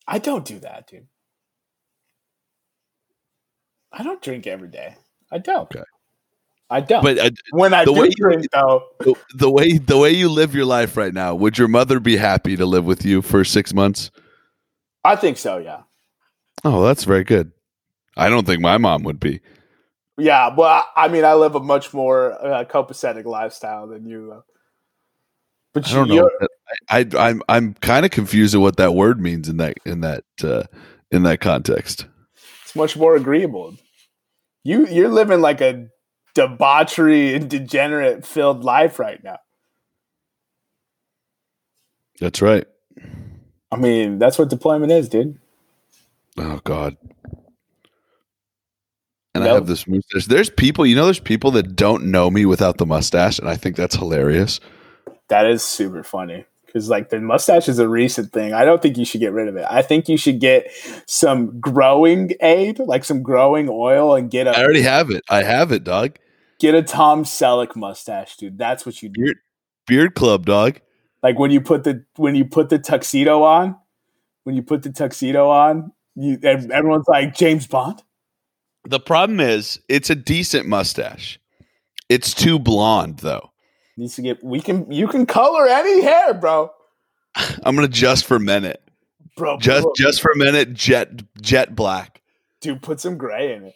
I 0.07 0.19
don't 0.19 0.45
do 0.45 0.59
that, 0.61 0.87
dude. 0.87 1.07
I 3.97 4.03
don't 4.03 4.21
drink 4.21 4.47
every 4.47 4.69
day. 4.69 4.97
I 5.31 5.39
don't. 5.39 5.63
Okay. 5.75 5.83
I 6.71 6.81
don't. 6.81 7.03
But 7.03 7.19
uh, 7.19 7.31
when 7.53 7.73
I 7.75 7.85
the 7.85 7.93
do 7.93 8.01
way 8.01 8.07
you- 8.09 8.13
drink, 8.17 8.47
though, 8.53 8.85
the, 9.01 9.15
the 9.35 9.51
way 9.51 9.79
the 9.79 9.97
way 9.99 10.11
you 10.11 10.29
live 10.29 10.55
your 10.55 10.65
life 10.65 10.97
right 10.97 11.13
now, 11.15 11.35
would 11.35 11.57
your 11.59 11.69
mother 11.69 12.01
be 12.01 12.17
happy 12.17 12.57
to 12.57 12.67
live 12.67 12.85
with 12.85 13.05
you 13.05 13.23
for 13.23 13.45
six 13.45 13.73
months? 13.75 14.11
I 15.05 15.17
think 15.17 15.37
so. 15.37 15.59
Yeah, 15.59 15.83
Oh, 16.65 16.83
that's 16.85 17.05
very 17.05 17.25
good. 17.25 17.53
I 18.17 18.29
don't 18.29 18.47
think 18.47 18.61
my 18.61 18.79
mom 18.79 19.03
would 19.05 19.21
be. 19.21 19.41
yeah. 20.17 20.51
But 20.51 20.87
I, 20.97 21.05
I 21.05 21.09
mean, 21.09 21.25
I 21.25 21.35
live 21.35 21.55
a 21.55 21.61
much 21.61 21.93
more 21.93 22.33
uh, 22.33 22.65
copacetic 22.65 23.25
lifestyle 23.27 23.87
than 23.87 24.07
you. 24.07 24.43
But 25.75 25.87
I 25.91 25.95
don't 25.95 26.09
know. 26.09 26.31
I, 26.89 27.01
I, 27.01 27.29
I'm 27.29 27.43
I'm 27.49 27.75
kind 27.75 28.07
of 28.07 28.11
confused 28.13 28.55
at 28.55 28.61
what 28.61 28.77
that 28.79 28.95
word 28.95 29.21
means 29.21 29.49
in 29.49 29.59
that 29.59 29.77
in 29.85 30.01
that 30.01 30.25
uh, 30.43 30.63
in 31.11 31.25
that 31.25 31.41
context. 31.41 32.07
It's 32.65 32.75
much 32.75 32.97
more 32.97 33.17
agreeable. 33.17 33.77
You 34.65 34.87
you're 34.87 35.11
living 35.11 35.41
like 35.41 35.61
a 35.61 35.89
debauchery 36.35 37.35
and 37.35 37.49
degenerate 37.49 38.27
filled 38.27 38.65
life 38.65 38.99
right 38.99 39.23
now. 39.23 39.39
That's 42.21 42.41
right. 42.43 42.67
I 43.71 43.77
mean, 43.77 44.19
that's 44.19 44.39
what 44.39 44.49
deployment 44.49 44.91
is, 44.91 45.09
dude. 45.09 45.39
Oh 46.39 46.61
God. 46.65 46.97
And 49.35 49.43
nope. 49.43 49.51
I 49.51 49.55
have 49.55 49.67
this 49.67 49.87
mustache. 49.87 50.27
There's 50.27 50.49
people, 50.49 50.87
you 50.87 50.95
know, 50.95 51.05
there's 51.05 51.21
people 51.21 51.51
that 51.53 51.75
don't 51.75 52.05
know 52.07 52.31
me 52.31 52.47
without 52.47 52.79
the 52.79 52.87
mustache, 52.87 53.39
and 53.39 53.49
I 53.49 53.57
think 53.57 53.77
that's 53.77 53.97
hilarious. 53.97 54.61
That 55.29 55.47
is 55.47 55.63
super 55.63 56.03
funny 56.03 56.47
because, 56.75 56.91
like, 56.91 57.11
the 57.11 57.21
mustache 57.21 57.69
is 57.69 57.79
a 57.79 57.89
recent 57.89 58.33
thing. 58.33 58.53
I 58.53 58.65
don't 58.65 58.83
think 58.83 58.99
you 58.99 59.05
should 59.05 59.21
get 59.21 59.33
rid 59.33 59.47
of 59.47 59.55
it. 59.55 59.65
I 59.71 59.81
think 59.81 60.09
you 60.09 60.17
should 60.17 60.41
get 60.41 60.69
some 61.07 61.61
growing 61.61 62.33
aid, 62.43 62.81
like 62.81 63.05
some 63.05 63.23
growing 63.23 63.69
oil, 63.71 64.17
and 64.17 64.29
get 64.29 64.49
a. 64.49 64.59
I 64.59 64.65
already 64.65 64.83
have 64.83 65.09
it. 65.11 65.23
I 65.31 65.45
have 65.45 65.71
it, 65.71 65.85
dog. 65.85 66.19
Get 66.59 66.75
a 66.75 66.83
Tom 66.83 67.23
Selleck 67.23 67.77
mustache, 67.77 68.37
dude. 68.37 68.59
That's 68.59 68.85
what 68.85 69.05
you 69.05 69.09
do. 69.09 69.23
Beard, 69.23 69.37
beard 69.87 70.15
club, 70.17 70.47
dog. 70.47 70.81
Like 71.23 71.39
when 71.39 71.53
you 71.53 71.61
put 71.61 71.85
the 71.85 72.05
when 72.17 72.35
you 72.35 72.45
put 72.45 72.71
the 72.71 72.79
tuxedo 72.81 73.45
on, 73.45 73.77
when 74.43 74.57
you 74.57 74.63
put 74.63 74.83
the 74.83 74.91
tuxedo 74.91 75.49
on, 75.49 75.93
you 76.17 76.39
everyone's 76.43 77.07
like 77.07 77.37
James 77.37 77.69
Bond. 77.69 78.03
The 78.87 79.01
problem 79.01 79.39
is, 79.39 79.81
it's 79.89 80.11
a 80.11 80.15
decent 80.15 80.67
mustache. 80.67 81.39
It's 82.09 82.35
too 82.35 82.59
blonde, 82.59 83.21
though. 83.21 83.51
Needs 83.97 84.17
to 84.17 84.23
get. 84.23 84.43
We 84.43 84.61
can. 84.61 84.91
You 84.91 85.07
can 85.07 85.27
color 85.27 85.67
any 85.69 86.03
hair, 86.03 86.35
bro. 86.35 86.71
I'm 87.63 87.75
gonna 87.75 87.89
just 87.89 88.27
for 88.27 88.37
a 88.37 88.41
minute, 88.41 88.83
bro. 89.37 89.59
Just 89.59 89.85
bro. 89.85 89.93
just 89.97 90.21
for 90.21 90.33
a 90.33 90.37
minute, 90.37 90.75
jet 90.75 91.23
jet 91.41 91.75
black. 91.75 92.21
Dude, 92.61 92.83
put 92.83 93.01
some 93.01 93.17
gray 93.17 93.55
in 93.55 93.65
it. 93.65 93.75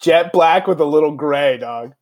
Jet 0.00 0.32
black 0.32 0.66
with 0.66 0.80
a 0.80 0.84
little 0.84 1.12
gray, 1.12 1.58
dog. 1.58 1.94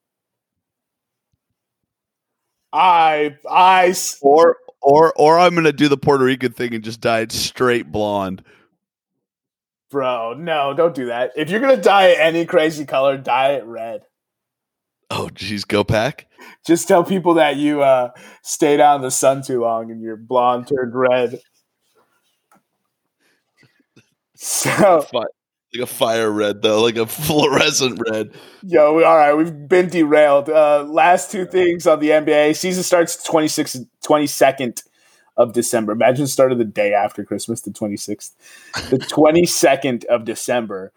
I 2.73 3.37
I 3.49 3.95
or 4.21 4.57
or 4.83 5.13
or 5.17 5.39
I'm 5.39 5.55
gonna 5.55 5.73
do 5.73 5.89
the 5.89 5.97
Puerto 5.97 6.25
Rican 6.25 6.53
thing 6.53 6.75
and 6.75 6.85
just 6.85 7.01
dye 7.01 7.21
it 7.21 7.33
straight 7.33 7.91
blonde. 7.91 8.45
Bro, 9.91 10.35
no, 10.35 10.75
don't 10.75 10.95
do 10.95 11.07
that. 11.07 11.33
If 11.37 11.51
you're 11.51 11.61
gonna 11.61 11.77
dye 11.77 12.09
it 12.09 12.19
any 12.21 12.45
crazy 12.47 12.85
color, 12.85 13.17
dye 13.17 13.53
it 13.53 13.65
red. 13.65 14.03
Oh, 15.17 15.31
geez, 15.33 15.65
go 15.65 15.85
pack. 15.85 16.27
Just 16.67 16.89
tell 16.89 17.05
people 17.05 17.35
that 17.35 17.57
you 17.57 17.83
uh, 17.83 18.11
stayed 18.43 18.81
out 18.81 18.97
in 18.97 19.03
the 19.03 19.13
sun 19.13 19.43
too 19.43 19.61
long 19.61 19.93
and 19.93 20.03
your 20.03 20.17
blonde 20.17 20.67
turned 20.67 20.93
red. 20.93 21.41
So 24.35 25.07
like 25.13 25.27
a 25.81 25.87
fire 25.87 26.31
red 26.31 26.63
though, 26.63 26.83
like 26.83 26.97
a 26.97 27.07
fluorescent 27.07 28.01
red. 28.11 28.33
Yo, 28.65 29.05
all 29.05 29.17
right, 29.17 29.35
we've 29.35 29.69
been 29.69 29.89
derailed. 29.89 30.51
Uh, 30.51 30.83
last 30.83 31.31
two 31.31 31.47
things 31.47 31.87
on 31.87 32.01
the 32.01 32.11
NBA 32.11 32.57
season 32.57 32.83
starts 32.83 33.17
26th, 33.29 33.87
22nd 34.05 34.83
of 35.37 35.53
December. 35.53 35.93
Imagine 35.93 36.27
started 36.27 36.59
the 36.59 36.65
day 36.65 36.93
after 36.93 37.25
Christmas, 37.25 37.61
the 37.61 37.71
26th. 37.71 38.33
The 38.91 38.99
22nd 38.99 40.05
of 40.07 40.25
December. 40.25 40.93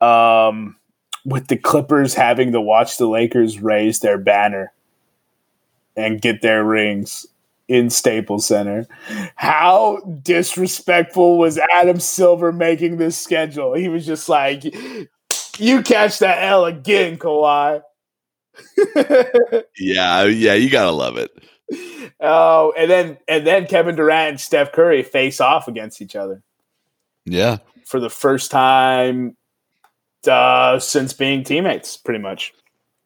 Um, 0.00 0.76
with 1.24 1.48
the 1.48 1.56
Clippers 1.56 2.14
having 2.14 2.52
to 2.52 2.60
watch 2.60 2.96
the 2.96 3.08
Lakers 3.08 3.60
raise 3.60 4.00
their 4.00 4.18
banner 4.18 4.72
and 5.96 6.20
get 6.20 6.42
their 6.42 6.64
rings 6.64 7.26
in 7.68 7.88
Staples 7.88 8.46
Center. 8.46 8.86
How 9.36 10.00
disrespectful 10.22 11.38
was 11.38 11.58
Adam 11.72 12.00
Silver 12.00 12.52
making 12.52 12.96
this 12.96 13.16
schedule? 13.16 13.74
He 13.74 13.88
was 13.88 14.04
just 14.04 14.28
like, 14.28 14.64
"You 15.58 15.82
catch 15.82 16.18
that 16.18 16.42
L 16.42 16.64
again, 16.64 17.16
Kawhi." 17.16 17.82
yeah, 19.78 20.24
yeah, 20.24 20.54
you 20.54 20.68
gotta 20.68 20.90
love 20.90 21.16
it. 21.16 21.30
Oh, 22.20 22.74
and 22.76 22.90
then 22.90 23.18
and 23.28 23.46
then 23.46 23.66
Kevin 23.66 23.94
Durant 23.94 24.30
and 24.30 24.40
Steph 24.40 24.72
Curry 24.72 25.02
face 25.02 25.40
off 25.40 25.68
against 25.68 26.02
each 26.02 26.16
other. 26.16 26.42
Yeah, 27.24 27.58
for 27.86 28.00
the 28.00 28.10
first 28.10 28.50
time 28.50 29.36
uh, 30.28 30.78
since 30.78 31.12
being 31.12 31.44
teammates, 31.44 31.96
pretty 31.96 32.20
much. 32.20 32.52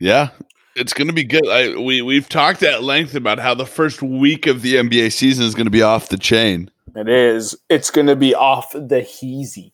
Yeah, 0.01 0.31
it's 0.77 0.93
going 0.93 1.09
to 1.09 1.15
be 1.15 1.25
good. 1.25 1.47
I, 1.49 1.77
we 1.77 2.03
we've 2.03 2.29
talked 2.29 2.63
at 2.63 2.83
length 2.83 3.15
about 3.15 3.39
how 3.39 3.55
the 3.55 3.67
first 3.67 4.03
week 4.03 4.47
of 4.47 4.63
the 4.63 4.75
NBA 4.75 5.13
season 5.13 5.45
is 5.45 5.55
going 5.55 5.67
to 5.67 5.71
be 5.71 5.83
off 5.83 6.09
the 6.09 6.19
chain. 6.19 6.71
It 6.97 7.09
is. 7.09 7.57
It's 7.69 7.91
going 7.91 8.07
to 8.07 8.17
be 8.17 8.35
off 8.35 8.73
the 8.73 9.01
heezy. 9.01 9.73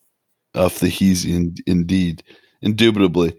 Off 0.54 0.78
the 0.80 0.88
heezy, 0.88 1.34
in, 1.34 1.54
indeed, 1.66 2.22
indubitably. 2.62 3.36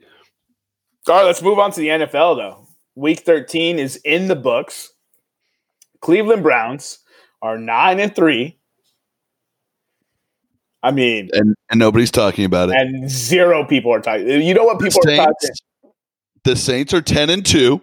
All 1.07 1.15
right, 1.15 1.25
let's 1.25 1.41
move 1.41 1.59
on 1.59 1.71
to 1.71 1.79
the 1.79 1.87
NFL 1.87 2.37
though. 2.37 2.67
Week 2.95 3.21
13 3.21 3.79
is 3.79 3.95
in 3.97 4.27
the 4.27 4.35
books. 4.35 4.93
Cleveland 6.01 6.43
Browns 6.43 6.99
are 7.41 7.57
nine 7.57 7.99
and 7.99 8.15
three. 8.15 8.59
I 10.83 10.91
mean, 10.91 11.29
and, 11.33 11.55
and 11.69 11.79
nobody's 11.79 12.11
talking 12.11 12.45
about 12.45 12.69
it. 12.69 12.75
And 12.75 13.09
zero 13.09 13.65
people 13.65 13.93
are 13.93 14.01
talking. 14.01 14.27
You 14.27 14.53
know 14.53 14.63
what 14.63 14.79
people 14.79 15.01
Saints, 15.03 15.19
are 15.19 15.25
talking? 15.25 15.93
The 16.43 16.55
Saints 16.55 16.93
are 16.93 17.01
10 17.01 17.29
and 17.29 17.45
2, 17.45 17.81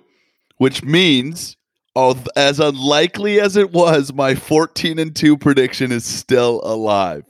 which 0.56 0.82
means 0.82 1.56
as 2.36 2.60
unlikely 2.60 3.40
as 3.40 3.56
it 3.56 3.72
was, 3.72 4.12
my 4.12 4.34
14 4.34 4.98
and 4.98 5.14
2 5.14 5.36
prediction 5.36 5.90
is 5.92 6.04
still 6.04 6.60
alive. 6.64 7.24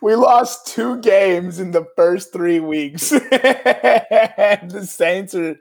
We 0.00 0.14
lost 0.14 0.66
two 0.66 1.00
games 1.00 1.58
in 1.58 1.70
the 1.70 1.86
first 1.96 2.32
three 2.32 2.60
weeks. 2.60 3.08
the 3.10 4.86
Saints 4.86 5.34
are 5.34 5.56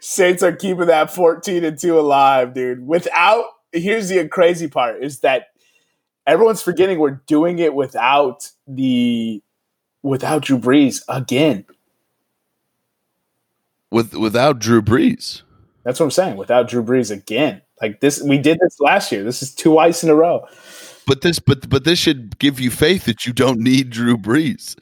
Saints 0.00 0.42
are 0.42 0.54
keeping 0.54 0.86
that 0.86 1.10
14 1.10 1.64
and 1.64 1.78
2 1.78 1.98
alive, 1.98 2.52
dude. 2.52 2.86
Without 2.86 3.46
here's 3.72 4.10
the 4.10 4.28
crazy 4.28 4.68
part 4.68 5.02
is 5.02 5.20
that 5.20 5.46
everyone's 6.28 6.62
forgetting 6.62 6.98
we're 6.98 7.22
doing 7.26 7.58
it 7.58 7.74
without 7.74 8.50
the 8.68 9.42
without 10.02 10.42
Drew 10.42 10.58
Brees 10.58 11.02
again. 11.08 11.64
With 13.90 14.14
without 14.14 14.60
Drew 14.60 14.82
Brees. 14.82 15.42
That's 15.82 15.98
what 15.98 16.06
I'm 16.06 16.10
saying. 16.10 16.36
Without 16.36 16.68
Drew 16.68 16.84
Brees 16.84 17.10
again. 17.10 17.62
Like 17.80 18.00
this 18.00 18.22
we 18.22 18.38
did 18.38 18.58
this 18.60 18.78
last 18.78 19.10
year. 19.10 19.24
This 19.24 19.42
is 19.42 19.54
two 19.54 19.78
ice 19.78 20.04
in 20.04 20.10
a 20.10 20.14
row. 20.14 20.46
But 21.06 21.22
this 21.22 21.38
but 21.38 21.68
but 21.68 21.84
this 21.84 21.98
should 21.98 22.38
give 22.38 22.60
you 22.60 22.70
faith 22.70 23.06
that 23.06 23.26
you 23.26 23.32
don't 23.32 23.58
need 23.58 23.90
Drew 23.90 24.16
Brees. 24.16 24.76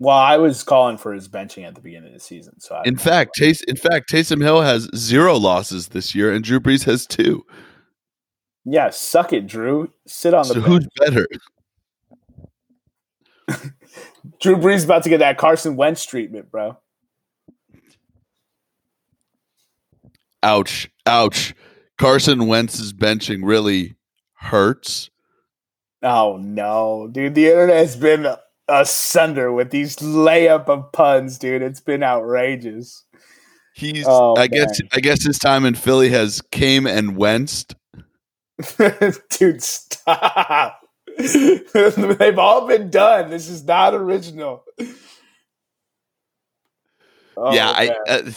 Well, 0.00 0.16
I 0.16 0.36
was 0.36 0.62
calling 0.62 0.96
for 0.96 1.12
his 1.12 1.28
benching 1.28 1.66
at 1.66 1.74
the 1.74 1.80
beginning 1.80 2.10
of 2.10 2.14
the 2.14 2.20
season. 2.20 2.60
So 2.60 2.76
I 2.76 2.82
in 2.84 2.96
fact, 2.96 3.34
Tays, 3.34 3.62
in 3.62 3.74
fact, 3.74 4.08
Taysom 4.08 4.40
Hill 4.40 4.62
has 4.62 4.88
zero 4.94 5.36
losses 5.36 5.88
this 5.88 6.14
year, 6.14 6.32
and 6.32 6.44
Drew 6.44 6.60
Brees 6.60 6.84
has 6.84 7.04
two. 7.04 7.44
Yeah, 8.70 8.90
suck 8.90 9.32
it, 9.32 9.46
Drew. 9.46 9.90
Sit 10.06 10.34
on 10.34 10.46
the. 10.46 10.54
So 10.54 10.60
bench. 10.60 10.66
who's 10.66 10.88
better? 10.98 11.26
Drew 14.40 14.56
Brees 14.56 14.84
about 14.84 15.04
to 15.04 15.08
get 15.08 15.20
that 15.20 15.38
Carson 15.38 15.76
Wentz 15.76 16.04
treatment, 16.04 16.50
bro. 16.50 16.76
Ouch! 20.42 20.90
Ouch! 21.06 21.54
Carson 21.96 22.46
Wentz's 22.46 22.92
benching 22.92 23.40
really 23.42 23.96
hurts. 24.34 25.08
Oh 26.02 26.36
no, 26.36 27.08
dude! 27.10 27.34
The 27.34 27.46
internet 27.46 27.76
has 27.76 27.96
been 27.96 28.26
asunder 28.68 29.50
with 29.50 29.70
these 29.70 29.96
layup 29.96 30.68
of 30.68 30.92
puns, 30.92 31.38
dude. 31.38 31.62
It's 31.62 31.80
been 31.80 32.02
outrageous. 32.02 33.04
He's. 33.74 34.04
Oh, 34.06 34.36
I 34.36 34.40
man. 34.40 34.50
guess. 34.50 34.80
I 34.92 35.00
guess 35.00 35.24
his 35.24 35.38
time 35.38 35.64
in 35.64 35.74
Philly 35.74 36.10
has 36.10 36.42
came 36.50 36.86
and 36.86 37.16
wenced. 37.16 37.74
Dude, 39.30 39.62
stop. 39.62 40.80
They've 41.18 42.38
all 42.38 42.66
been 42.66 42.90
done. 42.90 43.30
This 43.30 43.48
is 43.48 43.64
not 43.64 43.94
original. 43.94 44.64
Oh, 47.36 47.54
yeah, 47.54 47.70
I 47.70 47.96
uh, 48.08 48.32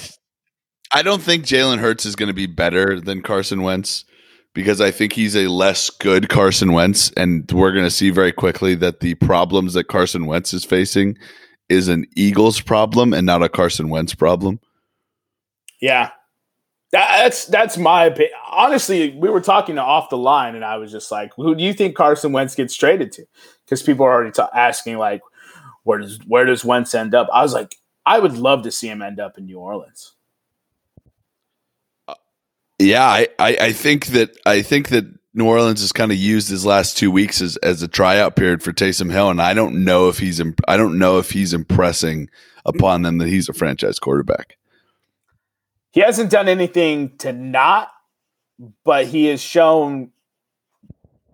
I 0.91 1.01
don't 1.01 1.22
think 1.22 1.45
Jalen 1.45 1.80
Hurts 1.80 2.05
is 2.05 2.15
going 2.15 2.28
to 2.28 2.34
be 2.34 2.45
better 2.45 2.99
than 2.99 3.22
Carson 3.22 3.61
Wentz 3.61 4.05
because 4.53 4.82
I 4.82 4.91
think 4.91 5.13
he's 5.13 5.36
a 5.36 5.47
less 5.47 5.89
good 5.89 6.30
Carson 6.30 6.74
Wentz, 6.74 7.11
and 7.11 7.49
we're 7.51 7.72
going 7.72 7.86
to 7.86 7.91
see 7.91 8.09
very 8.09 8.32
quickly 8.32 8.76
that 8.76 8.99
the 8.99 9.15
problems 9.15 9.74
that 9.74 9.86
Carson 9.86 10.26
Wentz 10.26 10.53
is 10.53 10.65
facing 10.65 11.17
is 11.69 11.88
an 11.88 12.05
Eagles 12.15 12.59
problem 12.59 13.13
and 13.13 13.26
not 13.26 13.41
a 13.41 13.49
Carson 13.49 13.89
Wentz 13.89 14.13
problem. 14.13 14.59
Yeah, 15.82 16.11
that's 16.91 17.45
that's 17.45 17.77
my 17.77 18.05
opinion. 18.05 18.33
Honestly, 18.49 19.11
we 19.11 19.29
were 19.29 19.41
talking 19.41 19.77
off 19.77 20.09
the 20.09 20.17
line, 20.17 20.55
and 20.55 20.65
I 20.65 20.77
was 20.77 20.91
just 20.91 21.11
like, 21.11 21.33
"Who 21.35 21.55
do 21.55 21.63
you 21.63 21.73
think 21.73 21.95
Carson 21.95 22.33
Wentz 22.33 22.53
gets 22.53 22.75
traded 22.75 23.11
to?" 23.13 23.25
Because 23.65 23.81
people 23.81 24.05
are 24.05 24.13
already 24.13 24.37
asking, 24.53 24.97
like, 24.97 25.21
"Where 25.83 25.99
does 25.99 26.19
where 26.27 26.45
does 26.45 26.65
Wentz 26.65 26.93
end 26.93 27.15
up?" 27.15 27.29
I 27.33 27.41
was 27.43 27.53
like, 27.53 27.75
"I 28.05 28.19
would 28.19 28.37
love 28.37 28.63
to 28.63 28.71
see 28.71 28.89
him 28.89 29.01
end 29.01 29.19
up 29.19 29.37
in 29.37 29.45
New 29.45 29.57
Orleans." 29.57 30.15
Uh, 32.09 32.15
yeah, 32.77 33.05
I, 33.05 33.27
I, 33.39 33.57
I 33.61 33.71
think 33.71 34.07
that 34.07 34.37
I 34.45 34.61
think 34.61 34.89
that 34.89 35.05
New 35.33 35.47
Orleans 35.47 35.79
has 35.79 35.93
kind 35.93 36.11
of 36.11 36.17
used 36.17 36.49
his 36.49 36.65
last 36.65 36.97
two 36.97 37.09
weeks 37.09 37.41
as, 37.41 37.55
as 37.57 37.81
a 37.81 37.87
tryout 37.87 38.35
period 38.35 38.61
for 38.61 38.73
Taysom 38.73 39.09
Hill, 39.09 39.29
and 39.29 39.41
I 39.41 39.53
don't 39.53 39.85
know 39.85 40.09
if 40.09 40.19
he's 40.19 40.41
imp- 40.41 40.59
I 40.67 40.75
don't 40.75 40.99
know 40.99 41.19
if 41.19 41.31
he's 41.31 41.53
impressing 41.53 42.29
upon 42.65 43.03
them 43.03 43.17
that 43.19 43.29
he's 43.29 43.47
a 43.47 43.53
franchise 43.53 43.97
quarterback. 43.97 44.57
He 45.91 46.01
hasn't 46.01 46.29
done 46.29 46.47
anything 46.47 47.17
to 47.17 47.33
not, 47.33 47.89
but 48.83 49.07
he 49.07 49.25
has 49.25 49.41
shown, 49.41 50.11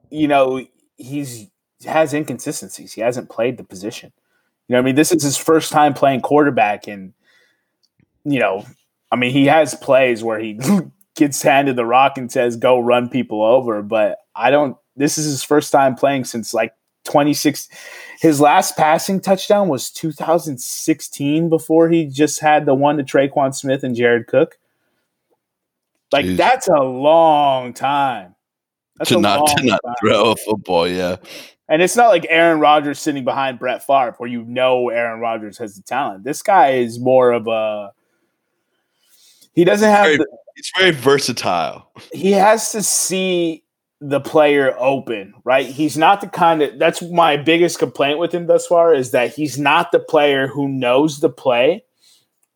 you 0.10 0.28
know, 0.28 0.66
he's 0.96 1.48
has 1.86 2.14
inconsistencies. 2.14 2.94
He 2.94 3.02
hasn't 3.02 3.30
played 3.30 3.58
the 3.58 3.64
position. 3.64 4.12
You 4.68 4.74
know, 4.74 4.80
I 4.80 4.82
mean, 4.82 4.96
this 4.96 5.12
is 5.12 5.24
his 5.24 5.38
first 5.38 5.72
time 5.72 5.94
playing 5.94 6.22
quarterback, 6.22 6.88
and 6.88 7.14
you 8.26 8.40
know, 8.40 8.66
I 9.12 9.16
mean, 9.16 9.32
he 9.32 9.46
has 9.46 9.76
plays 9.76 10.24
where 10.24 10.40
he 10.40 10.60
gets 11.16 11.42
handed 11.42 11.76
the 11.76 11.86
rock 11.86 12.18
and 12.18 12.32
says, 12.32 12.58
"Go 12.58 12.80
run 12.80 13.10
people 13.10 13.44
over," 13.44 13.82
but 13.82 14.18
I 14.36 14.50
don't. 14.50 14.78
This 14.96 15.18
is 15.18 15.26
his 15.26 15.44
first 15.44 15.72
time 15.72 15.96
playing 15.96 16.26
since 16.26 16.54
like 16.54 16.74
26. 17.08 17.70
His 18.20 18.40
last 18.40 18.78
passing 18.78 19.20
touchdown 19.20 19.68
was 19.70 19.90
2016 19.92 21.50
before 21.50 21.90
he 21.90 22.06
just 22.06 22.40
had 22.40 22.66
the 22.66 22.74
one 22.76 22.98
to 22.98 23.04
Tre'Quan 23.04 23.56
Smith 23.56 23.84
and 23.84 23.96
Jared 23.96 24.28
Cook. 24.28 24.58
Like 26.12 26.26
Jeez. 26.26 26.38
that's 26.38 26.68
a 26.68 26.82
long 26.84 27.74
time. 27.74 28.36
That's 28.98 29.10
to 29.12 29.20
not 29.20 29.46
to 29.58 29.66
not 29.66 29.80
time. 29.86 29.96
throw 30.02 30.32
a 30.32 30.36
football, 30.36 30.88
yeah. 30.88 31.18
And 31.70 31.82
it's 31.82 31.96
not 31.98 32.08
like 32.08 32.26
Aaron 32.30 32.60
Rodgers 32.62 32.98
sitting 33.00 33.26
behind 33.26 33.60
Brett 33.60 33.86
Favre, 33.86 34.16
where 34.18 34.30
you 34.30 34.44
know 34.46 34.90
Aaron 34.90 35.20
Rodgers 35.20 35.58
has 35.58 35.76
the 35.76 35.82
talent. 35.84 36.24
This 36.24 36.42
guy 36.42 36.70
is 36.72 36.98
more 36.98 37.32
of 37.32 37.48
a. 37.48 37.92
He 39.54 39.66
doesn't 39.66 39.90
have. 39.90 40.06
Very- 40.06 40.18
The, 40.18 40.28
It's 40.56 40.72
very 40.78 40.92
versatile. 40.92 41.92
he 42.14 42.32
has 42.32 42.72
to 42.72 42.82
see 42.82 43.64
the 44.00 44.20
player 44.20 44.76
open, 44.78 45.34
right? 45.44 45.66
He's 45.66 45.98
not 45.98 46.22
the 46.22 46.28
kind 46.28 46.62
of. 46.62 46.78
That's 46.78 47.02
my 47.02 47.38
biggest 47.38 47.80
complaint 47.80 48.20
with 48.20 48.34
him 48.34 48.48
thus 48.48 48.68
far 48.68 48.94
is 48.94 49.12
that 49.12 49.34
he's 49.34 49.58
not 49.58 49.92
the 49.92 50.00
player 50.00 50.48
who 50.48 50.68
knows 50.68 51.20
the 51.20 51.30
play, 51.30 51.84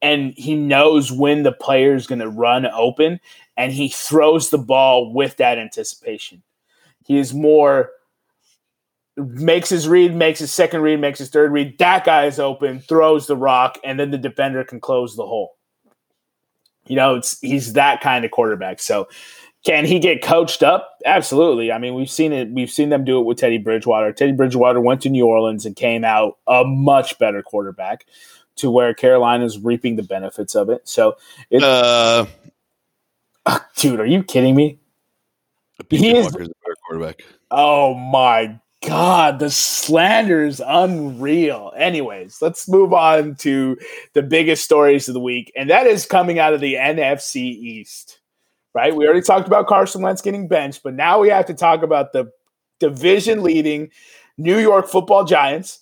and 0.02 0.34
he 0.38 0.56
knows 0.56 1.12
when 1.12 1.44
the 1.44 1.52
player 1.52 1.96
is 1.96 2.08
going 2.08 2.20
to 2.20 2.30
run 2.30 2.66
open, 2.68 3.20
and 3.58 3.72
he 3.72 3.90
throws 3.90 4.50
the 4.50 4.58
ball 4.58 5.14
with 5.14 5.38
that 5.38 5.58
anticipation. 5.58 6.44
He 7.06 7.18
is 7.18 7.34
more 7.34 7.92
makes 9.18 9.70
his 9.70 9.88
read, 9.88 10.16
makes 10.16 10.40
his 10.40 10.52
second 10.52 10.82
read, 10.82 11.00
makes 11.00 11.20
his 11.20 11.30
third 11.30 11.52
read. 11.52 11.78
That 11.80 12.06
guy 12.06 12.26
is 12.26 12.40
open, 12.40 12.80
throws 12.80 13.28
the 13.28 13.36
rock, 13.38 13.78
and 13.84 14.00
then 14.00 14.12
the 14.12 14.18
defender 14.18 14.64
can 14.64 14.80
close 14.80 15.16
the 15.16 15.26
hole. 15.26 15.58
You 16.88 16.96
know, 16.96 17.16
it's 17.16 17.40
he's 17.40 17.74
that 17.74 18.02
kind 18.02 18.26
of 18.26 18.32
quarterback. 18.32 18.80
So 18.80 19.08
can 19.64 19.86
he 19.86 20.00
get 20.00 20.22
coached 20.22 20.64
up? 20.64 20.98
Absolutely. 21.06 21.72
I 21.72 21.78
mean, 21.78 21.94
we've 21.94 22.10
seen 22.10 22.32
it. 22.34 22.50
We've 22.50 22.70
seen 22.72 22.90
them 22.90 23.06
do 23.06 23.20
it 23.20 23.26
with 23.26 23.38
Teddy 23.38 23.58
Bridgewater. 23.58 24.12
Teddy 24.12 24.32
Bridgewater 24.32 24.80
went 24.82 25.02
to 25.02 25.10
New 25.10 25.26
Orleans 25.28 25.66
and 25.66 25.76
came 25.76 26.04
out 26.04 26.38
a 26.48 26.64
much 26.66 27.18
better 27.20 27.42
quarterback 27.44 28.06
to 28.58 28.70
where 28.72 28.94
Carolina's 28.94 29.60
reaping 29.60 29.96
the 29.96 30.04
benefits 30.04 30.56
of 30.56 30.70
it. 30.70 30.88
So, 30.88 31.18
it, 31.50 31.64
Uh, 31.64 32.26
dude, 33.76 34.00
are 34.00 34.06
you 34.06 34.24
kidding 34.24 34.56
me? 34.56 34.78
He 35.90 36.16
is- 36.16 36.26
Walker's 36.26 36.48
a 36.48 36.52
better 36.64 36.76
quarterback. 36.88 37.24
Oh 37.50 37.94
my 37.96 38.60
god, 38.86 39.40
the 39.40 39.50
slander 39.50 40.44
is 40.46 40.62
unreal. 40.66 41.72
Anyways, 41.76 42.42
let's 42.42 42.68
move 42.70 42.94
on 42.94 43.36
to 43.36 43.78
the 44.14 44.22
biggest 44.22 44.64
stories 44.64 45.08
of 45.08 45.14
the 45.14 45.20
week, 45.20 45.52
and 45.56 45.70
that 45.70 45.86
is 45.88 46.06
coming 46.06 46.40
out 46.40 46.54
of 46.54 46.62
the 46.62 46.76
NFC 46.76 47.42
East. 47.42 48.20
Right? 48.74 48.96
We 48.96 49.06
already 49.06 49.22
talked 49.22 49.48
about 49.48 49.68
Carson 49.68 50.02
Wentz 50.02 50.22
getting 50.22 50.48
benched, 50.48 50.82
but 50.84 50.94
now 50.94 51.20
we 51.20 51.30
have 51.30 51.46
to 51.48 51.54
talk 51.54 51.84
about 51.84 52.14
the 52.14 52.32
division 52.80 53.44
leading 53.44 53.90
New 54.38 54.58
York 54.58 54.88
football 54.88 55.26
giants 55.26 55.80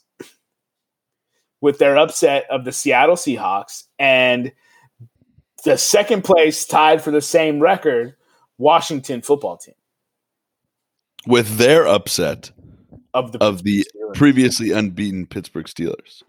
with 1.61 1.77
their 1.77 1.97
upset 1.97 2.45
of 2.49 2.65
the 2.65 2.71
Seattle 2.71 3.15
Seahawks 3.15 3.83
and 3.99 4.51
the 5.65 5.77
second 5.77 6.23
place 6.23 6.65
tied 6.65 7.01
for 7.01 7.11
the 7.11 7.21
same 7.21 7.59
record 7.59 8.15
Washington 8.57 9.21
football 9.21 9.57
team 9.57 9.75
With 11.27 11.57
their 11.57 11.85
upset 11.87 12.51
of 13.13 13.31
the 13.33 13.43
of 13.43 13.63
the 13.63 13.85
Steelers. 13.85 14.15
previously 14.15 14.71
unbeaten 14.71 15.27
Pittsburgh 15.27 15.65
Steelers. 15.65 16.23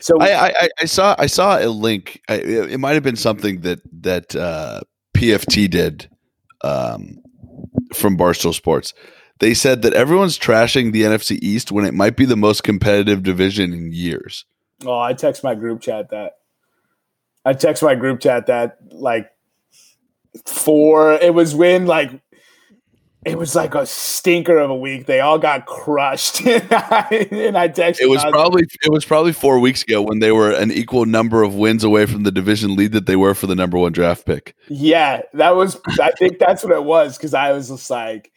So 0.00 0.18
I, 0.20 0.48
I, 0.48 0.68
I- 0.80 0.84
saw 0.86 1.16
I 1.18 1.26
saw 1.26 1.58
a 1.58 1.66
link. 1.68 2.22
I, 2.28 2.34
it 2.36 2.72
it 2.72 2.78
might 2.78 2.94
have 2.94 3.02
been 3.02 3.16
something 3.16 3.60
that 3.62 3.80
that 4.00 4.34
uh, 4.36 4.80
PFT 5.18 5.68
did 5.68 6.08
um, 6.62 7.18
from 7.92 8.16
Barstool 8.16 8.54
Sports. 8.54 8.94
They 9.40 9.54
said 9.54 9.82
that 9.82 9.94
everyone's 9.94 10.38
trashing 10.38 10.92
the 10.92 11.02
NFC 11.02 11.38
East 11.42 11.70
when 11.70 11.84
it 11.84 11.94
might 11.94 12.16
be 12.16 12.24
the 12.24 12.36
most 12.36 12.62
competitive 12.62 13.22
division 13.22 13.72
in 13.72 13.92
years. 13.92 14.44
Oh, 14.84 14.98
I 14.98 15.12
text 15.12 15.42
my 15.42 15.54
group 15.54 15.80
chat 15.80 16.10
that. 16.10 16.34
I 17.44 17.52
text 17.52 17.82
my 17.82 17.94
group 17.94 18.20
chat 18.20 18.46
that 18.46 18.78
like 18.90 19.30
four. 20.44 21.14
It 21.14 21.34
was 21.34 21.54
when 21.54 21.86
like 21.86 22.20
it 23.28 23.38
was 23.38 23.54
like 23.54 23.74
a 23.74 23.84
stinker 23.86 24.58
of 24.58 24.70
a 24.70 24.76
week. 24.76 25.06
They 25.06 25.20
all 25.20 25.38
got 25.38 25.66
crushed, 25.66 26.40
and 26.46 26.66
I, 26.70 27.28
and 27.30 27.58
I 27.58 27.68
texted. 27.68 28.00
It 28.00 28.08
was 28.08 28.24
I 28.24 28.30
probably 28.30 28.64
it 28.82 28.90
was 28.90 29.04
probably 29.04 29.32
four 29.32 29.58
weeks 29.58 29.82
ago 29.82 30.02
when 30.02 30.20
they 30.20 30.32
were 30.32 30.50
an 30.50 30.72
equal 30.72 31.04
number 31.06 31.42
of 31.42 31.54
wins 31.54 31.84
away 31.84 32.06
from 32.06 32.22
the 32.22 32.32
division 32.32 32.76
lead 32.76 32.92
that 32.92 33.06
they 33.06 33.16
were 33.16 33.34
for 33.34 33.46
the 33.46 33.54
number 33.54 33.78
one 33.78 33.92
draft 33.92 34.24
pick. 34.24 34.54
yeah. 34.68 35.22
That 35.34 35.56
was. 35.56 35.80
I 36.00 36.10
think 36.12 36.38
that's 36.38 36.64
what 36.64 36.72
it 36.72 36.84
was 36.84 37.16
because 37.16 37.34
I 37.34 37.52
was 37.52 37.68
just 37.68 37.90
like. 37.90 38.32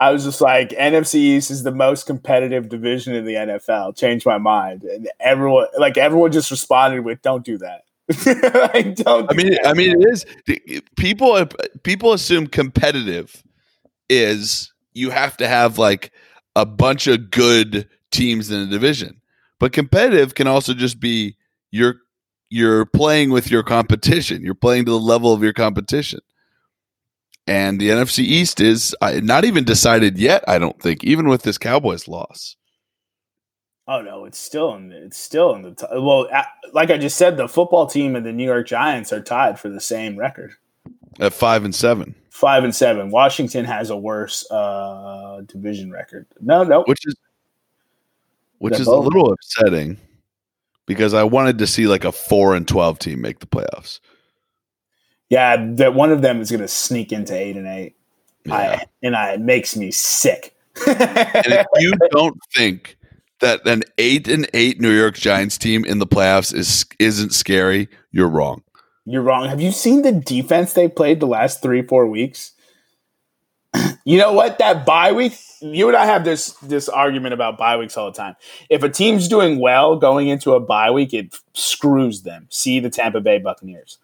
I 0.00 0.10
was 0.10 0.24
just 0.24 0.40
like, 0.40 0.70
NFC 0.70 1.14
East 1.14 1.52
is 1.52 1.62
the 1.62 1.70
most 1.70 2.04
competitive 2.04 2.68
division 2.68 3.14
in 3.14 3.24
the 3.24 3.34
NFL. 3.34 3.96
Changed 3.96 4.26
my 4.26 4.38
mind, 4.38 4.82
and 4.82 5.08
everyone, 5.20 5.68
like 5.78 5.96
everyone, 5.96 6.32
just 6.32 6.50
responded 6.50 7.02
with, 7.04 7.22
"Don't 7.22 7.44
do 7.44 7.58
that." 7.58 7.84
like, 8.74 8.96
don't. 8.96 9.30
I 9.30 9.34
mean. 9.34 9.56
I 9.64 9.72
mean, 9.72 10.02
it 10.02 10.08
is 10.08 10.26
people. 10.96 11.48
People 11.84 12.12
assume 12.12 12.48
competitive 12.48 13.43
is 14.08 14.72
you 14.92 15.10
have 15.10 15.36
to 15.38 15.48
have 15.48 15.78
like 15.78 16.12
a 16.56 16.66
bunch 16.66 17.06
of 17.06 17.30
good 17.30 17.88
teams 18.10 18.50
in 18.50 18.60
a 18.60 18.66
division, 18.66 19.20
but 19.58 19.72
competitive 19.72 20.34
can 20.34 20.46
also 20.46 20.74
just 20.74 21.00
be 21.00 21.36
you're 21.70 21.96
you're 22.50 22.86
playing 22.86 23.30
with 23.30 23.50
your 23.50 23.62
competition. 23.62 24.42
You're 24.42 24.54
playing 24.54 24.84
to 24.84 24.92
the 24.92 24.98
level 24.98 25.32
of 25.32 25.42
your 25.42 25.52
competition. 25.52 26.20
And 27.46 27.80
the 27.80 27.90
NFC 27.90 28.20
East 28.20 28.60
is 28.60 28.94
not 29.02 29.44
even 29.44 29.64
decided 29.64 30.18
yet. 30.18 30.44
I 30.48 30.58
don't 30.58 30.80
think, 30.80 31.04
even 31.04 31.28
with 31.28 31.42
this 31.42 31.58
Cowboys 31.58 32.08
loss. 32.08 32.56
Oh 33.86 34.00
no, 34.00 34.24
it's 34.24 34.38
still 34.38 34.74
in. 34.76 34.88
The, 34.88 35.04
it's 35.04 35.18
still 35.18 35.54
in 35.54 35.62
the. 35.62 35.74
T- 35.74 35.86
well, 35.92 36.26
like 36.72 36.90
I 36.90 36.96
just 36.96 37.18
said, 37.18 37.36
the 37.36 37.48
football 37.48 37.86
team 37.86 38.16
and 38.16 38.24
the 38.24 38.32
New 38.32 38.44
York 38.44 38.66
Giants 38.66 39.12
are 39.12 39.20
tied 39.20 39.60
for 39.60 39.68
the 39.68 39.80
same 39.80 40.16
record, 40.16 40.54
At 41.20 41.32
five 41.32 41.64
and 41.64 41.74
seven, 41.74 42.14
five 42.30 42.64
and 42.64 42.74
seven. 42.74 43.10
Washington 43.10 43.64
has 43.64 43.90
a 43.90 43.96
worse 43.96 44.50
uh, 44.50 45.42
division 45.46 45.90
record. 45.90 46.26
No, 46.40 46.64
no, 46.64 46.82
which 46.86 47.06
is 47.06 47.14
which 48.58 48.78
is 48.78 48.86
a 48.86 48.96
little 48.96 49.32
upsetting 49.32 49.98
because 50.86 51.14
I 51.14 51.22
wanted 51.22 51.58
to 51.58 51.66
see 51.66 51.86
like 51.86 52.04
a 52.04 52.12
four 52.12 52.54
and 52.54 52.66
twelve 52.66 52.98
team 52.98 53.20
make 53.20 53.38
the 53.38 53.46
playoffs. 53.46 54.00
yeah, 55.28 55.56
that 55.76 55.94
one 55.94 56.10
of 56.10 56.22
them 56.22 56.40
is 56.40 56.50
going 56.50 56.60
to 56.60 56.68
sneak 56.68 57.12
into 57.12 57.34
eight 57.34 57.56
and 57.56 57.66
eight. 57.66 57.94
Yeah. 58.44 58.54
I, 58.54 58.84
and 59.02 59.16
I 59.16 59.32
it 59.34 59.40
makes 59.40 59.76
me 59.76 59.90
sick. 59.90 60.54
and 60.86 60.96
if 61.46 61.66
you 61.78 61.92
don't 62.10 62.38
think 62.54 62.96
that 63.40 63.66
an 63.66 63.82
eight 63.98 64.28
and 64.28 64.48
eight 64.54 64.80
New 64.80 64.90
York 64.90 65.14
Giants 65.14 65.58
team 65.58 65.84
in 65.84 65.98
the 65.98 66.06
playoffs 66.06 66.54
is 66.54 66.84
isn't 66.98 67.32
scary, 67.32 67.88
you're 68.10 68.28
wrong. 68.28 68.62
You're 69.06 69.22
wrong. 69.22 69.48
Have 69.48 69.60
you 69.60 69.72
seen 69.72 70.02
the 70.02 70.12
defense 70.12 70.72
they 70.72 70.88
played 70.88 71.20
the 71.20 71.26
last 71.26 71.62
three, 71.62 71.82
four 71.82 72.06
weeks? 72.06 72.52
you 74.04 74.18
know 74.18 74.32
what? 74.32 74.58
That 74.58 74.86
bye 74.86 75.12
week, 75.12 75.38
you 75.60 75.88
and 75.88 75.96
I 75.96 76.06
have 76.06 76.24
this 76.24 76.52
this 76.62 76.88
argument 76.88 77.34
about 77.34 77.58
bye 77.58 77.76
weeks 77.76 77.96
all 77.96 78.10
the 78.10 78.16
time. 78.16 78.36
If 78.70 78.82
a 78.82 78.88
team's 78.88 79.28
doing 79.28 79.60
well 79.60 79.96
going 79.96 80.28
into 80.28 80.52
a 80.54 80.60
bye 80.60 80.90
week, 80.90 81.12
it 81.12 81.36
screws 81.54 82.22
them. 82.22 82.46
See 82.50 82.80
the 82.80 82.90
Tampa 82.90 83.20
Bay 83.20 83.38
Buccaneers. 83.38 83.98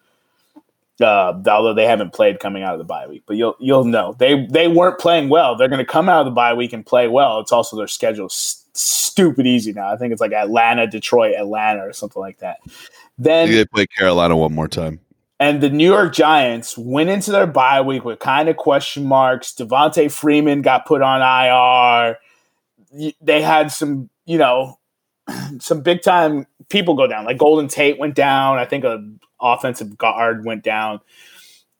Uh, 1.01 1.41
although 1.49 1.73
they 1.73 1.87
haven't 1.87 2.13
played 2.13 2.39
coming 2.39 2.61
out 2.61 2.73
of 2.73 2.77
the 2.77 2.83
bye 2.85 3.07
week, 3.07 3.23
but 3.25 3.35
you'll 3.35 3.55
you'll 3.59 3.85
know 3.85 4.13
they 4.19 4.45
they 4.45 4.67
weren't 4.67 4.99
playing 4.99 5.29
well. 5.29 5.55
They're 5.55 5.67
going 5.69 5.79
to 5.79 5.91
come 5.91 6.09
out 6.09 6.19
of 6.21 6.25
the 6.25 6.31
bye 6.31 6.53
week 6.53 6.73
and 6.73 6.85
play 6.85 7.07
well. 7.07 7.39
It's 7.39 7.51
also 7.51 7.75
their 7.75 7.87
schedule 7.87 8.25
s- 8.27 8.65
stupid 8.73 9.47
easy 9.47 9.73
now. 9.73 9.91
I 9.91 9.97
think 9.97 10.11
it's 10.11 10.21
like 10.21 10.31
Atlanta, 10.33 10.85
Detroit, 10.85 11.35
Atlanta, 11.35 11.81
or 11.87 11.93
something 11.93 12.19
like 12.21 12.37
that. 12.39 12.59
Then 13.21 13.51
They 13.51 13.65
play 13.65 13.85
Carolina 13.85 14.35
one 14.35 14.53
more 14.53 14.67
time. 14.67 14.99
and 15.39 15.61
the 15.61 15.69
New 15.69 15.91
York 15.91 16.13
Giants 16.13 16.77
went 16.77 17.09
into 17.09 17.31
their 17.31 17.45
bye 17.45 17.81
week 17.81 18.03
with 18.03 18.19
kind 18.19 18.49
of 18.49 18.57
question 18.57 19.05
marks. 19.05 19.53
Devonta 19.53 20.11
Freeman 20.11 20.61
got 20.61 20.85
put 20.85 21.01
on 21.01 21.21
IR. 21.21 22.17
They 23.21 23.41
had 23.41 23.71
some, 23.71 24.09
you 24.25 24.37
know, 24.37 24.79
some 25.59 25.81
big 25.81 26.01
time 26.01 26.47
people 26.69 26.95
go 26.95 27.05
down. 27.05 27.25
Like 27.25 27.37
Golden 27.37 27.67
Tate 27.67 27.99
went 27.99 28.15
down. 28.15 28.57
I 28.57 28.65
think 28.65 28.83
a 28.83 29.03
offensive 29.39 29.97
guard 29.97 30.43
went 30.43 30.63
down. 30.63 30.99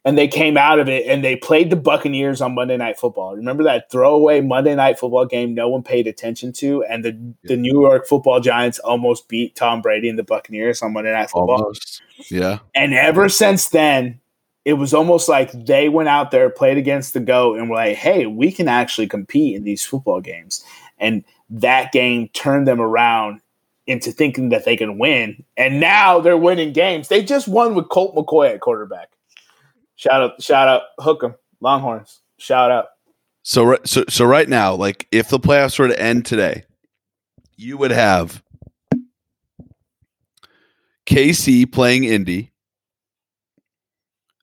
And 0.03 0.17
they 0.17 0.27
came 0.27 0.57
out 0.57 0.79
of 0.79 0.89
it 0.89 1.05
and 1.05 1.23
they 1.23 1.35
played 1.35 1.69
the 1.69 1.75
Buccaneers 1.75 2.41
on 2.41 2.55
Monday 2.55 2.77
Night 2.77 2.97
Football. 2.97 3.35
Remember 3.35 3.63
that 3.63 3.91
throwaway 3.91 4.41
Monday 4.41 4.73
Night 4.73 4.97
Football 4.97 5.25
game 5.25 5.53
no 5.53 5.69
one 5.69 5.83
paid 5.83 6.07
attention 6.07 6.53
to, 6.53 6.83
and 6.85 7.05
the 7.05 7.33
the 7.43 7.57
New 7.57 7.81
York 7.81 8.07
Football 8.07 8.39
Giants 8.39 8.79
almost 8.79 9.27
beat 9.27 9.55
Tom 9.55 9.81
Brady 9.81 10.09
and 10.09 10.17
the 10.17 10.23
Buccaneers 10.23 10.81
on 10.81 10.93
Monday 10.93 11.11
Night 11.11 11.29
Football. 11.29 11.63
Almost. 11.63 12.01
Yeah. 12.29 12.59
And 12.73 12.93
ever 12.93 13.29
since 13.29 13.69
then, 13.69 14.19
it 14.65 14.73
was 14.73 14.93
almost 14.93 15.27
like 15.27 15.51
they 15.51 15.89
went 15.89 16.09
out 16.09 16.31
there, 16.31 16.49
played 16.49 16.77
against 16.77 17.13
the 17.13 17.19
GOAT, 17.19 17.57
and 17.57 17.69
were 17.69 17.75
like, 17.75 17.97
hey, 17.97 18.25
we 18.25 18.51
can 18.51 18.67
actually 18.67 19.07
compete 19.07 19.55
in 19.55 19.63
these 19.63 19.85
football 19.85 20.21
games. 20.21 20.63
And 20.99 21.23
that 21.49 21.91
game 21.91 22.29
turned 22.29 22.67
them 22.67 22.79
around 22.79 23.41
into 23.87 24.11
thinking 24.11 24.49
that 24.49 24.65
they 24.65 24.77
can 24.77 24.99
win. 24.99 25.43
And 25.57 25.79
now 25.79 26.19
they're 26.19 26.37
winning 26.37 26.73
games. 26.73 27.07
They 27.07 27.23
just 27.23 27.47
won 27.47 27.73
with 27.73 27.89
Colt 27.89 28.15
McCoy 28.15 28.53
at 28.53 28.61
quarterback. 28.61 29.09
Shout 30.01 30.23
out, 30.23 30.41
shout 30.41 30.67
out, 30.67 30.81
hook 30.97 31.23
'em, 31.23 31.35
Longhorns. 31.59 32.21
Shout 32.39 32.71
out. 32.71 32.87
So, 33.43 33.77
so, 33.85 34.03
so 34.09 34.25
right 34.25 34.49
now, 34.49 34.73
like 34.73 35.07
if 35.11 35.29
the 35.29 35.39
playoffs 35.39 35.77
were 35.77 35.89
to 35.89 36.01
end 36.01 36.25
today, 36.25 36.63
you 37.55 37.77
would 37.77 37.91
have 37.91 38.41
KC 41.05 41.71
playing 41.71 42.05
Indy. 42.05 42.51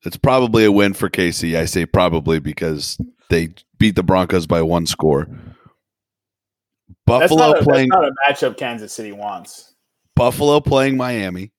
It's 0.05 0.17
probably 0.17 0.65
a 0.65 0.71
win 0.71 0.95
for 0.95 1.11
KC. 1.11 1.57
I 1.57 1.65
say 1.65 1.87
probably 1.87 2.39
because 2.39 2.97
they 3.29 3.49
beat 3.79 3.97
the 3.97 4.05
Broncos 4.05 4.47
by 4.47 4.63
one 4.63 4.87
score. 4.87 5.27
That's 7.05 7.33
Buffalo 7.33 7.49
not, 7.49 7.63
a, 7.63 7.65
playing 7.65 7.89
that's 7.89 8.01
not 8.01 8.13
a 8.13 8.51
matchup 8.53 8.57
Kansas 8.57 8.93
City 8.93 9.11
wants. 9.11 9.75
Buffalo 10.15 10.61
playing 10.61 10.97
Miami. 10.97 11.51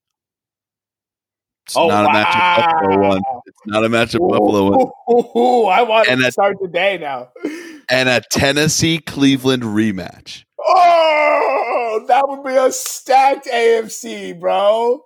It's 1.70 1.78
Oh, 1.78 1.88
not 1.88 2.06
a 2.06 2.10
matchup 2.10 2.82
Buffalo 2.82 3.08
one. 3.10 3.22
It's 3.46 3.58
not 3.68 3.84
a 3.86 3.90
matchup 3.90 4.28
Buffalo 4.28 4.72
won. 4.72 4.92
Ooh, 5.12 5.40
ooh, 5.40 5.66
I 5.68 5.84
want 5.84 6.08
And 6.10 6.18
to 6.18 6.24
that- 6.24 6.34
start 6.34 6.58
today 6.62 6.98
now. 6.98 7.30
And 7.90 8.10
a 8.10 8.22
Tennessee 8.32 8.98
Cleveland 8.98 9.62
rematch. 9.64 10.46
Oh, 10.60 12.04
that 12.08 12.28
would 12.28 12.44
be 12.44 12.56
a 12.56 12.72
stacked 12.72 13.46
AFC, 13.48 14.40
bro. 14.40 15.04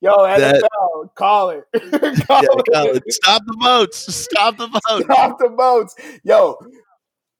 Yo, 0.00 0.10
NFL, 0.16 0.38
That- 0.38 1.10
call 1.16 1.50
it. 1.50 1.64
call 2.26 2.42
Yeah, 2.42 2.48
it. 2.52 2.72
Colin, 2.72 3.00
stop 3.08 3.42
the 3.46 3.56
votes. 3.62 4.14
Stop 4.14 4.56
the 4.56 4.66
votes. 4.68 5.04
Stop 5.04 5.38
the 5.38 5.48
votes. 5.50 5.94
Yo, 6.24 6.56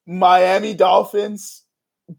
Miami 0.06 0.74
Dolphins, 0.74 1.62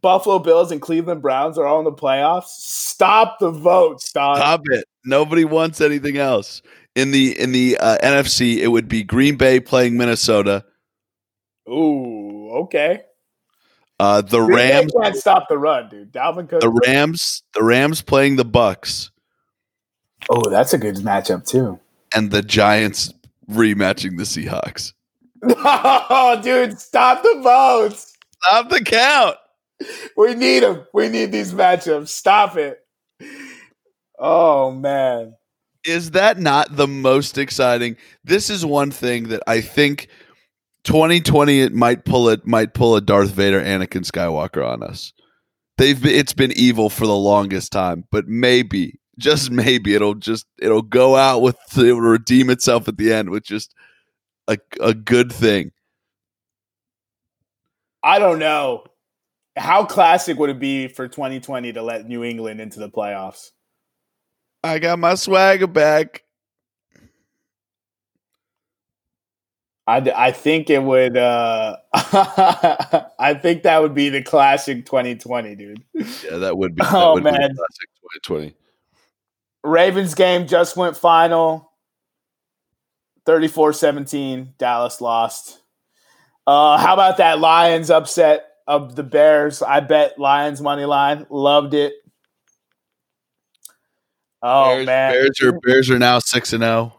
Buffalo 0.01 0.39
Bills, 0.39 0.71
and 0.71 0.81
Cleveland 0.81 1.21
Browns 1.21 1.57
are 1.57 1.65
all 1.65 1.79
in 1.79 1.85
the 1.85 1.91
playoffs. 1.91 2.47
Stop 2.47 3.37
the 3.39 3.51
votes, 3.51 4.11
dog. 4.11 4.37
Stop 4.37 4.61
it. 4.71 4.85
Nobody 5.05 5.45
wants 5.45 5.81
anything 5.81 6.17
else. 6.17 6.61
In 6.95 7.11
the 7.11 7.39
in 7.39 7.51
the 7.51 7.77
uh, 7.77 7.97
NFC, 8.01 8.57
it 8.57 8.67
would 8.67 8.87
be 8.87 9.03
Green 9.03 9.35
Bay 9.35 9.59
playing 9.59 9.97
Minnesota. 9.97 10.63
Ooh, 11.69 12.49
okay. 12.63 13.01
Uh, 13.99 14.21
the 14.21 14.39
Green 14.45 14.57
Bay 14.57 14.73
Rams, 14.79 14.93
can't 15.01 15.15
stop 15.15 15.47
the 15.49 15.57
run, 15.57 15.89
dude. 15.89 16.11
Dalvin 16.11 16.47
Cook. 16.49 16.61
the 16.61 16.69
Rams, 16.85 17.43
the 17.53 17.63
Rams 17.63 18.01
playing 18.01 18.35
the 18.35 18.45
Bucks, 18.45 19.11
oh, 20.29 20.49
that's 20.49 20.73
a 20.73 20.77
good 20.77 20.95
matchup 20.97 21.47
too. 21.47 21.79
and 22.13 22.31
the 22.31 22.41
Giants 22.41 23.13
rematching 23.49 24.17
the 24.17 24.23
Seahawks. 24.23 24.93
Oh, 25.47 26.39
dude, 26.43 26.79
stop 26.79 27.21
the 27.23 27.39
votes. 27.43 28.13
Stop 28.41 28.69
the 28.69 28.81
count. 28.83 29.35
We 30.17 30.33
need 30.33 30.63
them. 30.63 30.85
We 30.93 31.09
need 31.09 31.31
these 31.31 31.53
matchups. 31.53 32.07
Stop 32.07 32.57
it. 32.57 32.79
Oh 34.19 34.71
man. 34.71 35.35
Is 35.85 36.11
that 36.11 36.39
not 36.39 36.75
the 36.75 36.87
most 36.87 37.37
exciting? 37.37 37.95
This 38.23 38.49
is 38.49 38.65
one 38.65 38.91
thing 38.91 39.29
that 39.29 39.43
I 39.45 39.61
think 39.61 40.07
2020 40.83 41.61
it 41.61 41.73
might 41.73 42.05
pull 42.05 42.29
it 42.29 42.45
might 42.45 42.73
pull 42.73 42.95
a 42.95 43.01
Darth 43.01 43.31
Vader 43.31 43.61
Anakin 43.61 44.09
Skywalker 44.09 44.65
on 44.65 44.83
us. 44.83 45.13
They've 45.77 46.01
been, 46.01 46.15
it's 46.15 46.33
been 46.33 46.53
evil 46.53 46.89
for 46.89 47.05
the 47.05 47.15
longest 47.15 47.71
time, 47.71 48.05
but 48.11 48.27
maybe 48.27 48.99
just 49.17 49.51
maybe 49.51 49.93
it'll 49.93 50.15
just 50.15 50.45
it'll 50.59 50.81
go 50.81 51.15
out 51.15 51.41
with 51.41 51.57
it'll 51.77 52.01
redeem 52.01 52.49
itself 52.49 52.87
at 52.87 52.97
the 52.97 53.13
end 53.13 53.29
with 53.29 53.43
just 53.43 53.73
a 54.47 54.57
a 54.79 54.93
good 54.93 55.31
thing. 55.31 55.71
I 58.03 58.19
don't 58.19 58.39
know. 58.39 58.85
How 59.57 59.85
classic 59.85 60.37
would 60.37 60.49
it 60.49 60.59
be 60.59 60.87
for 60.87 61.07
2020 61.07 61.73
to 61.73 61.81
let 61.81 62.05
New 62.05 62.23
England 62.23 62.61
into 62.61 62.79
the 62.79 62.89
playoffs? 62.89 63.51
I 64.65 64.79
got 64.79 64.97
my 64.97 65.13
swagger 65.15 65.67
back. 65.67 66.23
I, 69.87 69.97
I 70.15 70.31
think 70.31 70.71
it 70.71 70.81
would. 70.81 71.15
Uh, 71.15 71.77
I 71.93 73.35
think 73.39 73.63
that 73.63 73.81
would 73.81 73.93
be 73.93 74.09
the 74.09 74.23
classic 74.23 74.85
2020, 74.85 75.55
dude. 75.55 75.83
Yeah, 75.93 76.37
that 76.37 76.57
would 76.57 76.73
be. 76.75 76.81
That 76.81 76.93
Oh, 76.93 77.13
would 77.13 77.23
be 77.23 77.29
the 77.29 77.37
man. 77.37 77.55
classic 77.55 77.89
2020. 78.23 78.55
Ravens 79.63 80.15
game 80.15 80.47
just 80.47 80.75
went 80.75 80.97
final 80.97 81.71
34 83.27 83.73
17. 83.73 84.53
Dallas 84.57 85.01
lost. 85.01 85.61
Uh, 86.47 86.77
how 86.77 86.93
about 86.95 87.17
that 87.17 87.39
Lions 87.39 87.91
upset 87.91 88.47
of 88.67 88.95
the 88.95 89.03
Bears? 89.03 89.61
I 89.61 89.79
bet 89.81 90.17
Lions 90.17 90.61
money 90.61 90.85
line. 90.85 91.27
Loved 91.29 91.75
it. 91.75 91.93
Oh, 94.47 94.75
Bears, 94.75 94.85
man. 94.85 95.11
Bears 95.11 95.41
are 95.41 95.59
Bears 95.63 95.89
are 95.89 95.97
now 95.97 96.19
six 96.19 96.53
and 96.53 96.61
zero. 96.61 96.93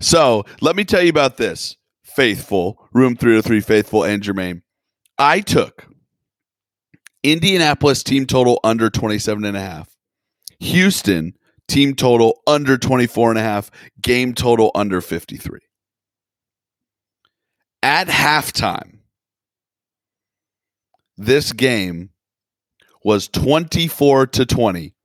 So 0.00 0.44
let 0.60 0.74
me 0.74 0.84
tell 0.84 1.00
you 1.00 1.10
about 1.10 1.36
this, 1.36 1.76
faithful 2.02 2.88
room 2.92 3.14
three 3.14 3.32
hundred 3.34 3.42
three 3.42 3.60
faithful 3.60 4.02
and 4.02 4.20
Jermaine. 4.20 4.62
I 5.16 5.40
took 5.40 5.86
Indianapolis 7.22 8.02
team 8.02 8.26
total 8.26 8.58
under 8.64 8.90
27 8.90 9.44
and 9.44 9.56
a 9.56 9.60
half. 9.60 9.96
Houston 10.58 11.34
team 11.68 11.94
total 11.94 12.40
under 12.48 12.76
24 12.76 13.30
and 13.30 13.38
a 13.38 13.42
half. 13.42 13.70
Game 14.00 14.34
total 14.34 14.72
under 14.74 15.00
53. 15.00 15.60
At 17.82 18.08
halftime, 18.08 18.98
this 21.16 21.52
game 21.52 22.10
was 23.04 23.28
24 23.28 24.26
to 24.26 24.46
20 24.46 24.95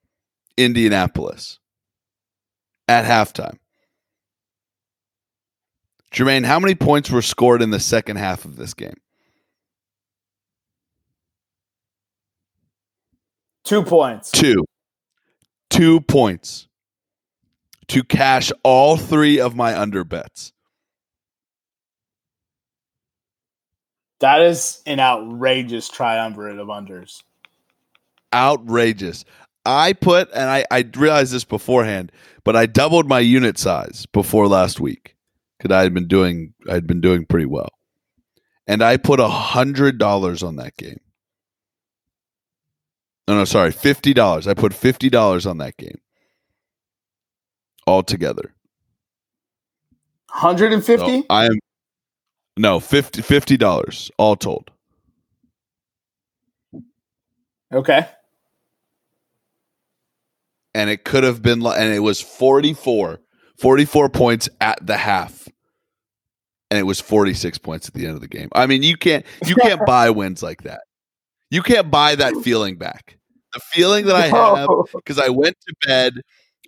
Indianapolis 0.63 1.59
at 2.87 3.05
halftime. 3.05 3.57
Jermaine, 6.13 6.45
how 6.45 6.59
many 6.59 6.75
points 6.75 7.09
were 7.09 7.21
scored 7.21 7.61
in 7.61 7.71
the 7.71 7.79
second 7.79 8.17
half 8.17 8.43
of 8.43 8.57
this 8.57 8.73
game? 8.73 8.99
Two 13.63 13.83
points. 13.83 14.31
Two. 14.31 14.65
Two 15.69 16.01
points 16.01 16.67
to 17.87 18.03
cash 18.03 18.51
all 18.63 18.97
three 18.97 19.39
of 19.39 19.55
my 19.55 19.77
under 19.77 20.03
bets. 20.03 20.51
That 24.19 24.41
is 24.41 24.81
an 24.85 24.99
outrageous 24.99 25.89
triumvirate 25.89 26.59
of 26.59 26.67
unders. 26.67 27.23
Outrageous. 28.33 29.25
I 29.65 29.93
put, 29.93 30.29
and 30.33 30.49
I, 30.49 30.65
I 30.71 30.89
realized 30.95 31.33
this 31.33 31.43
beforehand, 31.43 32.11
but 32.43 32.55
I 32.55 32.65
doubled 32.65 33.07
my 33.07 33.19
unit 33.19 33.57
size 33.57 34.05
before 34.11 34.47
last 34.47 34.79
week 34.79 35.15
because 35.57 35.75
I 35.75 35.83
had 35.83 35.93
been 35.93 36.07
doing, 36.07 36.53
I 36.69 36.73
had 36.73 36.87
been 36.87 37.01
doing 37.01 37.25
pretty 37.25 37.45
well, 37.45 37.69
and 38.67 38.81
I 38.81 38.97
put 38.97 39.19
a 39.19 39.27
hundred 39.27 39.97
dollars 39.97 40.41
on 40.41 40.55
that 40.55 40.75
game. 40.77 40.99
No, 43.27 43.35
no, 43.35 43.45
sorry, 43.45 43.71
fifty 43.71 44.13
dollars. 44.13 44.47
I 44.47 44.55
put 44.55 44.73
fifty 44.73 45.09
dollars 45.09 45.45
on 45.45 45.59
that 45.59 45.77
game 45.77 46.01
altogether. 47.85 48.53
150? 50.31 51.21
So 51.21 51.25
I 51.29 51.45
am 51.45 51.59
no 52.57 52.79
fifty 52.79 53.21
fifty 53.21 53.57
dollars 53.57 54.09
all 54.17 54.35
told. 54.35 54.71
Okay. 57.73 58.07
And 60.73 60.89
it 60.89 61.03
could 61.03 61.23
have 61.23 61.41
been 61.41 61.65
and 61.65 61.93
it 61.93 61.99
was 61.99 62.21
44 62.21 63.19
44 63.59 64.09
points 64.09 64.49
at 64.59 64.85
the 64.85 64.97
half. 64.97 65.47
And 66.69 66.79
it 66.79 66.83
was 66.83 67.01
46 67.01 67.57
points 67.59 67.87
at 67.87 67.93
the 67.93 68.05
end 68.05 68.15
of 68.15 68.21
the 68.21 68.27
game. 68.27 68.49
I 68.53 68.65
mean 68.65 68.81
you 68.83 68.97
can't 68.97 69.25
you 69.45 69.55
can't 69.55 69.85
buy 69.85 70.09
wins 70.09 70.41
like 70.41 70.63
that. 70.63 70.81
You 71.49 71.61
can't 71.61 71.91
buy 71.91 72.15
that 72.15 72.35
feeling 72.37 72.77
back. 72.77 73.17
The 73.53 73.59
feeling 73.59 74.05
that 74.05 74.15
i 74.15 74.27
have 74.27 74.69
because 74.93 75.19
i 75.19 75.27
went 75.27 75.57
to 75.67 75.75
bed 75.85 76.13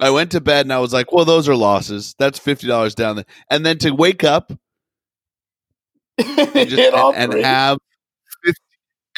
i 0.02 0.10
went 0.10 0.32
to 0.32 0.42
bed 0.42 0.66
and 0.66 0.74
i 0.74 0.80
was 0.80 0.92
like 0.92 1.14
well 1.14 1.24
those 1.24 1.48
are 1.48 1.56
losses. 1.56 2.14
That's 2.20 2.40
$50 2.40 2.96
down 2.96 3.16
there 3.16 3.26
and 3.50 3.66
then 3.66 3.78
to 3.80 3.92
wake 3.92 4.26
up 4.26 4.52
and, 6.18 6.28
just, 6.70 6.94
and, 6.94 7.34
and 7.34 7.44
have 7.46 7.78
50, 8.44 8.62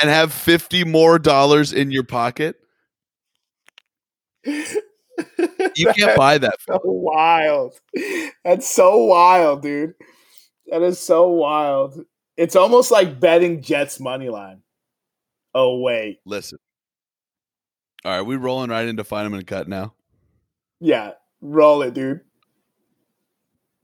and 0.01 0.09
have 0.09 0.31
50 0.31 0.83
more 0.83 1.17
dollars 1.17 1.73
in 1.73 1.89
your 1.91 2.03
pocket 2.03 2.57
you 5.75 5.93
can't 5.93 6.17
buy 6.17 6.37
that. 6.37 6.57
so 6.61 6.79
wild. 6.83 7.73
That's 8.43 8.69
so 8.69 9.05
wild, 9.05 9.61
dude. 9.61 9.93
That 10.67 10.81
is 10.81 10.99
so 10.99 11.29
wild. 11.29 11.99
It's 12.37 12.55
almost 12.55 12.91
like 12.91 13.19
betting 13.19 13.61
Jets 13.61 13.99
money 13.99 14.29
line. 14.29 14.61
Oh 15.53 15.79
wait, 15.79 16.19
Listen. 16.25 16.59
All 18.03 18.11
right, 18.11 18.21
we 18.21 18.35
rolling 18.35 18.69
right 18.69 18.87
into 18.87 19.03
find 19.03 19.25
them 19.25 19.33
and 19.33 19.47
cut 19.47 19.67
now. 19.67 19.93
yeah, 20.79 21.11
roll 21.41 21.81
it, 21.81 21.93
dude. 21.93 22.21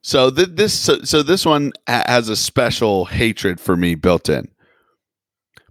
So 0.03 0.29
th- 0.29 0.49
this 0.51 0.73
so, 0.73 1.01
so 1.03 1.23
this 1.23 1.45
one 1.45 1.71
ha- 1.87 2.03
has 2.07 2.27
a 2.29 2.35
special 2.35 3.05
hatred 3.05 3.59
for 3.59 3.77
me 3.77 3.95
built 3.95 4.27
in. 4.29 4.49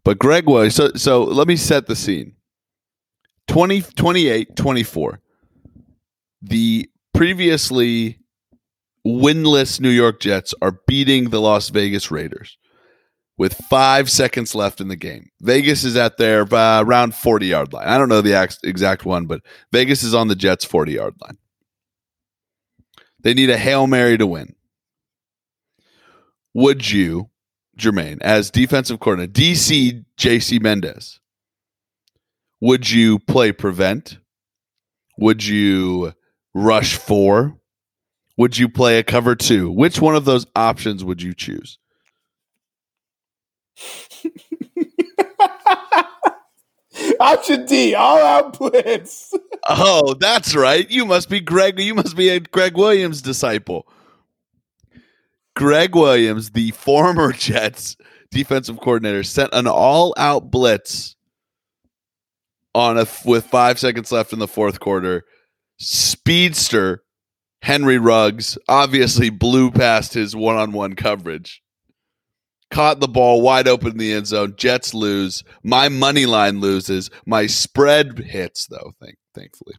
But 0.05 0.18
Gregg 0.18 0.47
was 0.47 0.74
so 0.74 0.91
so 0.95 1.22
let 1.24 1.47
me 1.47 1.57
set 1.57 1.86
the 1.86 1.97
scene. 1.97 2.34
20 3.51 3.82
28 3.82 4.57
24. 4.57 5.20
The 6.42 6.88
previously 7.12 8.20
winless 9.05 9.80
New 9.80 9.90
York 9.90 10.20
Jets 10.20 10.55
are 10.62 10.78
beating 10.86 11.30
the 11.30 11.40
Las 11.40 11.68
Vegas 11.68 12.12
Raiders 12.12 12.57
with 13.36 13.55
5 13.55 14.09
seconds 14.09 14.55
left 14.55 14.80
in 14.80 14.86
the 14.86 14.94
game. 14.94 15.30
Vegas 15.40 15.82
is 15.82 15.96
at 15.96 16.16
their 16.16 16.42
uh, 16.55 16.82
around 16.82 17.14
40 17.14 17.46
yard 17.46 17.72
line. 17.72 17.88
I 17.88 17.98
don't 17.98 18.09
know 18.09 18.20
the 18.20 18.34
ex- 18.34 18.61
exact 18.62 19.05
one, 19.05 19.26
but 19.26 19.40
Vegas 19.72 20.05
is 20.05 20.14
on 20.14 20.28
the 20.28 20.36
Jets 20.36 20.64
40 20.64 20.92
yard 20.92 21.14
line. 21.20 21.38
They 23.22 23.34
need 23.34 23.51
a 23.51 23.59
Hail 23.59 23.88
Mary 23.88 24.16
to 24.16 24.28
win. 24.28 24.55
Would 26.55 26.88
you, 26.88 27.30
Jermaine, 27.76 28.18
as 28.22 28.51
defensive 28.51 29.01
coordinator, 29.01 29.32
DC 29.32 30.05
JC 30.16 30.62
Mendez, 30.62 31.20
would 32.61 32.90
you 32.90 33.18
play 33.20 33.52
prevent? 33.52 34.18
Would 35.18 35.44
you 35.44 36.14
rush 36.54 36.96
four? 36.96 37.56
Would 38.36 38.58
you 38.58 38.68
play 38.68 38.98
a 38.98 39.02
cover 39.02 39.36
two? 39.36 39.70
Which 39.70 40.00
one 40.00 40.16
of 40.16 40.24
those 40.24 40.46
options 40.56 41.04
would 41.04 41.20
you 41.22 41.34
choose? 41.34 41.78
Option 47.20 47.66
D, 47.66 47.94
all 47.94 48.18
out 48.18 48.58
blitz. 48.58 49.32
Oh, 49.68 50.14
that's 50.14 50.54
right. 50.56 50.90
You 50.90 51.04
must 51.04 51.28
be 51.28 51.38
Gregg. 51.38 51.78
You 51.78 51.94
must 51.94 52.16
be 52.16 52.30
a 52.30 52.40
Gregg 52.40 52.78
Williams 52.78 53.20
disciple. 53.20 53.86
Gregg 55.54 55.94
Williams, 55.94 56.52
the 56.52 56.70
former 56.70 57.30
Jets 57.34 57.96
defensive 58.30 58.80
coordinator, 58.80 59.22
sent 59.22 59.50
an 59.52 59.66
all-out 59.66 60.50
blitz 60.50 61.14
on 62.74 62.98
a 62.98 63.06
with 63.24 63.46
five 63.46 63.78
seconds 63.78 64.12
left 64.12 64.32
in 64.32 64.38
the 64.38 64.48
fourth 64.48 64.80
quarter. 64.80 65.24
Speedster 65.78 67.02
Henry 67.62 67.98
Ruggs 67.98 68.56
obviously 68.68 69.30
blew 69.30 69.70
past 69.70 70.14
his 70.14 70.34
one-on-one 70.34 70.94
coverage. 70.94 71.62
Caught 72.70 73.00
the 73.00 73.08
ball 73.08 73.42
wide 73.42 73.68
open 73.68 73.92
in 73.92 73.98
the 73.98 74.12
end 74.12 74.28
zone. 74.28 74.54
Jets 74.56 74.94
lose. 74.94 75.42
My 75.62 75.88
money 75.88 76.24
line 76.24 76.60
loses. 76.60 77.10
My 77.26 77.46
spread 77.46 78.18
hits 78.18 78.66
though, 78.66 78.92
thank, 79.00 79.16
thankfully. 79.34 79.74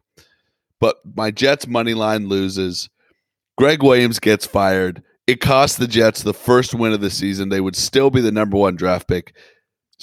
But 0.78 0.96
my 1.14 1.30
Jets 1.30 1.66
money 1.66 1.94
line 1.94 2.28
loses. 2.28 2.90
Gregg 3.56 3.82
Williams 3.82 4.18
gets 4.18 4.46
fired. 4.46 5.02
It 5.26 5.40
cost 5.40 5.78
the 5.78 5.86
Jets 5.86 6.22
the 6.22 6.34
first 6.34 6.74
win 6.74 6.92
of 6.92 7.00
the 7.00 7.10
season. 7.10 7.48
They 7.48 7.60
would 7.60 7.76
still 7.76 8.10
be 8.10 8.20
the 8.20 8.32
number 8.32 8.56
one 8.56 8.76
draft 8.76 9.08
pick. 9.08 9.34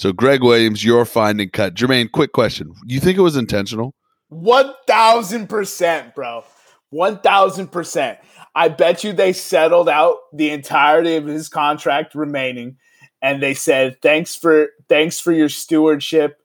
So, 0.00 0.14
Gregg 0.14 0.42
Williams, 0.42 0.82
you're 0.82 1.04
finding 1.04 1.50
cut. 1.50 1.74
Jermaine, 1.74 2.10
quick 2.10 2.32
question. 2.32 2.72
You 2.86 3.00
think 3.00 3.18
it 3.18 3.20
was 3.20 3.36
intentional? 3.36 3.94
One 4.30 4.72
thousand 4.86 5.48
percent, 5.48 6.14
bro. 6.14 6.42
One 6.88 7.18
thousand 7.18 7.66
percent. 7.70 8.18
I 8.54 8.68
bet 8.68 9.04
you 9.04 9.12
they 9.12 9.34
settled 9.34 9.90
out 9.90 10.16
the 10.32 10.52
entirety 10.52 11.16
of 11.16 11.26
his 11.26 11.50
contract 11.50 12.14
remaining, 12.14 12.78
and 13.20 13.42
they 13.42 13.52
said, 13.52 14.00
"Thanks 14.00 14.34
for 14.34 14.68
thanks 14.88 15.20
for 15.20 15.32
your 15.32 15.50
stewardship. 15.50 16.38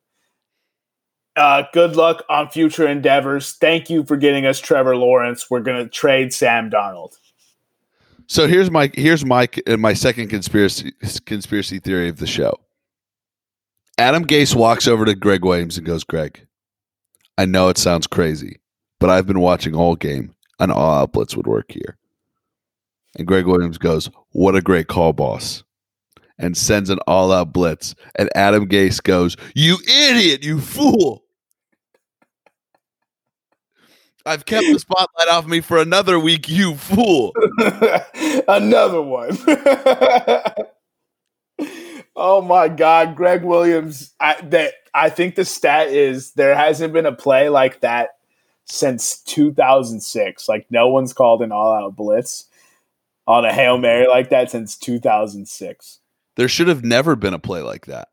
Uh, 1.38 1.64
good 1.72 1.96
luck 1.96 2.26
on 2.28 2.50
future 2.50 2.86
endeavors. 2.86 3.54
Thank 3.54 3.90
you 3.90 4.04
for 4.04 4.18
getting 4.18 4.46
us 4.46 4.60
Trevor 4.60 4.98
Lawrence. 4.98 5.50
We're 5.50 5.62
gonna 5.62 5.88
trade 5.88 6.34
Sam 6.34 6.70
Darnold." 6.70 7.14
So 8.28 8.50
here's 8.50 8.70
my 8.70 8.92
here's 8.96 9.24
my 9.24 9.48
my 9.66 9.94
second 9.94 10.28
conspiracy 10.28 10.92
conspiracy 11.26 11.80
theory 11.80 12.10
of 12.10 12.18
the 12.18 12.28
show. 12.28 12.60
Adam 13.98 14.26
Gase 14.26 14.56
walks 14.56 14.88
over 14.88 15.06
to 15.06 15.16
Gregg 15.16 15.46
Williams 15.46 15.78
and 15.78 15.86
goes, 15.86 16.04
"Gregg, 16.04 16.46
I 17.38 17.46
know 17.46 17.70
it 17.70 17.78
sounds 17.78 18.08
crazy, 18.08 18.60
but 19.00 19.10
I've 19.10 19.28
been 19.28 19.40
watching 19.40 19.76
all 19.76 19.96
game. 19.96 20.34
An 20.60 20.72
all 20.72 21.02
out 21.02 21.12
blitz 21.12 21.36
would 21.36 21.48
work 21.48 21.72
here." 21.72 21.98
And 23.18 23.28
Gregg 23.28 23.46
Williams 23.46 23.78
goes, 23.78 24.10
"What 24.32 24.56
a 24.56 24.62
great 24.62 24.88
call, 24.88 25.14
boss." 25.14 25.64
And 26.38 26.58
sends 26.58 26.90
an 26.90 27.00
all 27.08 27.32
out 27.32 27.54
blitz. 27.54 27.96
And 28.16 28.30
Adam 28.36 28.68
Gase 28.68 29.02
goes, 29.02 29.38
You 29.56 29.78
idiot, 29.88 30.44
you 30.44 30.60
fool. 30.60 31.24
I've 34.26 34.46
kept 34.46 34.66
the 34.66 34.80
spotlight 34.80 35.30
off 35.30 35.46
me 35.46 35.62
for 35.62 35.78
another 35.78 36.20
week, 36.20 36.50
you 36.50 36.76
fool. 36.76 37.32
Another 38.48 39.02
one. 39.02 39.38
oh 42.16 42.42
my 42.42 42.68
God, 42.68 43.16
Gregg 43.16 43.44
Williams. 43.44 44.14
I 44.20 44.40
that 44.42 44.74
I 44.94 45.10
think 45.10 45.36
the 45.36 45.46
stat 45.46 45.90
is 45.90 46.32
there 46.34 46.56
hasn't 46.56 46.94
been 46.94 47.06
a 47.06 47.12
play 47.12 47.50
like 47.50 47.82
that 47.82 48.18
since 48.66 49.20
2006. 49.22 50.50
Like 50.50 50.66
no 50.70 50.88
one's 50.88 51.14
called 51.14 51.42
an 51.42 51.52
all-out 51.52 51.96
blitz 51.96 52.46
on 53.28 53.46
a 53.46 53.54
hail 53.54 53.78
mary 53.78 54.08
like 54.08 54.30
that 54.30 54.52
since 54.52 54.78
2006. 54.78 56.00
There 56.36 56.48
should 56.48 56.68
have 56.68 56.84
never 56.84 57.16
been 57.16 57.34
a 57.34 57.40
play 57.40 57.62
like 57.62 57.86
that. 57.86 58.10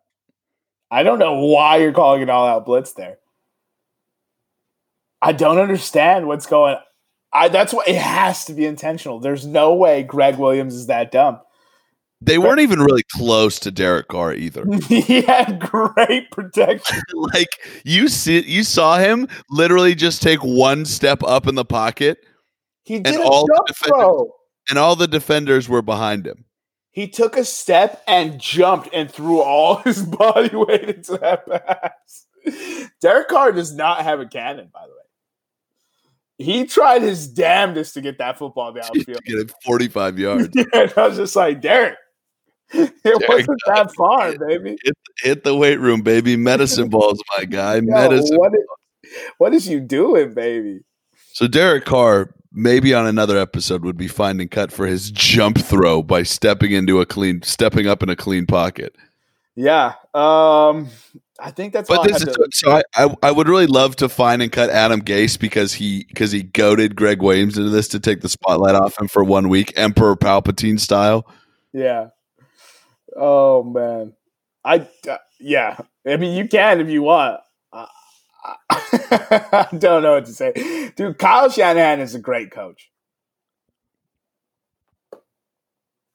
I 0.90 1.03
don't 1.03 1.18
know 1.18 1.44
why 1.44 1.78
you're 1.78 1.92
calling 1.92 2.22
an 2.22 2.30
all-out 2.30 2.66
blitz 2.66 2.92
there. 2.92 3.18
I 5.20 5.32
don't 5.32 5.59
understand 5.59 6.26
what's 6.26 6.46
going. 6.46 6.76
I 7.32 7.48
that's 7.48 7.72
what 7.72 7.88
it 7.88 7.96
has 7.96 8.44
to 8.46 8.55
be 8.55 8.66
intentional. 8.66 9.20
There's 9.20 9.46
no 9.46 9.74
way 9.74 10.03
Gregg 10.03 10.36
Williams 10.36 10.74
is 10.74 10.86
that 10.86 11.12
dumb. 11.12 11.40
They 12.24 12.38
weren't 12.38 12.60
even 12.60 12.80
really 12.80 13.02
close 13.12 13.58
to 13.60 13.70
Derek 13.72 14.08
Carr 14.08 14.32
either. 14.34 14.64
he 14.88 15.22
had 15.22 15.58
great 15.58 16.30
protection. 16.30 17.02
like 17.14 17.48
you 17.84 18.08
see, 18.08 18.40
you 18.42 18.62
saw 18.62 18.98
him 18.98 19.26
literally 19.50 19.94
just 19.94 20.22
take 20.22 20.38
one 20.42 20.84
step 20.84 21.22
up 21.24 21.48
in 21.48 21.56
the 21.56 21.64
pocket, 21.64 22.18
He 22.84 23.00
did 23.00 23.16
a 23.16 23.22
all 23.22 23.46
jump 23.48 23.68
throw. 23.76 24.32
and 24.70 24.78
all 24.78 24.94
the 24.94 25.08
defenders 25.08 25.68
were 25.68 25.82
behind 25.82 26.26
him. 26.26 26.44
He 26.92 27.08
took 27.08 27.36
a 27.36 27.44
step 27.44 28.02
and 28.06 28.38
jumped 28.38 28.90
and 28.92 29.10
threw 29.10 29.40
all 29.40 29.76
his 29.84 30.04
body 30.04 30.54
weight 30.54 30.88
into 30.88 31.16
that 31.18 31.46
pass. 31.48 32.26
Derek 33.00 33.28
Carr 33.28 33.52
does 33.52 33.74
not 33.74 34.02
have 34.02 34.20
a 34.20 34.26
cannon, 34.26 34.68
by 34.72 34.82
the 34.82 34.92
way. 34.92 34.96
He 36.38 36.66
tried 36.66 37.02
his 37.02 37.28
damnedest 37.28 37.94
to 37.94 38.00
get 38.00 38.18
that 38.18 38.38
football 38.38 38.72
downfield. 38.74 39.22
get 39.24 39.38
it 39.38 39.52
45 39.64 40.18
yards. 40.18 40.48
Yeah, 40.54 40.64
and 40.74 40.92
I 40.96 41.06
was 41.08 41.16
just 41.16 41.36
like, 41.36 41.60
Derek, 41.60 41.96
it 43.04 43.28
wasn't 43.28 43.60
that 43.66 43.92
far, 43.94 44.36
baby. 44.38 44.78
Hit 45.22 45.44
the 45.44 45.54
weight 45.54 45.78
room, 45.78 46.02
baby. 46.02 46.36
Medicine 46.36 46.88
balls, 46.88 47.20
my 47.36 47.44
guy. 47.44 47.76
Yo, 47.76 47.82
Medicine. 47.82 48.36
what, 48.38 48.52
is, 48.54 48.64
what 49.38 49.54
is 49.54 49.68
you 49.68 49.80
doing, 49.80 50.34
baby? 50.34 50.80
So 51.32 51.46
Derek 51.46 51.84
Carr, 51.84 52.34
maybe 52.52 52.94
on 52.94 53.06
another 53.06 53.38
episode, 53.38 53.84
would 53.84 53.96
be 53.96 54.08
finding 54.08 54.48
cut 54.48 54.72
for 54.72 54.86
his 54.86 55.10
jump 55.10 55.58
throw 55.58 56.02
by 56.02 56.22
stepping 56.22 56.72
into 56.72 57.00
a 57.00 57.06
clean, 57.06 57.42
stepping 57.42 57.86
up 57.86 58.02
in 58.02 58.08
a 58.08 58.16
clean 58.16 58.46
pocket. 58.46 58.94
Yeah. 59.54 59.94
Um, 60.14 60.88
I 61.38 61.50
think 61.50 61.72
that's 61.72 61.90
all 61.90 61.96
But 61.96 62.06
I 62.06 62.12
this 62.12 62.22
is 62.22 62.34
to- 62.34 62.48
so 62.52 62.70
I, 62.70 62.82
I 62.94 63.14
I 63.24 63.30
would 63.32 63.48
really 63.48 63.66
love 63.66 63.96
to 63.96 64.08
find 64.08 64.40
and 64.42 64.50
cut 64.52 64.70
Adam 64.70 65.02
Gase 65.02 65.38
because 65.38 65.74
he 65.74 66.04
because 66.08 66.30
he 66.32 66.42
goaded 66.42 66.94
Gregg 66.96 67.20
Williams 67.20 67.58
into 67.58 67.70
this 67.70 67.88
to 67.88 68.00
take 68.00 68.20
the 68.20 68.28
spotlight 68.28 68.74
off 68.76 68.98
him 68.98 69.08
for 69.08 69.24
one 69.24 69.48
week, 69.48 69.72
Emperor 69.76 70.16
Palpatine 70.16 70.78
style. 70.78 71.26
Yeah. 71.72 72.08
Oh 73.16 73.62
man. 73.62 74.14
I 74.64 74.86
uh, 75.08 75.18
yeah. 75.40 75.76
I 76.06 76.16
mean, 76.16 76.36
you 76.36 76.48
can 76.48 76.80
if 76.80 76.88
you 76.88 77.02
want. 77.02 77.40
I 78.70 79.68
don't 79.78 80.02
know 80.02 80.14
what 80.14 80.26
to 80.26 80.32
say, 80.32 80.90
dude. 80.96 81.18
Kyle 81.18 81.48
Shanahan 81.48 82.00
is 82.00 82.14
a 82.14 82.18
great 82.18 82.50
coach. 82.50 82.90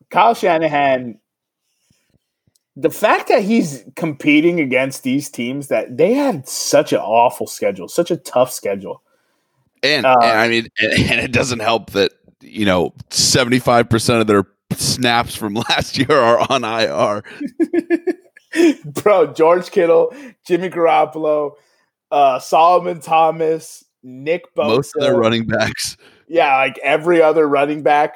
Kyle 0.10 0.34
Shanahan. 0.34 1.20
The 2.76 2.92
fact 2.92 3.30
that 3.30 3.44
he's 3.44 3.86
competing 3.96 4.60
against 4.60 5.04
these 5.04 5.30
teams 5.30 5.70
that 5.70 5.98
they 5.98 6.14
had 6.14 6.48
such 6.48 6.94
an 6.94 7.00
awful 7.00 7.48
schedule, 7.48 7.88
such 7.88 8.12
a 8.12 8.18
tough 8.18 8.52
schedule. 8.52 9.02
And, 9.82 10.06
Uh, 10.06 10.18
and 10.22 10.40
I 10.40 10.48
mean, 10.48 10.68
and, 10.80 11.12
and 11.12 11.22
it 11.22 11.32
doesn't 11.32 11.60
help 11.60 11.92
that 11.92 12.12
you 12.42 12.66
know 12.66 12.94
seventy 13.10 13.60
five 13.60 13.90
percent 13.90 14.22
of 14.22 14.28
their 14.28 14.46
snaps 14.74 15.36
from 15.36 15.54
last 15.70 15.98
year 15.98 16.12
are 16.12 16.46
on 16.50 16.64
IR. 16.64 17.24
Bro, 18.86 19.34
George 19.34 19.70
Kittle, 19.72 20.14
Jimmy 20.46 20.70
Garoppolo, 20.70 21.52
uh, 22.12 22.40
Solomon 22.40 23.00
Thomas, 23.00 23.84
Nick 24.04 24.54
Bosa, 24.56 24.68
Most 24.76 24.96
of 24.96 25.02
their 25.02 25.16
running 25.16 25.46
backs. 25.46 25.98
yeah, 26.28 26.56
like 26.58 26.78
every 26.80 27.22
other 27.22 27.48
running 27.48 27.84
back, 27.84 28.16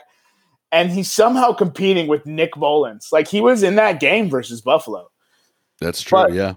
and 0.72 0.90
he's 0.90 1.12
somehow 1.12 1.52
competing 1.54 2.08
with 2.08 2.26
Nick 2.26 2.56
Mullens. 2.58 3.10
Like 3.12 3.28
he 3.28 3.42
was 3.42 3.62
in 3.62 3.76
that 3.76 4.00
game 4.00 4.30
versus 4.30 4.62
Buffalo. 4.62 5.10
That's 5.80 6.02
true. 6.02 6.20
But- 6.24 6.34
yeah. 6.34 6.54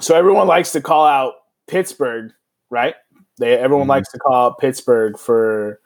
So 0.00 0.14
everyone 0.14 0.46
likes 0.46 0.72
to 0.72 0.82
call 0.82 1.06
out 1.06 1.32
Pittsburgh, 1.68 2.30
right? 2.68 2.94
They 3.38 3.54
everyone 3.56 3.86
Mhm. 3.86 3.90
likes 3.90 4.12
to 4.12 4.18
call 4.18 4.34
out 4.48 4.58
Pittsburgh 4.58 5.18
for 5.18 5.80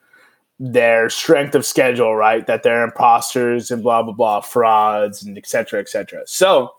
their 0.61 1.09
strength 1.09 1.55
of 1.55 1.65
schedule, 1.65 2.15
right? 2.15 2.47
That 2.47 2.63
they're 2.63 2.85
imposters 2.85 3.71
and 3.71 3.83
blah 3.83 4.03
blah 4.03 4.13
blah, 4.13 4.41
frauds 4.43 5.23
and 5.23 5.37
et 5.39 5.47
cetera, 5.47 5.81
et 5.81 5.89
cetera. 5.89 6.23
So 6.27 6.75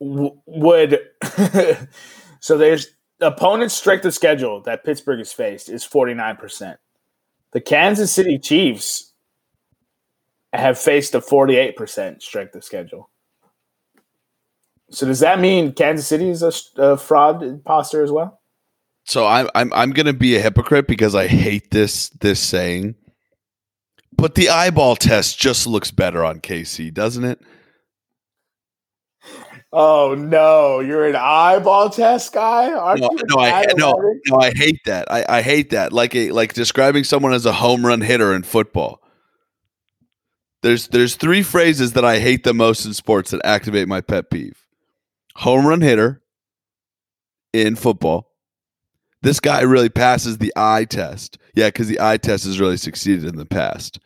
w- 0.00 0.38
would 0.46 1.00
so 2.40 2.56
there's 2.56 2.86
opponent's 3.20 3.74
strength 3.74 4.04
of 4.04 4.14
schedule 4.14 4.62
that 4.62 4.84
Pittsburgh 4.84 5.18
has 5.18 5.32
faced 5.32 5.68
is 5.68 5.84
49%. 5.84 6.76
The 7.52 7.60
Kansas 7.60 8.12
City 8.12 8.38
Chiefs 8.38 9.12
have 10.52 10.78
faced 10.78 11.14
a 11.16 11.20
48% 11.20 12.22
strength 12.22 12.54
of 12.54 12.62
schedule. 12.62 13.10
So 14.90 15.06
does 15.06 15.20
that 15.20 15.40
mean 15.40 15.72
Kansas 15.72 16.06
City 16.06 16.30
is 16.30 16.42
a, 16.42 16.52
a 16.76 16.96
fraud 16.96 17.42
imposter 17.42 18.02
as 18.04 18.12
well? 18.12 18.37
So 19.08 19.26
I'm 19.26 19.48
I'm 19.54 19.72
I'm 19.72 19.92
gonna 19.92 20.12
be 20.12 20.36
a 20.36 20.40
hypocrite 20.40 20.86
because 20.86 21.14
I 21.14 21.28
hate 21.28 21.70
this 21.70 22.10
this 22.10 22.40
saying. 22.40 22.94
But 24.14 24.34
the 24.34 24.50
eyeball 24.50 24.96
test 24.96 25.38
just 25.38 25.66
looks 25.66 25.90
better 25.90 26.22
on 26.22 26.40
KC, 26.40 26.92
doesn't 26.92 27.24
it? 27.24 27.40
Oh 29.72 30.14
no, 30.14 30.80
you're 30.80 31.06
an 31.06 31.16
eyeball 31.16 31.88
test 31.88 32.34
guy. 32.34 32.70
Aren't 32.70 33.00
No, 33.00 33.10
you 33.12 33.18
no, 33.30 33.40
I 33.40 33.64
no, 33.78 34.14
no, 34.26 34.36
I 34.40 34.52
hate 34.54 34.80
that. 34.84 35.10
I, 35.10 35.24
I 35.38 35.42
hate 35.42 35.70
that. 35.70 35.90
Like 35.90 36.14
a 36.14 36.30
like 36.32 36.52
describing 36.52 37.04
someone 37.04 37.32
as 37.32 37.46
a 37.46 37.52
home 37.52 37.86
run 37.86 38.02
hitter 38.02 38.34
in 38.34 38.42
football. 38.42 39.00
There's 40.62 40.88
there's 40.88 41.14
three 41.16 41.42
phrases 41.42 41.94
that 41.94 42.04
I 42.04 42.18
hate 42.18 42.44
the 42.44 42.52
most 42.52 42.84
in 42.84 42.92
sports 42.92 43.30
that 43.30 43.40
activate 43.42 43.88
my 43.88 44.02
pet 44.02 44.28
peeve. 44.28 44.66
Home 45.36 45.66
run 45.66 45.80
hitter 45.80 46.20
in 47.54 47.74
football. 47.74 48.27
This 49.22 49.40
guy 49.40 49.62
really 49.62 49.88
passes 49.88 50.38
the 50.38 50.52
eye 50.56 50.84
test. 50.84 51.38
Yeah, 51.54 51.68
because 51.68 51.88
the 51.88 52.00
eye 52.00 52.18
test 52.18 52.44
has 52.44 52.60
really 52.60 52.76
succeeded 52.76 53.24
in 53.24 53.36
the 53.36 53.46
past. 53.46 53.98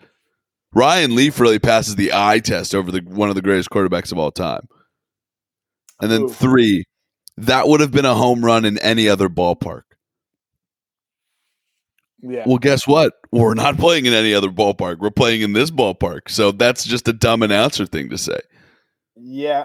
Ryan 0.74 1.14
Leaf 1.14 1.38
really 1.38 1.58
passes 1.58 1.96
the 1.96 2.12
eye 2.14 2.38
test 2.38 2.74
over 2.74 2.90
the 2.90 3.00
one 3.00 3.28
of 3.28 3.34
the 3.34 3.42
greatest 3.42 3.70
quarterbacks 3.70 4.10
of 4.10 4.18
all 4.18 4.30
time. 4.30 4.68
And 6.00 6.10
then 6.10 6.22
Ooh. 6.22 6.28
three, 6.28 6.84
that 7.36 7.68
would 7.68 7.80
have 7.80 7.90
been 7.90 8.06
a 8.06 8.14
home 8.14 8.44
run 8.44 8.64
in 8.64 8.78
any 8.78 9.08
other 9.08 9.28
ballpark. 9.28 9.82
Yeah. 12.22 12.44
Well, 12.46 12.58
guess 12.58 12.86
what? 12.86 13.14
We're 13.32 13.54
not 13.54 13.76
playing 13.76 14.06
in 14.06 14.14
any 14.14 14.32
other 14.32 14.48
ballpark. 14.48 14.98
We're 14.98 15.10
playing 15.10 15.42
in 15.42 15.52
this 15.52 15.70
ballpark. 15.70 16.28
So 16.28 16.52
that's 16.52 16.84
just 16.84 17.08
a 17.08 17.12
dumb 17.12 17.42
announcer 17.42 17.84
thing 17.84 18.10
to 18.10 18.18
say. 18.18 18.40
Yeah. 19.16 19.64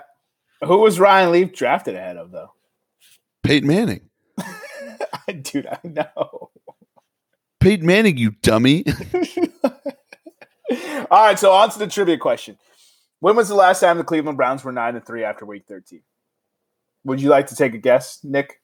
Who 0.66 0.80
was 0.80 1.00
Ryan 1.00 1.32
Leaf 1.32 1.54
drafted 1.54 1.96
ahead 1.96 2.18
of 2.18 2.32
though? 2.32 2.50
Peyton 3.44 3.68
Manning. 3.68 4.10
I 5.28 5.32
dude, 5.34 5.68
I 5.68 5.80
know. 5.84 6.52
Peyton 7.60 7.86
Manning, 7.86 8.18
you 8.18 8.32
dummy. 8.42 8.86
All 11.12 11.26
right, 11.26 11.40
so 11.40 11.52
on 11.52 11.70
to 11.72 11.80
the 11.80 11.88
trivia 11.88 12.18
question. 12.18 12.58
When 13.20 13.36
was 13.36 13.48
the 13.48 13.56
last 13.56 13.80
time 13.80 13.98
the 13.98 14.04
Cleveland 14.04 14.38
Browns 14.38 14.64
were 14.64 14.72
nine 14.72 14.96
and 14.96 15.06
three 15.06 15.24
after 15.24 15.46
week 15.46 15.64
thirteen? 15.68 16.04
Would 17.04 17.22
you 17.22 17.30
like 17.30 17.48
to 17.48 17.56
take 17.56 17.74
a 17.74 17.78
guess, 17.78 18.20
Nick? 18.24 18.62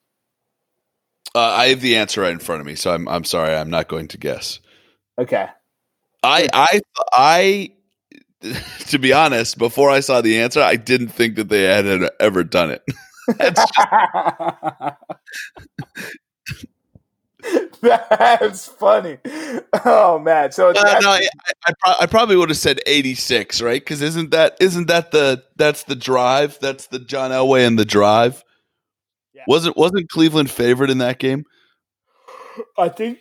Uh, 1.34 1.40
I 1.40 1.68
have 1.68 1.82
the 1.82 1.96
answer 1.96 2.22
right 2.22 2.32
in 2.32 2.40
front 2.40 2.62
of 2.62 2.68
me, 2.68 2.76
so 2.76 2.94
I'm 2.94 3.08
I'm 3.08 3.24
sorry, 3.24 3.56
I'm 3.56 3.70
not 3.70 3.88
going 3.88 4.10
to 4.10 4.18
guess. 4.18 4.60
Okay. 5.18 5.48
I 6.24 6.48
I 6.54 6.82
I 7.14 7.72
to 8.88 9.00
be 9.00 9.14
honest, 9.14 9.58
before 9.58 9.90
I 9.90 10.02
saw 10.02 10.22
the 10.22 10.40
answer, 10.40 10.62
I 10.62 10.76
didn't 10.76 11.10
think 11.10 11.36
that 11.36 11.50
they 11.50 11.64
had 11.64 12.10
ever 12.20 12.44
done 12.44 12.72
it. 12.72 12.84
That's 13.38 13.66
That's 17.82 18.68
funny. 18.68 19.18
Oh 19.86 20.18
man. 20.20 20.52
So 20.54 20.70
it's 20.70 20.80
Uh, 20.80 21.00
no, 21.02 21.10
I, 21.10 21.28
I, 21.68 21.74
pro- 21.80 21.94
I 22.02 22.06
probably 22.06 22.36
would 22.38 22.50
have 22.50 22.58
said 22.58 22.80
86, 22.86 23.62
right? 23.62 23.82
Because 23.82 24.02
isn't 24.02 24.32
that 24.32 24.56
isn't 24.62 24.88
that 24.88 25.12
the 25.12 25.44
that's 25.58 25.84
the 25.84 25.96
drive? 25.96 26.58
That's 26.62 26.88
the 26.88 27.00
John 27.00 27.32
Elway 27.32 27.68
and 27.68 27.78
the 27.78 27.84
drive. 27.86 28.44
Yeah. 29.34 29.44
Wasn't 29.48 29.76
wasn't 29.76 30.10
Cleveland 30.10 30.50
favored 30.50 30.90
in 30.90 31.00
that 31.00 31.20
game? 31.20 31.44
I 32.78 32.88
think 32.88 33.20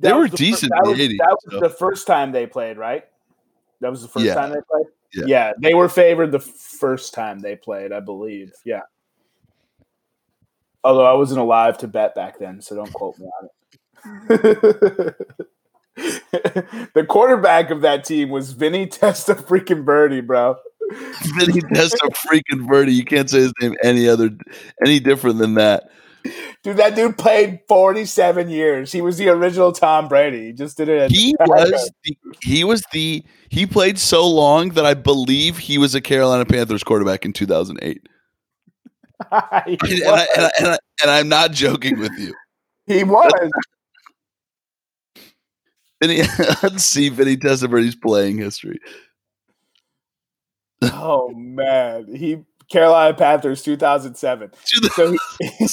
They 0.00 0.12
were 0.12 0.28
the 0.28 0.36
decent 0.36 0.72
That 0.72 0.82
in 0.84 0.90
was, 0.90 0.98
the 0.98 1.08
80s, 1.08 1.18
that 1.18 1.30
was 1.30 1.54
so. 1.54 1.60
the 1.60 1.70
first 1.70 2.06
time 2.06 2.32
they 2.32 2.46
played, 2.46 2.76
right? 2.76 3.04
That 3.80 3.90
was 3.90 4.02
the 4.02 4.08
first 4.08 4.26
Yeah. 4.26 4.34
time 4.34 4.50
they 4.50 4.60
played. 4.70 4.86
Yeah. 5.26 5.52
they 5.62 5.74
were 5.74 5.88
favored 5.88 6.32
the 6.32 6.40
first 6.40 7.14
time 7.14 7.38
they 7.40 7.56
played, 7.56 7.92
I 7.92 8.00
believe. 8.00 8.52
Yeah. 8.64 8.82
Although 10.82 11.06
I 11.06 11.12
wasn't 11.14 11.40
alive 11.40 11.78
to 11.78 11.88
bet 11.88 12.14
back 12.14 12.38
then, 12.38 12.60
so 12.62 12.74
don't 12.74 12.92
quote 12.92 13.18
me 13.18 13.26
on 13.26 13.48
it. 13.48 15.16
the 16.94 17.04
quarterback 17.06 17.70
of 17.70 17.82
that 17.82 18.04
team 18.04 18.30
was 18.30 18.52
Vinny 18.52 18.86
Testa 18.86 19.34
freaking 19.34 19.84
Birdie, 19.84 20.22
bro. 20.22 20.56
Vinny 21.36 21.60
Testa 21.60 22.08
freaking 22.26 22.66
Birdie. 22.66 22.94
You 22.94 23.04
can't 23.04 23.28
say 23.28 23.40
his 23.40 23.52
name 23.60 23.74
any 23.82 24.08
other 24.08 24.30
any 24.84 25.00
different 25.00 25.38
than 25.38 25.54
that. 25.54 25.90
Dude, 26.62 26.76
that 26.76 26.94
dude 26.94 27.16
played 27.16 27.60
47 27.68 28.50
years. 28.50 28.92
He 28.92 29.00
was 29.00 29.16
the 29.16 29.28
original 29.28 29.72
Tom 29.72 30.08
Brady. 30.08 30.46
He 30.46 30.52
just 30.52 30.76
did 30.76 30.88
it. 30.88 31.10
He 31.10 31.34
was 31.40 31.90
the, 32.04 32.16
he 32.42 32.64
was 32.64 32.82
the 32.92 33.24
he 33.48 33.66
played 33.66 33.98
so 33.98 34.28
long 34.28 34.70
that 34.70 34.84
I 34.84 34.94
believe 34.94 35.58
he 35.58 35.78
was 35.78 35.94
a 35.94 36.00
Carolina 36.00 36.44
Panthers 36.44 36.84
quarterback 36.84 37.24
in 37.24 37.32
2008. 37.32 38.06
And, 39.66 39.82
and. 39.82 40.04
I, 40.08 40.26
and, 40.36 40.44
I, 40.44 40.50
and, 40.58 40.68
I, 40.68 40.78
and 41.02 41.10
I'm 41.10 41.28
not 41.28 41.52
joking 41.52 41.98
with 41.98 42.12
you. 42.18 42.34
he 42.86 43.04
was. 43.04 43.30
Vinny, 46.00 46.22
let's 46.62 46.84
see 46.84 47.08
Vinny 47.10 47.36
Testaverde's 47.36 47.96
playing 47.96 48.38
history. 48.38 48.78
Oh 50.82 51.30
man, 51.34 52.14
he 52.14 52.44
Carolina 52.70 53.14
Panthers 53.14 53.62
2007. 53.62 54.52
So 54.94 55.12
he, 55.12 55.18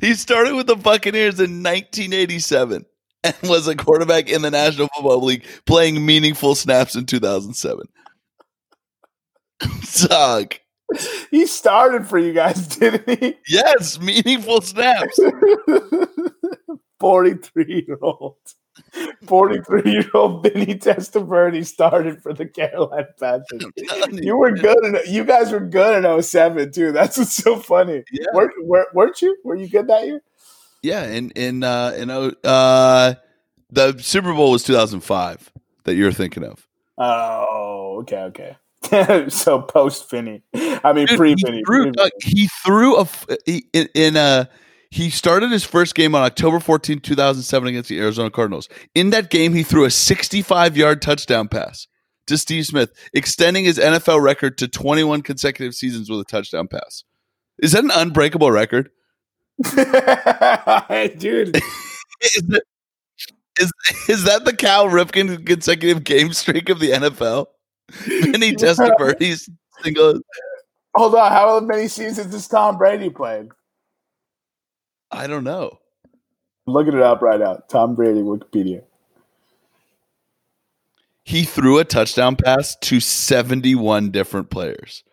He 0.00 0.14
started 0.14 0.54
with 0.54 0.66
the 0.66 0.76
Buccaneers 0.76 1.40
in 1.40 1.62
1987 1.62 2.86
and 3.24 3.34
was 3.44 3.66
a 3.66 3.74
quarterback 3.74 4.30
in 4.30 4.42
the 4.42 4.50
National 4.50 4.88
Football 4.94 5.24
League, 5.24 5.44
playing 5.66 6.06
meaningful 6.06 6.54
snaps 6.54 6.94
in 6.94 7.06
2007. 7.06 7.86
Dog. 10.08 10.54
he 11.30 11.46
started 11.46 12.06
for 12.06 12.18
you 12.18 12.32
guys, 12.32 12.66
didn't 12.78 13.08
he? 13.18 13.36
Yes, 13.48 14.00
meaningful 14.00 14.60
snaps. 14.60 15.18
43 17.00 17.84
year 17.86 17.98
old. 18.00 18.36
43 19.26 19.90
year 19.90 20.10
old 20.14 20.42
Vinny 20.42 20.76
Testaverde 20.76 21.64
started 21.66 22.22
for 22.22 22.32
the 22.32 22.46
Carolina 22.46 23.08
Panthers. 23.18 23.64
You 24.12 24.36
were 24.36 24.52
good. 24.52 24.78
In, 24.84 24.98
you 25.08 25.24
guys 25.24 25.52
were 25.52 25.60
good 25.60 26.04
in 26.04 26.22
07 26.22 26.72
too. 26.72 26.92
That's 26.92 27.18
what's 27.18 27.34
so 27.34 27.56
funny. 27.56 28.04
Yeah. 28.12 28.26
Weren't, 28.32 28.52
were, 28.64 28.86
weren't 28.94 29.20
you? 29.20 29.36
Were 29.44 29.56
you 29.56 29.68
good 29.68 29.88
that 29.88 30.06
year? 30.06 30.22
Yeah, 30.82 31.06
in 31.06 31.30
in 31.32 31.64
uh 31.64 31.92
in 31.96 32.08
oh, 32.10 32.32
uh 32.44 33.14
the 33.70 33.98
Super 33.98 34.32
Bowl 34.32 34.52
was 34.52 34.62
2005 34.62 35.52
that 35.84 35.94
you're 35.94 36.12
thinking 36.12 36.44
of. 36.44 36.66
Oh, 36.96 37.98
okay, 38.02 38.22
okay. 38.22 38.56
so 39.28 39.60
post 39.62 40.10
Vinny. 40.10 40.42
I 40.54 40.92
mean, 40.92 41.06
pre 41.08 41.30
he 41.30 41.36
Vinny. 41.44 41.62
threw, 41.66 41.92
he 42.22 42.48
threw 42.64 42.96
a 42.96 43.08
he, 43.44 43.66
in, 43.72 43.88
in 43.94 44.16
a 44.16 44.48
he 44.90 45.10
started 45.10 45.50
his 45.50 45.64
first 45.64 45.94
game 45.94 46.14
on 46.14 46.22
October 46.22 46.60
14, 46.60 47.00
2007 47.00 47.68
against 47.68 47.88
the 47.88 47.98
Arizona 47.98 48.30
Cardinals. 48.30 48.68
In 48.94 49.10
that 49.10 49.30
game, 49.30 49.52
he 49.52 49.62
threw 49.62 49.84
a 49.84 49.88
65-yard 49.88 51.02
touchdown 51.02 51.48
pass 51.48 51.86
to 52.26 52.38
Steve 52.38 52.66
Smith, 52.66 52.92
extending 53.12 53.64
his 53.64 53.78
NFL 53.78 54.22
record 54.22 54.56
to 54.58 54.68
21 54.68 55.22
consecutive 55.22 55.74
seasons 55.74 56.08
with 56.08 56.20
a 56.20 56.24
touchdown 56.24 56.68
pass. 56.68 57.04
Is 57.58 57.72
that 57.72 57.84
an 57.84 57.90
unbreakable 57.90 58.50
record? 58.50 58.90
Dude, 61.18 61.60
is, 63.58 63.72
is 64.08 64.24
that 64.24 64.44
the 64.44 64.54
Cal 64.56 64.86
Ripken 64.88 65.44
consecutive 65.44 66.04
game 66.04 66.32
streak 66.32 66.68
of 66.68 66.80
the 66.80 66.90
NFL? 66.92 67.46
Vinny 67.90 68.54
Testaverde's 68.54 69.48
single. 69.82 70.20
hold 70.94 71.14
on. 71.14 71.32
How 71.32 71.60
many 71.60 71.88
seasons 71.88 72.32
has 72.32 72.48
Tom 72.48 72.78
Brady 72.78 73.10
played? 73.10 73.48
I 75.10 75.26
don't 75.26 75.44
know. 75.44 75.78
I'm 76.66 76.74
looking 76.74 76.94
it 76.94 77.00
up 77.00 77.22
right 77.22 77.40
now. 77.40 77.62
Tom 77.68 77.94
Brady, 77.94 78.20
Wikipedia. 78.20 78.82
He 81.24 81.44
threw 81.44 81.78
a 81.78 81.84
touchdown 81.84 82.36
pass 82.36 82.76
to 82.76 83.00
71 83.00 84.10
different 84.10 84.50
players. 84.50 85.04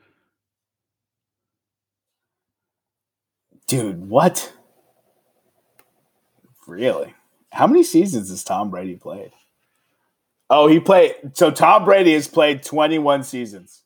Dude, 3.68 4.10
what? 4.10 4.54
Really? 6.68 7.14
How 7.52 7.68
many 7.68 7.84
seasons 7.84 8.30
has 8.30 8.44
Tom 8.44 8.70
Brady 8.70 8.96
played? 8.96 9.32
Oh, 10.50 10.68
he 10.68 10.80
played. 10.80 11.16
So 11.34 11.52
Tom 11.52 11.86
Brady 11.86 12.14
has 12.14 12.28
played 12.28 12.64
21 12.64 13.24
seasons. 13.24 13.84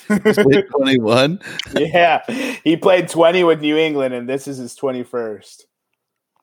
21. 0.06 1.40
yeah, 1.74 2.22
he 2.64 2.76
played 2.76 3.08
20 3.08 3.44
with 3.44 3.60
New 3.60 3.76
England, 3.76 4.12
and 4.12 4.28
this 4.28 4.48
is 4.48 4.58
his 4.58 4.74
21st. 4.76 5.62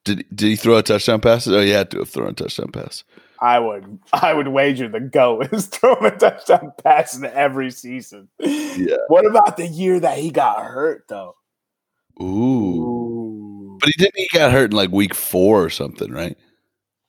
Did 0.03 0.25
did 0.33 0.47
he 0.47 0.55
throw 0.55 0.77
a 0.77 0.83
touchdown 0.83 1.21
pass? 1.21 1.47
Oh, 1.47 1.59
he 1.59 1.69
had 1.69 1.91
to 1.91 1.99
have 1.99 2.09
thrown 2.09 2.29
a 2.29 2.33
touchdown 2.33 2.71
pass. 2.71 3.03
I 3.39 3.59
would 3.59 3.99
I 4.13 4.33
would 4.33 4.47
wager 4.47 4.87
the 4.87 4.99
go 4.99 5.41
is 5.41 5.65
throwing 5.67 6.05
a 6.05 6.11
touchdown 6.11 6.73
pass 6.83 7.15
in 7.15 7.25
every 7.25 7.71
season. 7.71 8.29
Yeah. 8.39 8.97
What 9.07 9.25
about 9.25 9.57
the 9.57 9.67
year 9.67 9.99
that 9.99 10.17
he 10.17 10.31
got 10.31 10.63
hurt 10.63 11.05
though? 11.07 11.35
Ooh. 12.19 12.25
Ooh. 12.25 13.77
But 13.79 13.89
he 13.95 14.03
didn't 14.03 14.17
he 14.17 14.27
got 14.33 14.51
hurt 14.51 14.71
in 14.71 14.77
like 14.77 14.91
week 14.91 15.13
four 15.13 15.63
or 15.63 15.69
something, 15.69 16.11
right? 16.11 16.37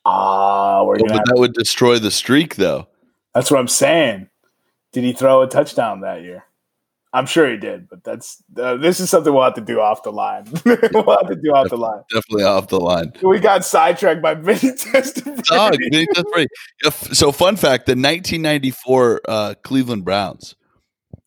Ah, 0.05 0.83
we're 0.85 0.97
Oh, 0.97 1.07
that 1.07 1.35
would 1.37 1.53
destroy 1.53 1.99
the 1.99 2.11
streak 2.11 2.57
though. 2.57 2.89
That's 3.35 3.51
what 3.51 3.61
I'm 3.61 3.69
saying. 3.69 4.29
Did 4.93 5.05
he 5.05 5.13
throw 5.13 5.43
a 5.43 5.49
touchdown 5.49 6.01
that 6.01 6.23
year? 6.23 6.45
I'm 7.15 7.27
sure 7.27 7.51
he 7.51 7.59
did, 7.59 7.89
but 7.91 8.03
that's 8.05 8.43
uh, 8.57 8.77
this 8.79 8.99
is 8.99 9.11
something 9.11 9.33
we'll 9.33 9.45
have 9.45 9.55
to 9.55 9.61
do 9.61 9.81
off 9.81 10.03
the 10.03 10.13
line. 10.13 10.45
we'll 10.65 11.19
have 11.19 11.29
to 11.29 11.39
do 11.43 11.51
off 11.51 11.69
the 11.69 11.77
line. 11.77 12.03
Definitely 12.11 12.45
off 12.45 12.69
the 12.69 12.81
line. 12.81 13.13
We 13.23 13.39
got 13.39 13.67
sidetracked 13.67 14.23
by 14.23 14.35
Vinny 14.35 14.59
Testaverde. 14.77 15.43
Dog, 15.45 15.77
Vinny 15.91 16.07
Testaverde. 16.07 17.15
So 17.15 17.31
fun 17.31 17.57
fact, 17.57 17.85
the 17.85 17.93
1994 17.93 19.21
uh, 19.29 19.55
Cleveland 19.63 20.07
Browns 20.07 20.57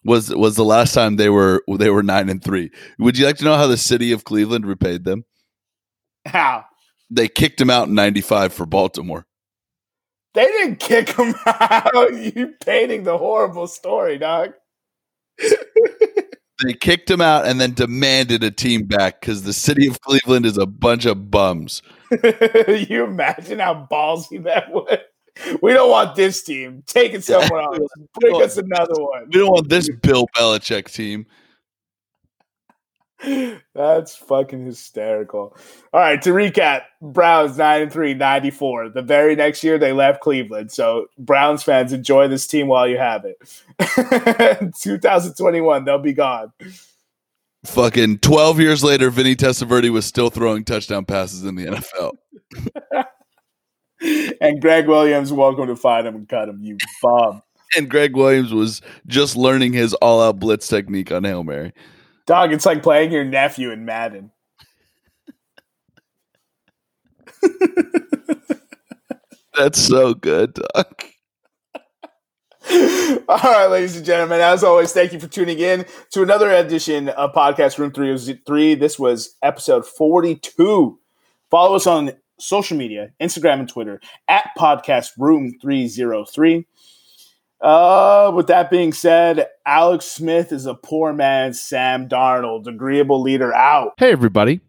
was 0.04 0.34
was 0.34 0.56
the 0.56 0.66
last 0.66 0.94
time 0.94 1.18
they 1.18 1.30
were 1.30 1.64
they 1.78 1.92
were 1.92 2.04
9 2.04 2.30
and 2.30 2.44
3. 2.44 2.72
Would 3.00 3.18
you 3.18 3.28
like 3.28 3.38
to 3.38 3.46
know 3.46 3.56
how 3.56 3.68
the 3.68 3.78
city 3.78 4.12
of 4.12 4.24
Cleveland 4.24 4.66
repaid 4.66 5.04
them? 5.04 5.24
How? 6.26 6.66
They 7.16 7.28
kicked 7.28 7.62
him 7.62 7.70
out 7.70 7.88
in 7.88 7.96
95 7.96 8.54
for 8.54 8.66
Baltimore. 8.66 9.26
They 10.34 10.46
didn't 10.46 10.80
kick 10.80 11.10
him 11.10 11.34
out. 11.46 12.14
You 12.14 12.54
painting 12.64 13.04
the 13.04 13.18
horrible 13.18 13.68
story, 13.68 14.18
dog. 14.18 14.54
They 16.64 16.74
kicked 16.74 17.10
him 17.10 17.22
out 17.22 17.46
and 17.46 17.60
then 17.60 17.74
demanded 17.74 18.44
a 18.44 18.52
team 18.52 18.84
back 18.84 19.20
because 19.20 19.44
the 19.44 19.54
city 19.54 19.88
of 19.88 20.00
Cleveland 20.02 20.46
is 20.46 20.58
a 20.58 20.66
bunch 20.66 21.06
of 21.06 21.30
bums. 21.30 21.82
you 22.12 23.04
imagine 23.04 23.60
how 23.60 23.88
ballsy 23.92 24.44
that 24.44 24.72
was? 24.72 25.00
We 25.62 25.74
don't 25.74 25.90
want 25.90 26.16
this 26.16 26.44
team. 26.44 26.84
Take 26.88 27.14
it 27.14 27.26
somewhere 27.26 27.62
else. 27.62 27.80
Bring 28.22 28.42
us 28.42 28.58
another 28.58 28.94
one. 28.96 29.26
We 29.34 29.40
don't 29.40 29.52
want 29.52 29.70
this 29.70 29.90
Bill 30.02 30.28
Belichick 30.36 30.92
team. 30.94 31.26
That's 33.74 34.16
fucking 34.16 34.66
hysterical. 34.66 35.56
All 35.94 36.00
right, 36.00 36.22
to 36.22 36.32
recap, 36.32 36.82
Browns 37.02 37.58
9 37.58 37.82
and 37.84 37.92
3, 37.92 38.14
94. 38.14 38.90
The 38.90 39.02
very 39.02 39.36
next 39.36 39.64
year 39.64 39.78
they 39.78 39.92
left 39.92 40.22
Cleveland. 40.22 40.72
So 40.72 41.08
Browns 41.18 41.64
fans 41.64 41.94
enjoy 41.94 42.28
this 42.28 42.48
team 42.48 42.68
while 42.68 42.88
you 42.88 42.98
have 42.98 43.26
it. 43.26 43.38
2021, 44.80 45.86
they'll 45.86 45.98
be 45.98 46.14
gone. 46.14 46.52
Fucking 47.66 48.20
12 48.20 48.60
years 48.60 48.84
later, 48.84 49.10
Vinny 49.10 49.36
Testaverde 49.36 49.90
was 49.90 50.06
still 50.06 50.30
throwing 50.30 50.64
touchdown 50.64 51.06
passes 51.06 51.44
in 51.44 51.56
the 51.56 51.66
NFL. 51.66 52.12
And 54.42 54.62
Gregg 54.62 54.88
Williams, 54.88 55.32
welcome 55.32 55.68
to 55.68 55.76
find 55.76 56.06
him 56.06 56.16
and 56.16 56.28
cut 56.28 56.50
him, 56.50 56.60
you 56.62 56.78
bum. 57.02 57.42
And 57.76 57.90
Gregg 57.90 58.16
Williams 58.16 58.54
was 58.54 58.82
just 59.08 59.36
learning 59.36 59.74
his 59.74 59.94
all 59.96 60.22
out 60.22 60.40
blitz 60.40 60.68
technique 60.68 61.12
on 61.12 61.24
Hail 61.24 61.44
Mary. 61.44 61.74
Dog, 62.26 62.52
it's 62.52 62.66
like 62.66 62.82
playing 62.82 63.12
your 63.12 63.24
nephew 63.24 63.72
in 63.72 63.86
Madden. 63.86 64.32
That's 69.58 69.80
so 69.80 70.14
good, 70.14 70.54
dog. 70.54 71.04
All 73.30 73.38
right, 73.38 73.68
ladies 73.68 73.96
and 73.96 74.06
gentlemen, 74.06 74.42
as 74.42 74.64
always, 74.64 74.92
thank 74.92 75.14
you 75.14 75.20
for 75.20 75.28
tuning 75.28 75.60
in 75.60 75.86
to 76.12 76.24
another 76.24 76.52
edition 76.52 77.10
of 77.10 77.32
Podcast 77.32 77.78
Room 77.78 77.92
303. 77.92 78.76
This 78.76 78.98
was 78.98 79.36
episode 79.44 79.86
42. 79.86 81.00
Follow 81.52 81.76
us 81.76 81.86
on 81.86 82.12
social 82.40 82.76
media, 82.76 83.12
Instagram 83.22 83.60
and 83.60 83.70
Twitter, 83.70 84.02
at 84.28 84.50
Podcast 84.58 85.12
Room 85.20 85.54
303. 85.62 86.66
Uh, 87.62 88.32
with 88.36 88.48
that 88.48 88.70
being 88.70 88.94
said, 88.94 89.48
Alex 89.66 90.06
Smith 90.06 90.52
is 90.52 90.66
a 90.66 90.76
poor 90.76 91.14
man's 91.14 91.62
Sam 91.62 92.08
Darnold, 92.08 92.68
agreeable 92.68 93.22
leader 93.22 93.54
out. 93.54 93.94
Hey, 93.98 94.12
everybody. 94.12 94.62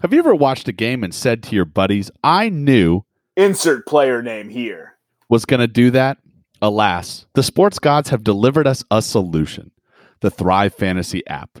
Have 0.00 0.12
you 0.12 0.18
ever 0.18 0.34
watched 0.34 0.66
a 0.66 0.72
game 0.72 1.04
and 1.04 1.14
said 1.14 1.42
to 1.44 1.54
your 1.54 1.66
buddies, 1.66 2.10
I 2.24 2.48
knew 2.48 3.04
Insert 3.36 3.86
player 3.86 4.22
name 4.22 4.48
here. 4.48 4.96
was 5.28 5.44
going 5.44 5.60
to 5.60 5.66
do 5.66 5.90
that? 5.92 6.18
Alas, 6.62 7.26
the 7.34 7.42
sports 7.42 7.78
gods 7.78 8.10
have 8.10 8.24
delivered 8.24 8.66
us 8.66 8.84
a 8.90 9.00
solution 9.00 9.70
the 10.20 10.30
Thrive 10.30 10.74
Fantasy 10.74 11.26
app. 11.26 11.58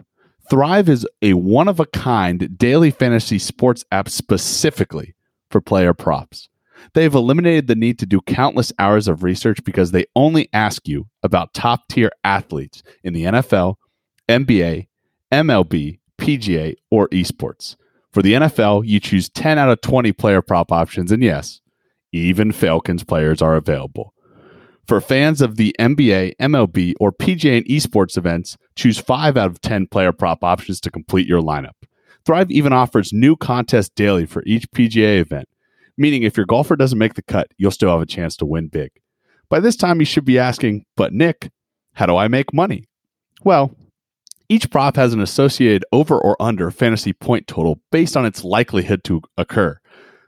Thrive 0.50 0.88
is 0.88 1.06
a 1.22 1.34
one 1.34 1.68
of 1.68 1.80
a 1.80 1.86
kind 1.86 2.58
daily 2.58 2.90
fantasy 2.90 3.38
sports 3.38 3.84
app 3.92 4.08
specifically 4.08 5.14
for 5.50 5.60
player 5.60 5.94
props. 5.94 6.48
They've 6.94 7.14
eliminated 7.14 7.66
the 7.66 7.74
need 7.74 7.98
to 8.00 8.06
do 8.06 8.20
countless 8.22 8.72
hours 8.78 9.08
of 9.08 9.22
research 9.22 9.62
because 9.64 9.92
they 9.92 10.06
only 10.16 10.48
ask 10.52 10.88
you 10.88 11.08
about 11.22 11.54
top 11.54 11.88
tier 11.88 12.10
athletes 12.24 12.82
in 13.04 13.12
the 13.12 13.24
NFL, 13.24 13.76
NBA, 14.28 14.88
MLB, 15.32 15.98
PGA, 16.18 16.74
or 16.90 17.08
esports. 17.08 17.76
For 18.12 18.22
the 18.22 18.34
NFL, 18.34 18.86
you 18.86 18.98
choose 18.98 19.28
10 19.28 19.58
out 19.58 19.70
of 19.70 19.80
20 19.80 20.12
player 20.12 20.42
prop 20.42 20.72
options, 20.72 21.12
and 21.12 21.22
yes, 21.22 21.60
even 22.12 22.50
Falcons 22.50 23.04
players 23.04 23.40
are 23.40 23.54
available. 23.54 24.12
For 24.86 25.00
fans 25.00 25.40
of 25.40 25.56
the 25.56 25.74
NBA, 25.78 26.34
MLB, 26.40 26.94
or 26.98 27.12
PGA 27.12 27.58
and 27.58 27.66
esports 27.66 28.18
events, 28.18 28.56
choose 28.74 28.98
5 28.98 29.36
out 29.36 29.50
of 29.50 29.60
10 29.60 29.86
player 29.86 30.10
prop 30.10 30.42
options 30.42 30.80
to 30.80 30.90
complete 30.90 31.28
your 31.28 31.40
lineup. 31.40 31.76
Thrive 32.26 32.50
even 32.50 32.72
offers 32.72 33.12
new 33.12 33.36
contests 33.36 33.90
daily 33.90 34.26
for 34.26 34.42
each 34.44 34.68
PGA 34.72 35.20
event, 35.20 35.48
meaning 36.00 36.22
if 36.22 36.36
your 36.36 36.46
golfer 36.46 36.76
doesn't 36.76 36.98
make 36.98 37.14
the 37.14 37.22
cut, 37.22 37.52
you'll 37.58 37.70
still 37.70 37.90
have 37.90 38.00
a 38.00 38.06
chance 38.06 38.34
to 38.36 38.46
win 38.46 38.68
big. 38.68 38.90
By 39.50 39.60
this 39.60 39.76
time, 39.76 40.00
you 40.00 40.06
should 40.06 40.24
be 40.24 40.38
asking, 40.38 40.86
but 40.96 41.12
Nick, 41.12 41.50
how 41.92 42.06
do 42.06 42.16
I 42.16 42.26
make 42.26 42.54
money? 42.54 42.88
Well, 43.44 43.76
each 44.48 44.70
prop 44.70 44.96
has 44.96 45.12
an 45.12 45.20
associated 45.20 45.84
over 45.92 46.18
or 46.18 46.40
under 46.40 46.70
fantasy 46.70 47.12
point 47.12 47.46
total 47.46 47.80
based 47.92 48.16
on 48.16 48.24
its 48.24 48.42
likelihood 48.42 49.04
to 49.04 49.20
occur. 49.36 49.78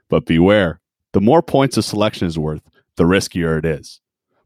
But 0.09 0.25
beware, 0.25 0.79
the 1.11 1.21
more 1.21 1.41
points 1.41 1.75
a 1.75 1.83
selection 1.83 2.27
is 2.27 2.37
worth, 2.37 2.61
the 2.95 3.05
riskier 3.05 3.57
it 3.57 3.65
is. 3.65 3.99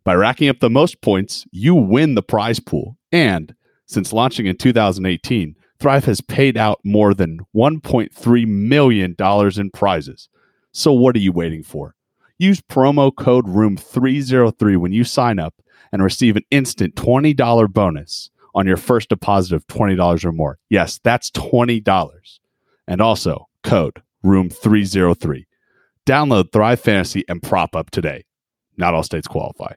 By 0.05 0.15
racking 0.15 0.47
up 0.47 0.59
the 0.59 0.69
most 0.69 1.01
points, 1.01 1.45
you 1.51 1.75
win 1.75 2.15
the 2.15 2.23
prize 2.23 2.61
pool. 2.61 2.97
And 3.11 3.53
since 3.85 4.13
launching 4.13 4.45
in 4.45 4.55
2018, 4.55 5.55
Thrive 5.79 6.05
has 6.05 6.21
paid 6.21 6.57
out 6.57 6.79
more 6.83 7.13
than 7.13 7.39
$1.3 7.55 8.47
million 8.47 9.15
in 9.19 9.69
prizes. 9.71 10.29
So 10.77 10.93
what 10.93 11.15
are 11.15 11.19
you 11.19 11.31
waiting 11.31 11.63
for? 11.63 11.95
Use 12.37 12.61
promo 12.61 13.11
code 13.13 13.47
ROOM303 13.47 14.77
when 14.77 14.91
you 14.91 15.03
sign 15.03 15.39
up 15.39 15.55
and 15.91 16.03
receive 16.03 16.35
an 16.35 16.43
instant 16.51 16.93
$20 16.93 17.73
bonus 17.73 18.29
on 18.53 18.67
your 18.67 18.77
first 18.77 19.09
deposit 19.09 19.55
of 19.55 19.65
$20 19.65 20.23
or 20.23 20.31
more. 20.31 20.59
Yes, 20.69 20.99
that's 21.03 21.31
$20. 21.31 22.39
And 22.87 23.01
also 23.01 23.47
code 23.63 24.03
ROOM303. 24.23 25.45
Download 26.05 26.51
Thrive 26.51 26.79
Fantasy 26.79 27.23
and 27.27 27.41
prop 27.41 27.75
up 27.75 27.89
today. 27.89 28.25
Not 28.77 28.93
all 28.93 29.01
states 29.01 29.27
qualify. 29.27 29.73